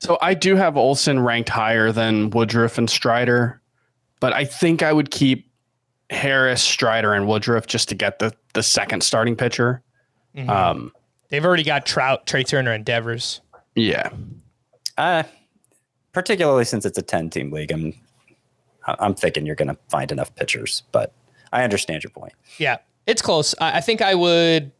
So 0.00 0.18
I 0.22 0.34
do 0.34 0.56
have 0.56 0.76
Olson 0.76 1.20
ranked 1.20 1.48
higher 1.48 1.90
than 1.92 2.30
Woodruff 2.30 2.78
and 2.78 2.88
Strider, 2.88 3.60
but 4.20 4.32
I 4.32 4.44
think 4.44 4.82
I 4.82 4.92
would 4.92 5.10
keep 5.10 5.47
Harris, 6.10 6.62
Strider, 6.62 7.12
and 7.14 7.26
Woodruff 7.26 7.66
just 7.66 7.88
to 7.90 7.94
get 7.94 8.18
the 8.18 8.32
the 8.54 8.62
second 8.62 9.02
starting 9.02 9.36
pitcher. 9.36 9.82
Mhm. 10.36 10.48
Um, 10.48 10.92
They've 11.30 11.44
already 11.44 11.62
got 11.64 11.84
Trout, 11.84 12.26
Trea 12.26 12.42
Turner, 12.44 12.72
and 12.72 12.84
Devers. 12.84 13.42
yeah, 13.74 14.08
Uh, 14.96 15.24
particularly 16.12 16.64
since 16.64 16.86
it's 16.86 16.96
a 16.96 17.02
10 17.02 17.28
team 17.30 17.50
league, 17.52 17.70
I'm 17.70 17.92
I'm 18.86 19.14
thinking 19.14 19.44
you're 19.44 19.54
going 19.54 19.68
to 19.68 19.76
find 19.90 20.10
enough 20.10 20.34
pitchers, 20.34 20.82
but 20.92 21.12
I 21.52 21.62
understand 21.62 22.02
your 22.02 22.10
point. 22.10 22.32
Yeah, 22.56 22.78
it's 23.06 23.20
close. 23.20 23.54
I, 23.60 23.76
I 23.78 23.80
think 23.82 24.00
I 24.00 24.14
would 24.14 24.72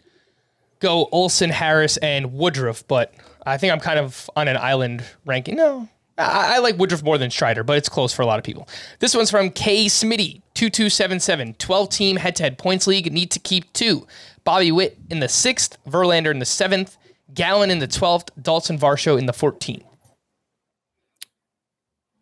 go 0.80 1.08
Olson, 1.12 1.50
Harris, 1.50 1.98
and 1.98 2.32
Woodruff, 2.32 2.86
but 2.88 3.12
I 3.44 3.58
think 3.58 3.70
I'm 3.70 3.80
kind 3.80 3.98
of 3.98 4.30
on 4.34 4.48
an 4.48 4.56
island 4.56 5.04
ranking. 5.26 5.56
No, 5.56 5.86
I, 6.16 6.54
I 6.56 6.58
like 6.60 6.78
Woodruff 6.78 7.02
more 7.02 7.18
than 7.18 7.30
Strider, 7.30 7.62
but 7.64 7.76
it's 7.76 7.90
close 7.90 8.14
for 8.14 8.22
a 8.22 8.26
lot 8.26 8.38
of 8.38 8.44
people. 8.46 8.66
This 9.00 9.14
one's 9.14 9.30
from 9.30 9.50
K. 9.50 9.86
Smitty, 9.86 10.40
2277. 10.58 11.54
12 11.54 11.88
team 11.88 12.16
head 12.16 12.34
to 12.34 12.42
head 12.42 12.58
points 12.58 12.88
league. 12.88 13.12
Need 13.12 13.30
to 13.30 13.38
keep 13.38 13.72
two. 13.72 14.04
Bobby 14.42 14.72
Witt 14.72 14.98
in 15.08 15.20
the 15.20 15.28
sixth, 15.28 15.78
Verlander 15.88 16.32
in 16.32 16.40
the 16.40 16.44
seventh, 16.44 16.96
Gallen 17.32 17.70
in 17.70 17.78
the 17.78 17.86
12th, 17.86 18.30
Dalton 18.42 18.76
Varsho 18.76 19.16
in 19.16 19.26
the 19.26 19.32
14th. 19.32 19.84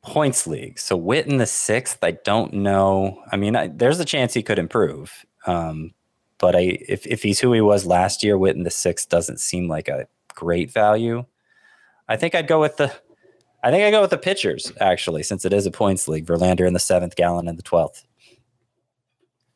Points 0.02 0.46
league. 0.46 0.78
So 0.78 0.98
Witt 0.98 1.26
in 1.26 1.38
the 1.38 1.46
sixth, 1.46 1.98
I 2.02 2.10
don't 2.10 2.52
know. 2.52 3.22
I 3.32 3.36
mean, 3.36 3.56
I, 3.56 3.68
there's 3.68 4.00
a 4.00 4.04
chance 4.04 4.34
he 4.34 4.42
could 4.42 4.58
improve. 4.58 5.24
Um, 5.46 5.94
but 6.36 6.54
I, 6.54 6.78
if, 6.86 7.06
if 7.06 7.22
he's 7.22 7.40
who 7.40 7.54
he 7.54 7.62
was 7.62 7.86
last 7.86 8.22
year, 8.22 8.36
Witt 8.36 8.56
in 8.56 8.64
the 8.64 8.70
sixth 8.70 9.08
doesn't 9.08 9.40
seem 9.40 9.66
like 9.66 9.88
a 9.88 10.08
great 10.34 10.70
value. 10.70 11.24
I 12.06 12.16
think 12.16 12.34
I'd 12.34 12.48
go 12.48 12.60
with 12.60 12.76
the, 12.76 12.92
I 13.64 13.70
think 13.70 13.82
I 13.82 13.90
go 13.90 14.02
with 14.02 14.10
the 14.10 14.18
pitchers 14.18 14.70
actually, 14.78 15.22
since 15.22 15.46
it 15.46 15.54
is 15.54 15.64
a 15.64 15.70
points 15.70 16.06
league. 16.06 16.26
Verlander 16.26 16.66
in 16.66 16.74
the 16.74 16.78
seventh, 16.78 17.16
Gallen 17.16 17.48
in 17.48 17.56
the 17.56 17.62
twelfth. 17.62 18.04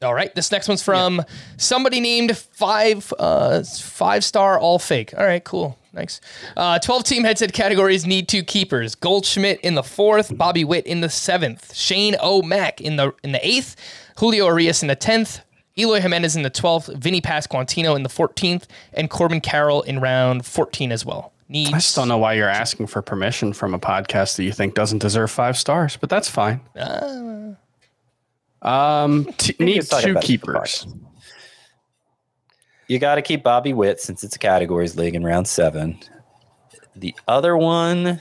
All 0.03 0.15
right, 0.15 0.35
this 0.35 0.51
next 0.51 0.67
one's 0.67 0.83
from 0.83 1.23
somebody 1.59 2.01
named 2.01 2.35
five 2.39 3.13
uh, 3.19 3.63
five 3.63 4.25
star 4.25 4.59
all 4.59 4.79
fake. 4.79 5.13
All 5.15 5.27
right, 5.27 5.45
cool, 5.45 5.79
nice. 5.93 6.23
Uh, 6.57 6.79
Twelve 6.79 7.05
team 7.05 7.23
headset 7.23 7.53
categories 7.53 8.07
need 8.07 8.27
two 8.27 8.43
keepers: 8.43 8.95
Goldschmidt 8.95 9.61
in 9.61 9.75
the 9.75 9.83
fourth, 9.83 10.35
Bobby 10.39 10.65
Witt 10.65 10.87
in 10.87 11.03
the 11.03 11.11
seventh, 11.11 11.75
Shane 11.75 12.17
O'Mac 12.23 12.81
in 12.81 12.97
the 12.97 13.13
in 13.23 13.33
the 13.33 13.47
eighth, 13.47 13.77
Julio 14.19 14.47
Arias 14.47 14.81
in 14.81 14.89
the 14.89 14.97
tenth, 14.97 15.41
Eloy 15.77 16.01
Jimenez 16.01 16.35
in 16.35 16.45
the 16.45 16.51
twelfth, 16.51 16.89
Vinny 16.95 17.21
Pasquantino 17.21 17.95
in 17.95 18.03
the 18.03 18.09
fourteenth, 18.09 18.67
and 18.95 19.11
Corbin 19.11 19.43
Carroll 19.43 19.83
in 19.83 20.01
round 20.01 20.47
fourteen 20.47 20.93
as 20.93 21.05
well. 21.05 21.35
Needs. 21.51 21.75
I 21.75 21.77
just 21.77 21.95
don't 21.95 22.09
know 22.09 22.17
why 22.17 22.33
you're 22.35 22.49
asking 22.49 22.87
for 22.87 23.03
permission 23.03 23.53
from 23.53 23.75
a 23.75 23.79
podcast 23.79 24.37
that 24.37 24.45
you 24.45 24.53
think 24.53 24.75
doesn't 24.75 25.01
deserve 25.01 25.31
five 25.31 25.59
stars, 25.59 25.99
but 25.99 26.09
that's 26.09 26.31
fine. 26.31 26.61
Um, 28.63 29.25
t- 29.39 29.57
need 29.59 29.83
two 29.83 30.15
keepers. 30.17 30.87
You 32.89 32.99
got 32.99 33.15
to 33.15 33.23
keep 33.23 33.43
Bobby 33.45 33.73
Witt 33.73 34.01
since 34.01 34.25
it's 34.25 34.35
a 34.35 34.39
categories 34.39 34.97
league 34.97 35.15
in 35.15 35.23
round 35.23 35.47
seven. 35.47 35.99
The 36.97 37.15
other 37.29 37.57
one, 37.57 38.21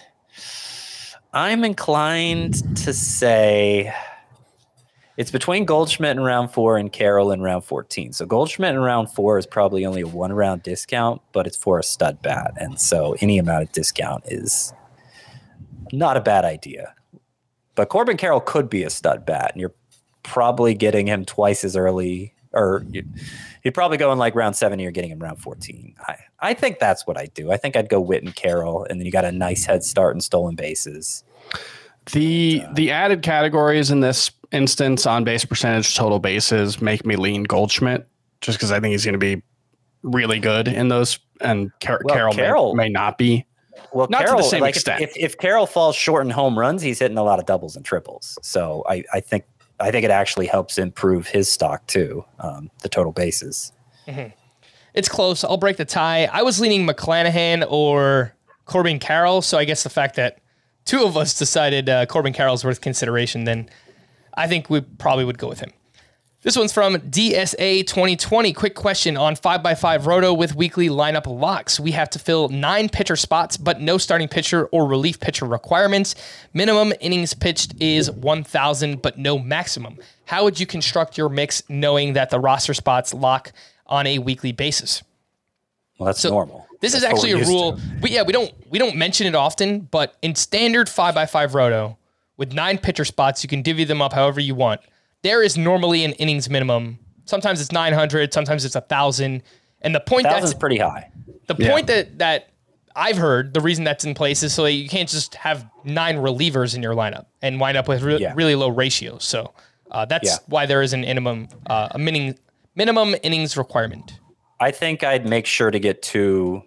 I'm 1.33 1.63
inclined 1.63 2.77
to 2.77 2.93
say 2.93 3.93
it's 5.19 5.31
between 5.31 5.65
Goldschmidt 5.65 6.15
in 6.15 6.23
round 6.23 6.51
four 6.51 6.77
and 6.77 6.93
Carroll 6.93 7.31
in 7.31 7.41
round 7.41 7.65
14. 7.65 8.13
So 8.13 8.25
Goldschmidt 8.25 8.75
in 8.75 8.79
round 8.79 9.11
four 9.11 9.37
is 9.37 9.45
probably 9.45 9.85
only 9.85 9.99
a 9.99 10.07
one 10.07 10.31
round 10.31 10.63
discount, 10.63 11.21
but 11.33 11.45
it's 11.45 11.57
for 11.57 11.77
a 11.77 11.83
stud 11.83 12.21
bat. 12.21 12.53
And 12.57 12.79
so 12.79 13.17
any 13.19 13.37
amount 13.37 13.63
of 13.63 13.71
discount 13.73 14.23
is 14.27 14.71
not 15.91 16.15
a 16.15 16.21
bad 16.21 16.45
idea. 16.45 16.93
But 17.75 17.89
Corbin 17.89 18.15
Carroll 18.17 18.39
could 18.39 18.69
be 18.69 18.83
a 18.83 18.89
stud 18.89 19.25
bat, 19.25 19.51
and 19.51 19.59
you're 19.59 19.73
probably 20.23 20.73
getting 20.73 21.07
him 21.07 21.25
twice 21.25 21.63
as 21.63 21.75
early, 21.75 22.33
or 22.53 22.81
mm-hmm. 22.81 22.95
you, 22.95 23.03
he'd 23.63 23.73
probably 23.73 23.97
go 23.97 24.11
in 24.11 24.17
like 24.17 24.35
round 24.35 24.55
seven, 24.55 24.79
you're 24.79 24.91
getting 24.91 25.11
him 25.11 25.19
round 25.19 25.39
14. 25.41 25.95
I, 26.07 26.15
I 26.39 26.53
think 26.53 26.79
that's 26.79 27.05
what 27.05 27.17
I'd 27.17 27.33
do. 27.33 27.51
I 27.51 27.57
think 27.57 27.75
I'd 27.75 27.89
go 27.89 27.99
Witt 27.99 28.23
and 28.23 28.35
Carroll, 28.35 28.85
and 28.89 28.99
then 28.99 29.05
you 29.05 29.11
got 29.11 29.25
a 29.25 29.31
nice 29.31 29.65
head 29.65 29.83
start 29.83 30.15
in 30.15 30.21
stolen 30.21 30.55
bases. 30.55 31.23
The 32.11 32.63
uh, 32.65 32.73
the 32.73 32.91
added 32.91 33.21
categories 33.21 33.91
in 33.91 33.99
this 33.99 34.31
instance 34.51 35.05
on 35.05 35.23
base 35.23 35.45
percentage, 35.45 35.95
total 35.95 36.19
bases, 36.19 36.81
make 36.81 37.05
me 37.05 37.15
lean 37.15 37.43
Goldschmidt 37.43 38.07
just 38.41 38.57
because 38.57 38.71
I 38.71 38.79
think 38.79 38.93
he's 38.93 39.05
going 39.05 39.13
to 39.13 39.19
be 39.19 39.43
really 40.01 40.39
good 40.39 40.67
in 40.67 40.87
those, 40.87 41.19
and 41.41 41.71
Car- 41.81 42.01
Well, 42.03 42.15
Carroll, 42.15 42.33
may- 42.33 42.43
Carroll- 42.43 42.75
may, 42.75 42.89
not 42.89 43.17
be. 43.17 43.45
Well, 43.93 44.07
Not 44.09 44.25
to 44.25 44.35
the 44.35 44.43
same 44.43 44.61
like, 44.61 44.71
if- 44.71 44.77
extent. 44.77 45.01
If, 45.01 45.17
if 45.17 45.37
Carroll 45.37 45.65
falls 45.65 45.95
short 45.95 46.25
in 46.25 46.29
home 46.29 46.57
runs, 46.57 46.81
he's 46.81 46.99
hitting 46.99 47.17
a 47.17 47.23
lot 47.23 47.39
of 47.39 47.45
doubles 47.45 47.75
and 47.75 47.85
triples. 47.85 48.37
So 48.41 48.83
I, 48.87 49.03
I 49.13 49.19
think 49.19 49.45
I 49.79 49.91
think 49.91 50.03
it 50.05 50.11
actually 50.11 50.47
helps 50.47 50.77
improve 50.77 51.27
his 51.27 51.51
stock 51.51 51.85
too, 51.87 52.25
um, 52.39 52.69
the 52.81 52.89
total 52.89 53.11
bases. 53.11 53.71
It's 54.93 55.07
close. 55.07 55.43
I'll 55.43 55.57
break 55.57 55.77
the 55.77 55.85
tie. 55.85 56.25
I 56.25 56.41
was 56.41 56.59
leaning 56.59 56.85
McClanahan 56.85 57.65
or 57.69 58.33
Corbin 58.65 58.99
Carroll, 58.99 59.41
so 59.41 59.57
I 59.57 59.65
guess 59.65 59.83
the 59.83 59.89
fact 59.89 60.15
that 60.15 60.39
two 60.85 61.03
of 61.03 61.15
us 61.15 61.37
decided 61.37 61.87
uh, 61.89 62.05
Corbin 62.07 62.33
Carroll's 62.33 62.65
worth 62.65 62.81
consideration, 62.81 63.43
then 63.43 63.69
I 64.33 64.47
think 64.47 64.69
we 64.69 64.81
probably 64.81 65.25
would 65.25 65.37
go 65.37 65.47
with 65.47 65.59
him. 65.59 65.71
This 66.41 66.55
one's 66.55 66.71
from 66.71 66.95
DSA 66.95 67.85
2020. 67.85 68.53
Quick 68.53 68.73
question 68.73 69.17
on 69.17 69.35
5x5 69.35 70.05
Roto 70.05 70.33
with 70.33 70.55
weekly 70.55 70.87
lineup 70.87 71.27
locks. 71.27 71.81
We 71.81 71.91
have 71.91 72.09
to 72.11 72.19
fill 72.19 72.47
nine 72.47 72.87
pitcher 72.87 73.17
spots, 73.17 73.57
but 73.57 73.81
no 73.81 73.97
starting 73.97 74.29
pitcher 74.29 74.67
or 74.67 74.87
relief 74.87 75.19
pitcher 75.19 75.43
requirements. 75.45 76.15
Minimum 76.53 76.93
innings 77.01 77.33
pitched 77.33 77.73
is 77.81 78.09
1,000, 78.09 79.01
but 79.01 79.17
no 79.17 79.37
maximum. 79.37 79.97
How 80.27 80.45
would 80.45 80.61
you 80.61 80.65
construct 80.65 81.17
your 81.17 81.27
mix 81.27 81.61
knowing 81.67 82.13
that 82.13 82.29
the 82.29 82.39
roster 82.39 82.73
spots 82.73 83.13
lock 83.13 83.51
on 83.85 84.07
a 84.07 84.19
weekly 84.19 84.53
basis? 84.53 85.03
Well, 85.97 86.05
that's 86.05 86.21
So 86.21 86.29
normal. 86.29 86.67
This 86.79 86.93
is 86.93 87.01
That's 87.01 87.15
what 87.15 87.25
actually 87.25 87.41
a 87.41 87.45
rule. 87.45 87.77
We, 88.01 88.11
yeah, 88.11 88.21
we 88.21 88.31
don't 88.31 88.53
we 88.69 88.79
don't 88.79 88.95
mention 88.95 89.27
it 89.27 89.35
often, 89.35 89.81
but 89.81 90.15
in 90.21 90.35
standard 90.35 90.87
five 90.87 91.17
x 91.17 91.33
five 91.33 91.53
roto 91.53 91.97
with 92.37 92.53
nine 92.53 92.77
pitcher 92.77 93.03
spots, 93.03 93.43
you 93.43 93.49
can 93.49 93.61
divvy 93.61 93.83
them 93.83 94.01
up 94.01 94.13
however 94.13 94.39
you 94.39 94.55
want. 94.55 94.79
There 95.23 95.43
is 95.43 95.57
normally 95.57 96.03
an 96.05 96.13
innings 96.13 96.49
minimum. 96.49 96.99
Sometimes 97.25 97.61
it's 97.61 97.71
nine 97.71 97.93
hundred, 97.93 98.33
sometimes 98.33 98.65
it's 98.65 98.75
a 98.75 98.81
thousand. 98.81 99.43
And 99.81 99.93
the 99.95 99.99
point 99.99 100.23
that's 100.23 100.53
pretty 100.53 100.77
high. 100.77 101.11
the 101.47 101.55
point 101.55 101.87
that 101.87 102.19
that 102.19 102.49
I've 102.95 103.17
heard 103.17 103.53
the 103.53 103.61
reason 103.61 103.83
that's 103.83 104.03
in 104.03 104.13
place 104.13 104.43
is 104.43 104.53
so 104.53 104.63
that 104.63 104.73
you 104.73 104.89
can't 104.89 105.07
just 105.07 105.35
have 105.35 105.65
nine 105.83 106.17
relievers 106.17 106.75
in 106.75 106.83
your 106.83 106.95
lineup 106.95 107.27
and 107.41 107.59
wind 107.59 107.77
up 107.77 107.87
with 107.87 108.01
re- 108.01 108.17
Yeah. 108.19 108.33
really 108.35 108.55
low 108.55 108.69
ratios. 108.69 109.23
So 109.23 109.53
uh, 109.91 110.05
that's 110.05 110.27
Yeah. 110.27 110.35
why 110.47 110.65
there 110.65 110.81
is 110.81 110.91
an 110.93 111.01
minimum 111.01 111.47
uh, 111.67 111.89
a 111.91 111.99
minimum 111.99 112.35
minimum 112.75 113.15
innings 113.23 113.55
requirement. 113.57 114.19
I 114.59 114.71
think 114.71 115.03
I'd 115.03 115.25
make 115.25 115.45
sure 115.45 115.71
to 115.71 115.79
get 115.79 116.01
two 116.01 116.63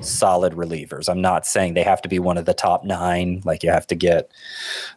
solid 0.00 0.52
relievers. 0.54 1.08
I'm 1.08 1.20
not 1.20 1.46
saying 1.46 1.74
they 1.74 1.82
have 1.82 2.02
to 2.02 2.08
be 2.08 2.18
one 2.18 2.38
of 2.38 2.44
the 2.44 2.54
top 2.54 2.84
nine, 2.84 3.42
like 3.44 3.62
you 3.62 3.70
have 3.70 3.86
to 3.88 3.94
get, 3.94 4.30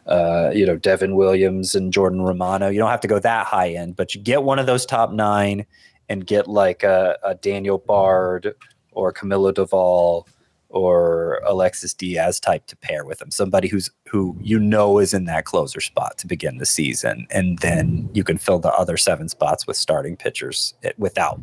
uh, 0.06 0.50
you 0.54 0.66
know, 0.66 0.76
Devin 0.76 1.14
Williams 1.14 1.74
and 1.74 1.92
Jordan 1.92 2.22
Romano. 2.22 2.68
You 2.68 2.78
don't 2.78 2.90
have 2.90 3.00
to 3.00 3.08
go 3.08 3.18
that 3.18 3.46
high 3.46 3.70
end, 3.70 3.96
but 3.96 4.14
you 4.14 4.20
get 4.20 4.42
one 4.42 4.58
of 4.58 4.66
those 4.66 4.84
top 4.84 5.12
nine 5.12 5.66
and 6.08 6.26
get 6.26 6.48
like 6.48 6.82
a, 6.82 7.18
a 7.22 7.34
Daniel 7.34 7.78
Bard 7.78 8.54
or 8.92 9.12
Camilo 9.12 9.52
Doval 9.52 10.26
or 10.70 11.40
Alexis 11.46 11.94
Diaz 11.94 12.38
type 12.38 12.66
to 12.66 12.76
pair 12.76 13.04
with 13.04 13.18
them. 13.18 13.30
Somebody 13.30 13.68
who's 13.68 13.90
who 14.08 14.36
you 14.40 14.58
know 14.58 14.98
is 14.98 15.14
in 15.14 15.24
that 15.24 15.44
closer 15.44 15.80
spot 15.80 16.18
to 16.18 16.26
begin 16.26 16.58
the 16.58 16.66
season, 16.66 17.26
and 17.30 17.58
then 17.60 18.08
you 18.12 18.22
can 18.22 18.38
fill 18.38 18.58
the 18.58 18.72
other 18.72 18.96
seven 18.96 19.28
spots 19.28 19.66
with 19.66 19.76
starting 19.76 20.16
pitchers 20.16 20.74
eh, 20.82 20.92
without 20.98 21.40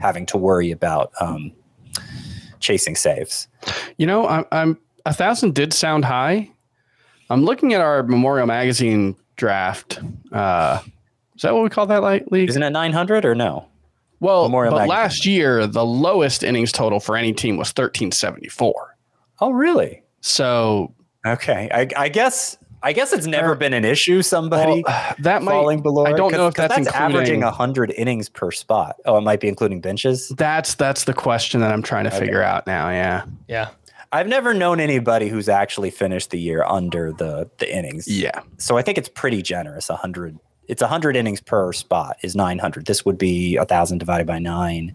having 0.00 0.26
to 0.26 0.38
worry 0.38 0.70
about 0.70 1.12
um, 1.20 1.52
chasing 2.60 2.96
saves. 2.96 3.48
You 3.96 4.06
know, 4.06 4.26
I'm, 4.26 4.44
I'm 4.52 4.78
a 5.06 5.12
thousand 5.12 5.54
did 5.54 5.72
sound 5.72 6.04
high. 6.04 6.50
I'm 7.30 7.44
looking 7.44 7.74
at 7.74 7.80
our 7.80 8.02
Memorial 8.02 8.46
Magazine 8.46 9.16
draft. 9.36 10.00
Uh, 10.32 10.80
is 11.36 11.42
that 11.42 11.54
what 11.54 11.62
we 11.62 11.70
call 11.70 11.86
that 11.86 12.02
light 12.02 12.30
league? 12.32 12.48
Isn't 12.48 12.62
it 12.62 12.70
900 12.70 13.24
or 13.24 13.34
no? 13.34 13.68
Well, 14.20 14.44
Memorial 14.44 14.72
but 14.72 14.88
Magazine 14.88 14.96
last 14.96 15.26
year 15.26 15.66
the 15.66 15.84
lowest 15.84 16.42
innings 16.42 16.72
total 16.72 17.00
for 17.00 17.16
any 17.16 17.32
team 17.32 17.56
was 17.56 17.68
1374. 17.68 18.96
Oh, 19.40 19.50
really? 19.50 20.02
So 20.20 20.94
Okay. 21.26 21.68
I, 21.72 21.88
I 21.96 22.08
guess 22.08 22.56
I 22.82 22.92
guess 22.92 23.12
it's 23.12 23.26
never 23.26 23.54
been 23.54 23.72
an 23.72 23.84
issue. 23.84 24.22
Somebody 24.22 24.82
Well, 24.86 25.14
that 25.20 25.42
might- 25.42 25.52
falling 25.52 25.82
below. 25.82 26.06
I 26.06 26.12
don't 26.12 26.32
know 26.32 26.46
if 26.46 26.54
that's 26.54 26.74
that's 26.76 26.88
averaging 26.88 27.36
including- 27.36 27.42
hundred 27.42 27.90
innings 27.92 28.28
per 28.28 28.50
spot. 28.50 28.96
Oh, 29.04 29.16
it 29.16 29.22
might 29.22 29.40
be 29.40 29.48
including 29.48 29.80
benches. 29.80 30.28
That's 30.36 30.74
that's 30.74 31.04
the 31.04 31.14
question 31.14 31.60
that 31.60 31.72
I'm 31.72 31.82
trying 31.82 32.04
to 32.04 32.10
figure 32.10 32.42
out 32.42 32.66
now. 32.66 32.90
Yeah. 32.90 33.24
Yeah. 33.48 33.68
I've 34.10 34.26
never 34.28 34.54
known 34.54 34.80
anybody 34.80 35.28
who's 35.28 35.48
actually 35.50 35.90
finished 35.90 36.30
the 36.30 36.38
year 36.38 36.64
under 36.64 37.12
the 37.12 37.50
the 37.58 37.74
innings. 37.74 38.06
Yeah. 38.08 38.40
So 38.56 38.78
I 38.78 38.82
think 38.82 38.96
it's 38.98 39.08
pretty 39.08 39.42
generous. 39.42 39.88
hundred. 39.88 40.38
It's 40.66 40.82
hundred 40.82 41.16
innings 41.16 41.40
per 41.40 41.72
spot 41.72 42.16
is 42.22 42.36
nine 42.36 42.58
hundred. 42.58 42.86
This 42.86 43.04
would 43.04 43.18
be 43.18 43.56
a 43.56 43.64
thousand 43.64 43.98
divided 43.98 44.26
by 44.26 44.38
nine. 44.38 44.94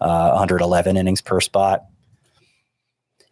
Uh, 0.00 0.30
111 0.30 0.96
innings 0.96 1.20
per 1.20 1.40
spot. 1.42 1.84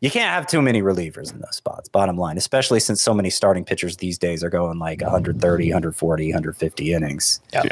You 0.00 0.10
can't 0.10 0.32
have 0.32 0.46
too 0.46 0.62
many 0.62 0.80
relievers 0.80 1.32
in 1.32 1.40
those 1.40 1.56
spots. 1.56 1.88
Bottom 1.88 2.16
line, 2.16 2.36
especially 2.36 2.78
since 2.78 3.02
so 3.02 3.12
many 3.12 3.30
starting 3.30 3.64
pitchers 3.64 3.96
these 3.96 4.16
days 4.16 4.44
are 4.44 4.50
going 4.50 4.78
like 4.78 5.00
130, 5.00 5.68
140, 5.68 6.26
150 6.28 6.92
innings. 6.92 7.40
Yeah. 7.52 7.64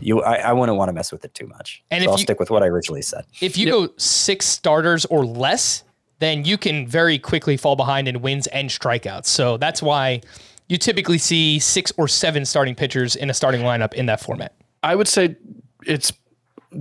You, 0.00 0.22
I, 0.22 0.36
I 0.36 0.52
wouldn't 0.52 0.78
want 0.78 0.88
to 0.88 0.94
mess 0.94 1.12
with 1.12 1.24
it 1.24 1.34
too 1.34 1.46
much. 1.46 1.82
And 1.90 2.02
so 2.02 2.04
if 2.04 2.12
I'll 2.12 2.18
you- 2.18 2.22
stick 2.22 2.40
with 2.40 2.50
what 2.50 2.62
I 2.62 2.66
originally 2.66 3.02
said. 3.02 3.26
If 3.42 3.58
you 3.58 3.66
go 3.70 3.88
six 3.98 4.46
starters 4.46 5.04
or 5.06 5.26
less, 5.26 5.84
then 6.18 6.46
you 6.46 6.56
can 6.56 6.86
very 6.86 7.18
quickly 7.18 7.58
fall 7.58 7.76
behind 7.76 8.08
in 8.08 8.22
wins 8.22 8.46
and 8.46 8.70
strikeouts. 8.70 9.26
So 9.26 9.58
that's 9.58 9.82
why 9.82 10.22
you 10.68 10.78
typically 10.78 11.18
see 11.18 11.58
six 11.58 11.92
or 11.98 12.08
seven 12.08 12.46
starting 12.46 12.74
pitchers 12.74 13.16
in 13.16 13.28
a 13.28 13.34
starting 13.34 13.60
lineup 13.60 13.92
in 13.92 14.06
that 14.06 14.20
format. 14.20 14.54
I 14.82 14.94
would 14.94 15.08
say 15.08 15.36
it's 15.84 16.10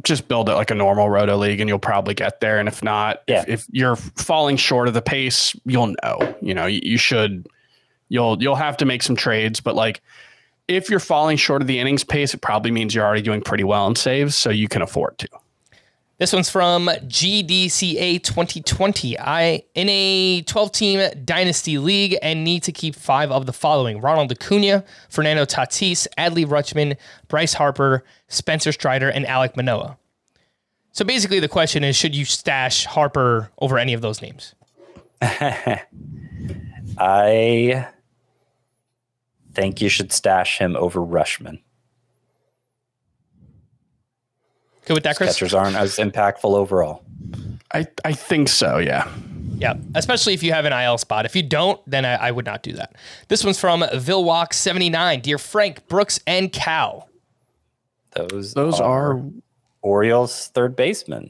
just 0.03 0.27
build 0.27 0.49
it 0.49 0.53
like 0.55 0.71
a 0.71 0.75
normal 0.75 1.09
roto 1.09 1.37
league 1.37 1.59
and 1.59 1.69
you'll 1.69 1.79
probably 1.79 2.13
get 2.13 2.39
there. 2.41 2.59
And 2.59 2.67
if 2.67 2.83
not, 2.83 3.21
Yeah. 3.27 3.41
if, 3.43 3.49
if 3.49 3.65
you're 3.71 3.95
falling 3.95 4.57
short 4.57 4.87
of 4.87 4.93
the 4.93 5.01
pace, 5.01 5.55
you'll 5.65 5.95
know. 6.03 6.35
You 6.41 6.53
know, 6.53 6.65
you, 6.65 6.81
you 6.83 6.97
should 6.97 7.47
you'll 8.09 8.41
you'll 8.41 8.55
have 8.55 8.77
to 8.77 8.85
make 8.85 9.03
some 9.03 9.15
trades, 9.15 9.59
but 9.61 9.75
like 9.75 10.01
if 10.67 10.89
you're 10.89 10.99
falling 10.99 11.37
short 11.37 11.61
of 11.61 11.67
the 11.67 11.79
innings 11.79 12.03
pace, 12.03 12.33
it 12.33 12.41
probably 12.41 12.71
means 12.71 12.95
you're 12.95 13.05
already 13.05 13.21
doing 13.21 13.41
pretty 13.41 13.63
well 13.63 13.85
in 13.87 13.95
saves, 13.95 14.35
so 14.35 14.49
you 14.49 14.67
can 14.67 14.81
afford 14.81 15.17
to. 15.19 15.29
This 16.17 16.31
one's 16.31 16.49
from 16.49 16.87
GDCA 16.87 18.23
2020. 18.23 19.19
I 19.19 19.63
in 19.73 19.89
a 19.89 20.43
12-team 20.43 21.25
dynasty 21.25 21.77
league 21.77 22.17
and 22.21 22.45
need 22.45 22.63
to 22.63 22.71
keep 22.71 22.95
five 22.95 23.31
of 23.31 23.45
the 23.45 23.51
following: 23.51 23.99
Ronald 23.99 24.31
Acuna, 24.31 24.85
Fernando 25.09 25.43
Tatis, 25.43 26.07
Adley 26.17 26.45
Rutschman, 26.45 26.95
Bryce 27.27 27.55
Harper, 27.55 28.05
Spencer 28.29 28.71
Strider, 28.71 29.09
and 29.09 29.25
Alek 29.25 29.57
Manoah. 29.57 29.97
So 30.93 31.03
basically, 31.03 31.41
the 31.41 31.49
question 31.49 31.83
is: 31.83 31.97
Should 31.97 32.15
you 32.15 32.23
stash 32.23 32.85
Harper 32.85 33.51
over 33.59 33.77
any 33.77 33.93
of 33.93 33.99
those 34.01 34.21
names? 34.21 34.55
I 36.97 37.87
think 39.53 39.81
you 39.81 39.89
should 39.89 40.13
stash 40.13 40.59
him 40.59 40.77
over 40.77 41.01
Rutschman. 41.01 41.59
Good 44.85 44.93
with 44.93 45.03
that, 45.03 45.17
Chris? 45.17 45.31
Catchers 45.31 45.53
aren't 45.53 45.75
as 45.75 45.97
impactful 45.97 46.55
overall. 46.55 47.03
I, 47.73 47.87
I 48.03 48.13
think 48.13 48.49
so, 48.49 48.77
yeah. 48.77 49.09
Yeah, 49.57 49.75
especially 49.95 50.33
if 50.33 50.43
you 50.43 50.51
have 50.53 50.65
an 50.65 50.73
IL 50.73 50.97
spot. 50.97 51.25
If 51.25 51.35
you 51.35 51.43
don't, 51.43 51.79
then 51.89 52.05
I, 52.05 52.15
I 52.15 52.31
would 52.31 52.45
not 52.45 52.61
do 52.61 52.73
that. 52.73 52.95
This 53.29 53.43
one's 53.43 53.59
from 53.59 53.81
Vilwalk79. 53.81 55.21
Dear 55.21 55.37
Frank, 55.37 55.87
Brooks, 55.87 56.19
and 56.27 56.51
Cal. 56.51 57.09
Those 58.15 58.53
Those 58.53 58.79
are 58.79 59.21
Orioles 59.81 60.47
third 60.49 60.75
baseman. 60.75 61.29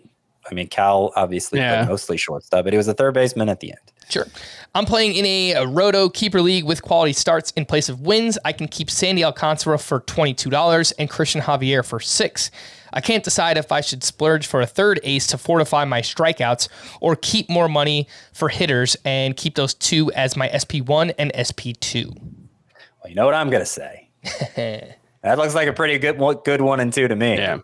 I 0.49 0.53
mean, 0.53 0.67
Cal 0.67 1.11
obviously 1.15 1.59
played 1.59 1.87
mostly 1.87 2.17
shortstop, 2.17 2.65
but 2.65 2.73
he 2.73 2.77
was 2.77 2.87
a 2.87 2.93
third 2.93 3.13
baseman 3.13 3.49
at 3.49 3.59
the 3.59 3.71
end. 3.71 3.79
Sure. 4.09 4.27
I'm 4.75 4.85
playing 4.85 5.15
in 5.15 5.25
a, 5.25 5.51
a 5.53 5.67
Roto 5.67 6.09
Keeper 6.09 6.41
League 6.41 6.65
with 6.65 6.83
quality 6.83 7.13
starts 7.13 7.51
in 7.51 7.65
place 7.65 7.89
of 7.89 8.01
wins. 8.01 8.37
I 8.45 8.51
can 8.51 8.67
keep 8.67 8.91
Sandy 8.91 9.23
Alcantara 9.23 9.79
for 9.79 10.01
$22 10.01 10.93
and 10.99 11.09
Cristian 11.09 11.41
Javier 11.41 11.83
for 11.83 11.99
6 11.99 12.51
I 12.95 13.01
can't 13.01 13.23
decide 13.23 13.57
if 13.57 13.73
I 13.73 13.81
should 13.81 14.03
splurge 14.03 14.47
for 14.47 14.61
a 14.61 14.65
third 14.65 15.01
ace 15.03 15.27
to 15.27 15.37
fortify 15.37 15.83
my 15.83 16.01
strikeouts 16.01 16.69
or 17.01 17.17
keep 17.17 17.49
more 17.49 17.67
money 17.67 18.07
for 18.33 18.47
hitters 18.47 18.95
and 19.03 19.35
keep 19.35 19.55
those 19.55 19.73
two 19.73 20.11
as 20.13 20.37
my 20.37 20.47
SP1 20.47 21.13
and 21.19 21.33
SP2. 21.33 22.17
Well, 22.17 23.09
you 23.09 23.15
know 23.15 23.25
what 23.25 23.33
I'm 23.33 23.49
going 23.49 23.61
to 23.61 23.65
say. 23.65 24.09
that 24.55 25.37
looks 25.37 25.53
like 25.53 25.67
a 25.67 25.73
pretty 25.73 25.99
good 25.99 26.17
one, 26.17 26.37
good 26.45 26.61
one 26.61 26.79
and 26.79 26.93
two 26.93 27.09
to 27.09 27.15
me. 27.15 27.35
yeah. 27.35 27.59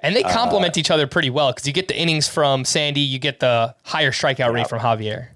And 0.00 0.14
they 0.14 0.22
complement 0.22 0.76
each 0.76 0.90
other 0.90 1.06
pretty 1.06 1.30
well 1.30 1.50
because 1.50 1.66
you 1.66 1.72
get 1.72 1.88
the 1.88 1.98
innings 1.98 2.28
from 2.28 2.66
Sandy, 2.66 3.00
you 3.00 3.18
get 3.18 3.40
the 3.40 3.74
higher 3.84 4.10
strikeout 4.12 4.52
rate 4.52 4.68
from 4.68 4.80
Javier. 4.80 5.28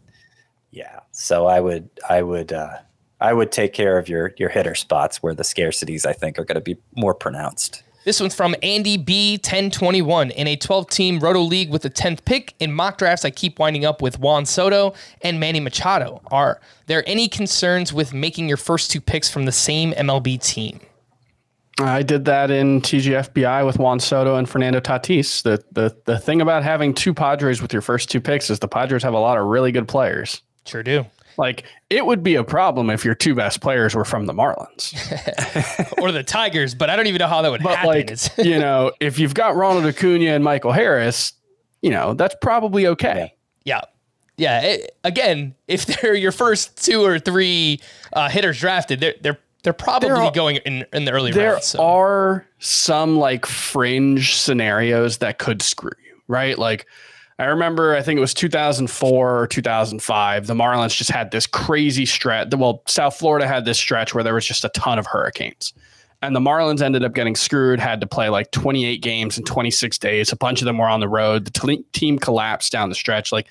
Yeah. 0.70 1.00
So 1.10 1.46
I 1.46 1.58
would, 1.60 1.88
I 2.06 2.20
would, 2.20 2.52
uh, 2.52 2.76
I 3.18 3.32
would 3.32 3.50
take 3.50 3.72
care 3.72 3.98
of 3.98 4.08
your 4.08 4.32
your 4.36 4.48
hitter 4.48 4.74
spots 4.74 5.22
where 5.22 5.34
the 5.34 5.42
scarcities 5.42 6.06
I 6.06 6.12
think 6.12 6.38
are 6.38 6.44
going 6.44 6.56
to 6.56 6.60
be 6.60 6.76
more 6.94 7.14
pronounced. 7.14 7.82
This 8.08 8.20
one's 8.20 8.34
from 8.34 8.54
Andy 8.62 8.96
B1021. 8.96 10.30
In 10.30 10.46
a 10.46 10.56
12 10.56 10.88
team 10.88 11.20
roto 11.20 11.42
league 11.42 11.68
with 11.68 11.82
the 11.82 11.90
10th 11.90 12.24
pick, 12.24 12.54
in 12.58 12.72
mock 12.72 12.96
drafts, 12.96 13.22
I 13.22 13.28
keep 13.28 13.58
winding 13.58 13.84
up 13.84 14.00
with 14.00 14.18
Juan 14.18 14.46
Soto 14.46 14.94
and 15.20 15.38
Manny 15.38 15.60
Machado. 15.60 16.22
Are 16.28 16.58
there 16.86 17.04
any 17.06 17.28
concerns 17.28 17.92
with 17.92 18.14
making 18.14 18.48
your 18.48 18.56
first 18.56 18.90
two 18.90 19.02
picks 19.02 19.28
from 19.28 19.44
the 19.44 19.52
same 19.52 19.92
MLB 19.92 20.42
team? 20.42 20.80
I 21.78 22.02
did 22.02 22.24
that 22.24 22.50
in 22.50 22.80
TGFBI 22.80 23.66
with 23.66 23.78
Juan 23.78 24.00
Soto 24.00 24.36
and 24.36 24.48
Fernando 24.48 24.80
Tatis. 24.80 25.42
The, 25.42 25.62
the 25.72 25.94
the 26.06 26.18
thing 26.18 26.40
about 26.40 26.62
having 26.62 26.94
two 26.94 27.12
Padres 27.12 27.60
with 27.60 27.74
your 27.74 27.82
first 27.82 28.10
two 28.10 28.22
picks 28.22 28.48
is 28.48 28.58
the 28.58 28.68
Padres 28.68 29.02
have 29.02 29.12
a 29.12 29.18
lot 29.18 29.36
of 29.36 29.44
really 29.44 29.70
good 29.70 29.86
players. 29.86 30.40
Sure 30.64 30.82
do. 30.82 31.04
Like 31.38 31.64
it 31.88 32.04
would 32.04 32.22
be 32.22 32.34
a 32.34 32.44
problem 32.44 32.90
if 32.90 33.04
your 33.04 33.14
two 33.14 33.34
best 33.34 33.60
players 33.62 33.94
were 33.94 34.04
from 34.04 34.26
the 34.26 34.34
Marlins. 34.34 34.92
or 36.02 36.12
the 36.12 36.22
Tigers, 36.24 36.74
but 36.74 36.90
I 36.90 36.96
don't 36.96 37.06
even 37.06 37.20
know 37.20 37.28
how 37.28 37.40
that 37.42 37.50
would 37.50 37.62
But 37.62 37.76
happen. 37.76 37.88
like 37.90 38.10
you 38.38 38.58
know, 38.58 38.92
if 39.00 39.18
you've 39.18 39.34
got 39.34 39.54
Ronald 39.56 39.86
Acuna 39.86 40.30
and 40.32 40.42
Michael 40.44 40.72
Harris, 40.72 41.32
you 41.80 41.90
know 41.90 42.12
that's 42.14 42.34
probably 42.42 42.86
okay. 42.88 43.32
yeah. 43.64 43.80
Yeah. 44.36 44.60
it- 44.62 44.96
again, 45.04 45.54
if 45.68 45.86
they're 45.86 46.14
your 46.14 46.32
first 46.32 46.84
two 46.84 47.02
or 47.04 47.18
three 47.18 47.80
uh, 48.12 48.28
hitters 48.28 48.58
drafted, 48.60 49.00
they're, 49.00 49.14
they're, 49.20 49.38
they're 49.64 49.72
probably 49.72 50.10
are- 50.10 50.30
going 50.32 50.56
in, 50.56 50.86
in 50.92 51.04
the 51.04 51.12
early 51.12 51.30
There 51.32 51.52
rounds. 51.52 51.66
So. 51.66 51.82
are 51.84 52.46
some 52.60 53.16
like 53.18 53.46
fringe 53.46 54.34
scenarios 54.36 55.18
that 55.18 55.38
could 55.38 55.62
screw 55.62 55.90
you, 56.04 56.20
right? 56.28 56.56
Like 56.58 56.86
I 57.38 57.46
remember, 57.46 57.94
I 57.94 58.02
think 58.02 58.18
it 58.18 58.20
was 58.20 58.34
2004 58.34 59.38
or 59.38 59.46
2005. 59.46 60.46
The 60.46 60.54
Marlins 60.54 60.96
just 60.96 61.10
had 61.10 61.30
this 61.30 61.46
crazy 61.46 62.04
stretch. 62.04 62.48
Well, 62.54 62.82
South 62.86 63.16
Florida 63.16 63.46
had 63.46 63.64
this 63.64 63.78
stretch 63.78 64.12
where 64.12 64.24
there 64.24 64.34
was 64.34 64.46
just 64.46 64.64
a 64.64 64.70
ton 64.70 64.98
of 64.98 65.06
hurricanes. 65.06 65.72
And 66.20 66.34
the 66.34 66.40
Marlins 66.40 66.82
ended 66.82 67.04
up 67.04 67.14
getting 67.14 67.36
screwed, 67.36 67.78
had 67.78 68.00
to 68.00 68.06
play 68.08 68.28
like 68.28 68.50
28 68.50 69.00
games 69.00 69.38
in 69.38 69.44
26 69.44 69.98
days. 69.98 70.32
A 70.32 70.36
bunch 70.36 70.60
of 70.60 70.64
them 70.66 70.78
were 70.78 70.88
on 70.88 70.98
the 70.98 71.08
road. 71.08 71.44
The 71.44 71.52
tle- 71.52 71.84
team 71.92 72.18
collapsed 72.18 72.72
down 72.72 72.88
the 72.88 72.96
stretch. 72.96 73.30
Like 73.30 73.46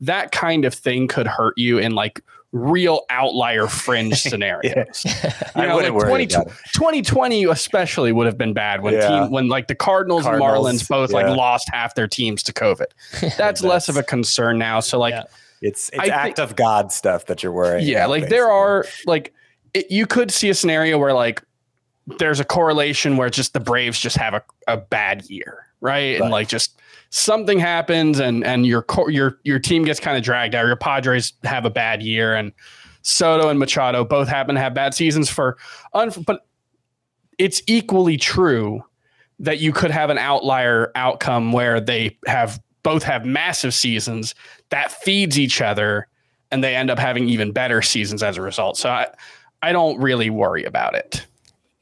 that 0.00 0.30
kind 0.30 0.64
of 0.64 0.72
thing 0.72 1.08
could 1.08 1.26
hurt 1.26 1.58
you 1.58 1.78
in 1.78 1.96
like 1.96 2.22
real 2.52 3.00
outlier 3.10 3.66
fringe 3.68 4.20
scenarios. 4.20 5.04
I 5.54 5.62
You 5.62 5.68
know, 5.68 5.76
like 5.94 6.06
20, 6.06 6.26
2020 6.26 7.44
especially 7.44 8.12
would 8.12 8.26
have 8.26 8.38
been 8.38 8.52
bad 8.52 8.82
when 8.82 8.94
Yeah. 8.94 9.08
team 9.08 9.30
when 9.30 9.48
like 9.48 9.66
the 9.66 9.74
Cardinals, 9.74 10.22
Cardinals, 10.22 10.68
and 10.68 10.78
Marlins 10.80 10.88
both 10.88 11.10
yeah. 11.10 11.16
like 11.16 11.36
lost 11.36 11.68
half 11.72 11.94
their 11.94 12.08
teams 12.08 12.42
to 12.44 12.52
COVID. 12.52 12.86
That's 13.36 13.62
less 13.62 13.88
of 13.88 13.96
a 13.96 14.02
concern 14.02 14.58
now. 14.58 14.80
So 14.80 14.98
like. 14.98 15.14
It's 15.64 15.90
it's 15.90 16.00
I 16.00 16.06
act 16.06 16.40
of 16.40 16.56
God 16.56 16.90
stuff 16.90 17.26
that 17.26 17.44
you're 17.44 17.52
worrying. 17.52 17.86
yeah, 17.86 17.98
about, 17.98 18.10
like 18.10 18.28
there 18.28 18.50
are 18.50 18.84
like 19.06 19.32
it, 19.74 19.88
you 19.92 20.08
could 20.08 20.32
see 20.32 20.50
a 20.50 20.54
scenario 20.54 20.98
where 20.98 21.12
like 21.12 21.40
there's 22.18 22.40
a 22.40 22.44
correlation 22.44 23.16
where 23.16 23.30
just 23.30 23.52
the 23.52 23.60
Braves 23.60 23.98
just 24.00 24.16
have 24.16 24.34
a, 24.34 24.42
a 24.66 24.76
bad 24.76 25.30
year, 25.30 25.66
right? 25.80 26.20
And 26.20 26.30
like 26.32 26.48
just 26.48 26.80
something 27.12 27.58
happens 27.58 28.18
and 28.18 28.42
and 28.44 28.66
your 28.66 28.84
your 29.08 29.38
your 29.44 29.58
team 29.58 29.84
gets 29.84 30.00
kind 30.00 30.16
of 30.16 30.24
dragged 30.24 30.54
out. 30.54 30.66
Your 30.66 30.76
Padres 30.76 31.34
have 31.44 31.64
a 31.64 31.70
bad 31.70 32.02
year 32.02 32.34
and 32.34 32.52
Soto 33.02 33.48
and 33.48 33.58
Machado 33.58 34.04
both 34.04 34.28
happen 34.28 34.54
to 34.54 34.60
have 34.60 34.74
bad 34.74 34.94
seasons 34.94 35.28
for 35.28 35.58
but 35.92 36.46
it's 37.38 37.62
equally 37.66 38.16
true 38.16 38.82
that 39.38 39.58
you 39.58 39.72
could 39.72 39.90
have 39.90 40.08
an 40.08 40.18
outlier 40.18 40.90
outcome 40.94 41.52
where 41.52 41.80
they 41.80 42.16
have 42.26 42.60
both 42.82 43.02
have 43.02 43.26
massive 43.26 43.74
seasons 43.74 44.34
that 44.70 44.90
feeds 44.90 45.38
each 45.38 45.60
other 45.60 46.08
and 46.50 46.64
they 46.64 46.74
end 46.74 46.90
up 46.90 46.98
having 46.98 47.28
even 47.28 47.52
better 47.52 47.82
seasons 47.82 48.22
as 48.22 48.36
a 48.36 48.42
result. 48.42 48.76
So 48.76 48.88
I, 48.90 49.08
I 49.62 49.72
don't 49.72 49.98
really 50.00 50.30
worry 50.30 50.64
about 50.64 50.94
it. 50.94 51.26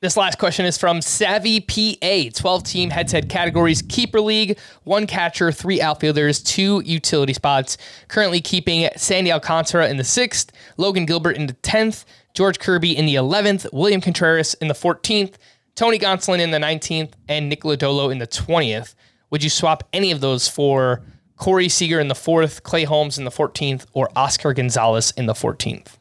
This 0.03 0.17
last 0.17 0.39
question 0.39 0.65
is 0.65 0.79
from 0.79 1.03
Savvy 1.03 1.61
PA. 1.61 2.31
12 2.35 2.63
team 2.65 2.89
head 2.89 3.09
to 3.09 3.17
head 3.17 3.29
categories 3.29 3.83
Keeper 3.83 4.23
League, 4.23 4.59
one 4.85 5.07
catcher, 5.07 5.53
three 5.53 5.83
outfielders, 5.83 6.43
two 6.43 6.81
utility 6.87 7.35
spots. 7.35 7.77
Currently 8.09 8.41
keeping 8.41 8.89
Sandy 8.97 9.31
Alcantara 9.31 9.91
in 9.91 9.99
the 9.99 10.05
sixth, 10.05 10.53
Logan 10.79 11.05
Gilbert 11.05 11.37
in 11.37 11.49
the 11.49 11.53
10th, 11.53 12.07
George 12.33 12.59
Kirby 12.59 12.97
in 12.97 13.05
the 13.05 13.17
11th, 13.17 13.71
William 13.75 14.01
Contreras 14.01 14.55
in 14.55 14.69
the 14.69 14.75
14th, 14.75 15.35
Tony 15.75 15.99
Gonsolin 15.99 16.41
in 16.41 16.51
the 16.51 16.57
19th, 16.57 17.13
and 17.29 17.51
Nick 17.51 17.65
Lodolo 17.65 18.11
in 18.11 18.17
the 18.17 18.27
20th. 18.27 18.95
Would 19.29 19.45
you 19.45 19.51
swap 19.51 19.87
any 19.93 20.13
of 20.13 20.23
those 20.23 20.49
for 20.49 21.03
Corey 21.37 21.69
Seager 21.69 22.01
in 22.01 22.09
the 22.09 22.15
fourth, 22.15 22.63
Clay 22.63 22.85
Holmes 22.85 23.19
in 23.19 23.27
the 23.27 23.31
14th, 23.31 23.85
or 23.93 24.09
Oscar 24.17 24.55
Gonzalez 24.55 25.13
in 25.19 25.27
the 25.27 25.35
14th? 25.35 25.99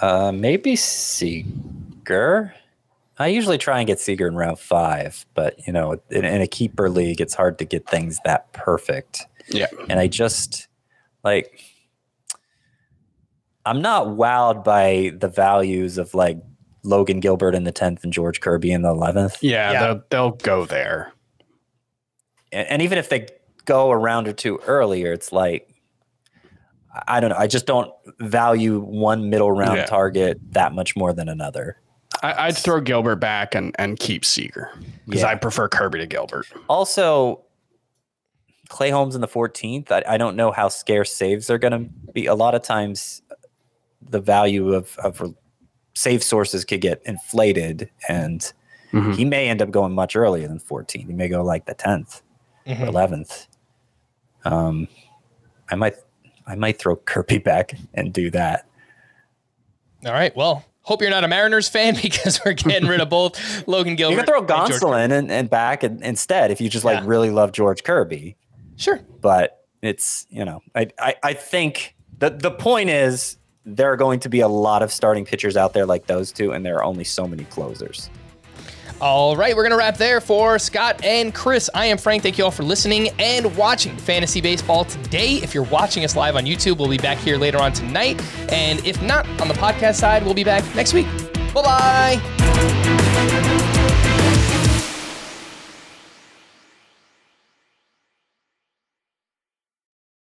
Uh, 0.00 0.32
maybe 0.32 0.76
Seager. 0.76 2.54
I 3.18 3.26
usually 3.28 3.58
try 3.58 3.78
and 3.78 3.86
get 3.86 4.00
Seager 4.00 4.26
in 4.26 4.34
round 4.34 4.58
five, 4.58 5.26
but 5.34 5.66
you 5.66 5.72
know, 5.72 6.00
in, 6.10 6.24
in, 6.24 6.40
a 6.40 6.46
keeper 6.46 6.88
league, 6.88 7.20
it's 7.20 7.34
hard 7.34 7.58
to 7.58 7.64
get 7.64 7.86
things 7.88 8.18
that 8.24 8.52
perfect. 8.52 9.26
Yeah. 9.48 9.66
And 9.88 10.00
I 10.00 10.08
just 10.08 10.66
like, 11.22 11.60
I'm 13.64 13.82
not 13.82 14.08
wowed 14.08 14.64
by 14.64 15.12
the 15.16 15.28
values 15.28 15.98
of 15.98 16.14
like 16.14 16.38
Logan 16.82 17.20
Gilbert 17.20 17.54
in 17.54 17.64
the 17.64 17.72
10th 17.72 18.02
and 18.02 18.12
George 18.12 18.40
Kirby 18.40 18.72
in 18.72 18.82
the 18.82 18.88
11th. 18.88 19.38
Yeah, 19.40 19.72
yeah. 19.72 19.80
They'll, 19.80 20.02
they'll 20.10 20.30
go 20.38 20.64
there. 20.64 21.12
And, 22.50 22.66
and 22.68 22.82
even 22.82 22.98
if 22.98 23.08
they 23.08 23.28
go 23.66 23.90
a 23.90 23.96
round 23.96 24.26
or 24.26 24.32
two 24.32 24.58
earlier, 24.66 25.12
it's 25.12 25.32
like, 25.32 25.71
I 27.08 27.20
don't 27.20 27.30
know. 27.30 27.36
I 27.36 27.46
just 27.46 27.66
don't 27.66 27.90
value 28.18 28.80
one 28.80 29.30
middle 29.30 29.50
round 29.50 29.76
yeah. 29.78 29.86
target 29.86 30.38
that 30.50 30.74
much 30.74 30.96
more 30.96 31.12
than 31.12 31.28
another. 31.28 31.78
I, 32.22 32.48
would 32.48 32.56
throw 32.56 32.80
Gilbert 32.80 33.16
back 33.16 33.54
and, 33.54 33.74
and 33.78 33.98
keep 33.98 34.24
Seager 34.24 34.70
because 35.06 35.22
yeah. 35.22 35.28
I 35.28 35.34
prefer 35.34 35.68
Kirby 35.68 35.98
to 35.98 36.06
Gilbert. 36.06 36.46
Also, 36.68 37.42
Clay 38.68 38.90
Holmes 38.90 39.14
in 39.16 39.20
the 39.20 39.28
14th. 39.28 39.90
I, 39.90 40.04
I 40.06 40.18
don't 40.18 40.36
know 40.36 40.52
how 40.52 40.68
scarce 40.68 41.12
saves 41.12 41.50
are 41.50 41.58
going 41.58 41.72
to 41.72 42.12
be. 42.12 42.26
A 42.26 42.34
lot 42.34 42.54
of 42.54 42.62
times, 42.62 43.22
the 44.08 44.20
value 44.20 44.72
of, 44.72 44.96
of 44.98 45.34
save 45.94 46.22
sources 46.22 46.64
could 46.64 46.80
get 46.80 47.02
inflated, 47.04 47.90
and 48.08 48.40
mm-hmm. 48.92 49.12
he 49.12 49.24
may 49.24 49.48
end 49.48 49.60
up 49.60 49.70
going 49.70 49.92
much 49.92 50.14
earlier 50.14 50.46
than 50.46 50.58
14. 50.58 51.06
He 51.06 51.12
may 51.12 51.28
go 51.28 51.42
like 51.42 51.66
the 51.66 51.74
10th 51.74 52.22
mm-hmm. 52.66 52.82
or 52.82 52.86
11th. 52.86 53.48
Um, 54.44 54.86
I 55.70 55.74
might 55.74 55.96
I 56.46 56.54
might 56.54 56.78
throw 56.78 56.96
Kirby 56.96 57.38
back 57.38 57.74
and 57.94 58.12
do 58.12 58.30
that. 58.30 58.66
All 60.04 60.12
right. 60.12 60.34
Well, 60.34 60.64
hope 60.82 61.00
you're 61.00 61.10
not 61.10 61.24
a 61.24 61.28
Mariners 61.28 61.68
fan 61.68 61.96
because 62.02 62.40
we're 62.44 62.54
getting 62.54 62.88
rid 62.88 63.00
of 63.00 63.08
both 63.08 63.66
Logan 63.66 63.96
Gilbert. 63.96 64.12
You 64.12 64.16
can 64.18 64.26
throw 64.26 64.44
Gonsolin 64.44 65.12
and, 65.12 65.30
and, 65.30 65.48
back 65.48 65.82
and, 65.82 66.02
instead 66.02 66.50
if 66.50 66.60
you 66.60 66.68
just 66.68 66.84
like 66.84 67.00
yeah. 67.00 67.06
really 67.06 67.30
love 67.30 67.52
George 67.52 67.84
Kirby. 67.84 68.36
Sure. 68.76 69.00
But 69.20 69.64
it's, 69.80 70.26
you 70.30 70.44
know, 70.44 70.62
I, 70.74 70.88
I, 70.98 71.14
I 71.22 71.34
think 71.34 71.94
the, 72.18 72.30
the 72.30 72.50
point 72.50 72.90
is 72.90 73.36
there 73.64 73.92
are 73.92 73.96
going 73.96 74.20
to 74.20 74.28
be 74.28 74.40
a 74.40 74.48
lot 74.48 74.82
of 74.82 74.92
starting 74.92 75.24
pitchers 75.24 75.56
out 75.56 75.72
there 75.72 75.86
like 75.86 76.06
those 76.06 76.32
two, 76.32 76.52
and 76.52 76.64
there 76.66 76.76
are 76.76 76.84
only 76.84 77.04
so 77.04 77.28
many 77.28 77.44
closers. 77.44 78.10
All 79.02 79.36
right, 79.36 79.56
we're 79.56 79.64
going 79.64 79.72
to 79.72 79.76
wrap 79.76 79.96
there 79.96 80.20
for 80.20 80.60
Scott 80.60 81.04
and 81.04 81.34
Chris. 81.34 81.68
I 81.74 81.86
am 81.86 81.98
Frank. 81.98 82.22
Thank 82.22 82.38
you 82.38 82.44
all 82.44 82.52
for 82.52 82.62
listening 82.62 83.08
and 83.18 83.56
watching 83.56 83.96
Fantasy 83.96 84.40
Baseball 84.40 84.84
today. 84.84 85.40
If 85.42 85.54
you're 85.54 85.64
watching 85.64 86.04
us 86.04 86.14
live 86.14 86.36
on 86.36 86.44
YouTube, 86.44 86.78
we'll 86.78 86.88
be 86.88 86.98
back 86.98 87.18
here 87.18 87.36
later 87.36 87.58
on 87.58 87.72
tonight. 87.72 88.22
And 88.52 88.78
if 88.86 89.02
not, 89.02 89.26
on 89.40 89.48
the 89.48 89.54
podcast 89.54 89.96
side, 89.96 90.24
we'll 90.24 90.34
be 90.34 90.44
back 90.44 90.62
next 90.76 90.94
week. 90.94 91.06
Bye 91.52 91.62
bye. 91.62 92.20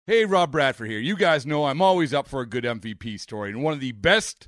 Hey, 0.07 0.23
Rob 0.23 0.53
Bradford 0.53 0.89
here. 0.89 0.99
You 0.99 1.17
guys 1.17 1.45
know 1.45 1.65
I'm 1.65 1.81
always 1.81 2.13
up 2.13 2.29
for 2.29 2.39
a 2.39 2.45
good 2.47 2.63
MVP 2.63 3.19
story, 3.19 3.49
and 3.49 3.61
one 3.61 3.73
of 3.73 3.81
the 3.81 3.91
best 3.91 4.47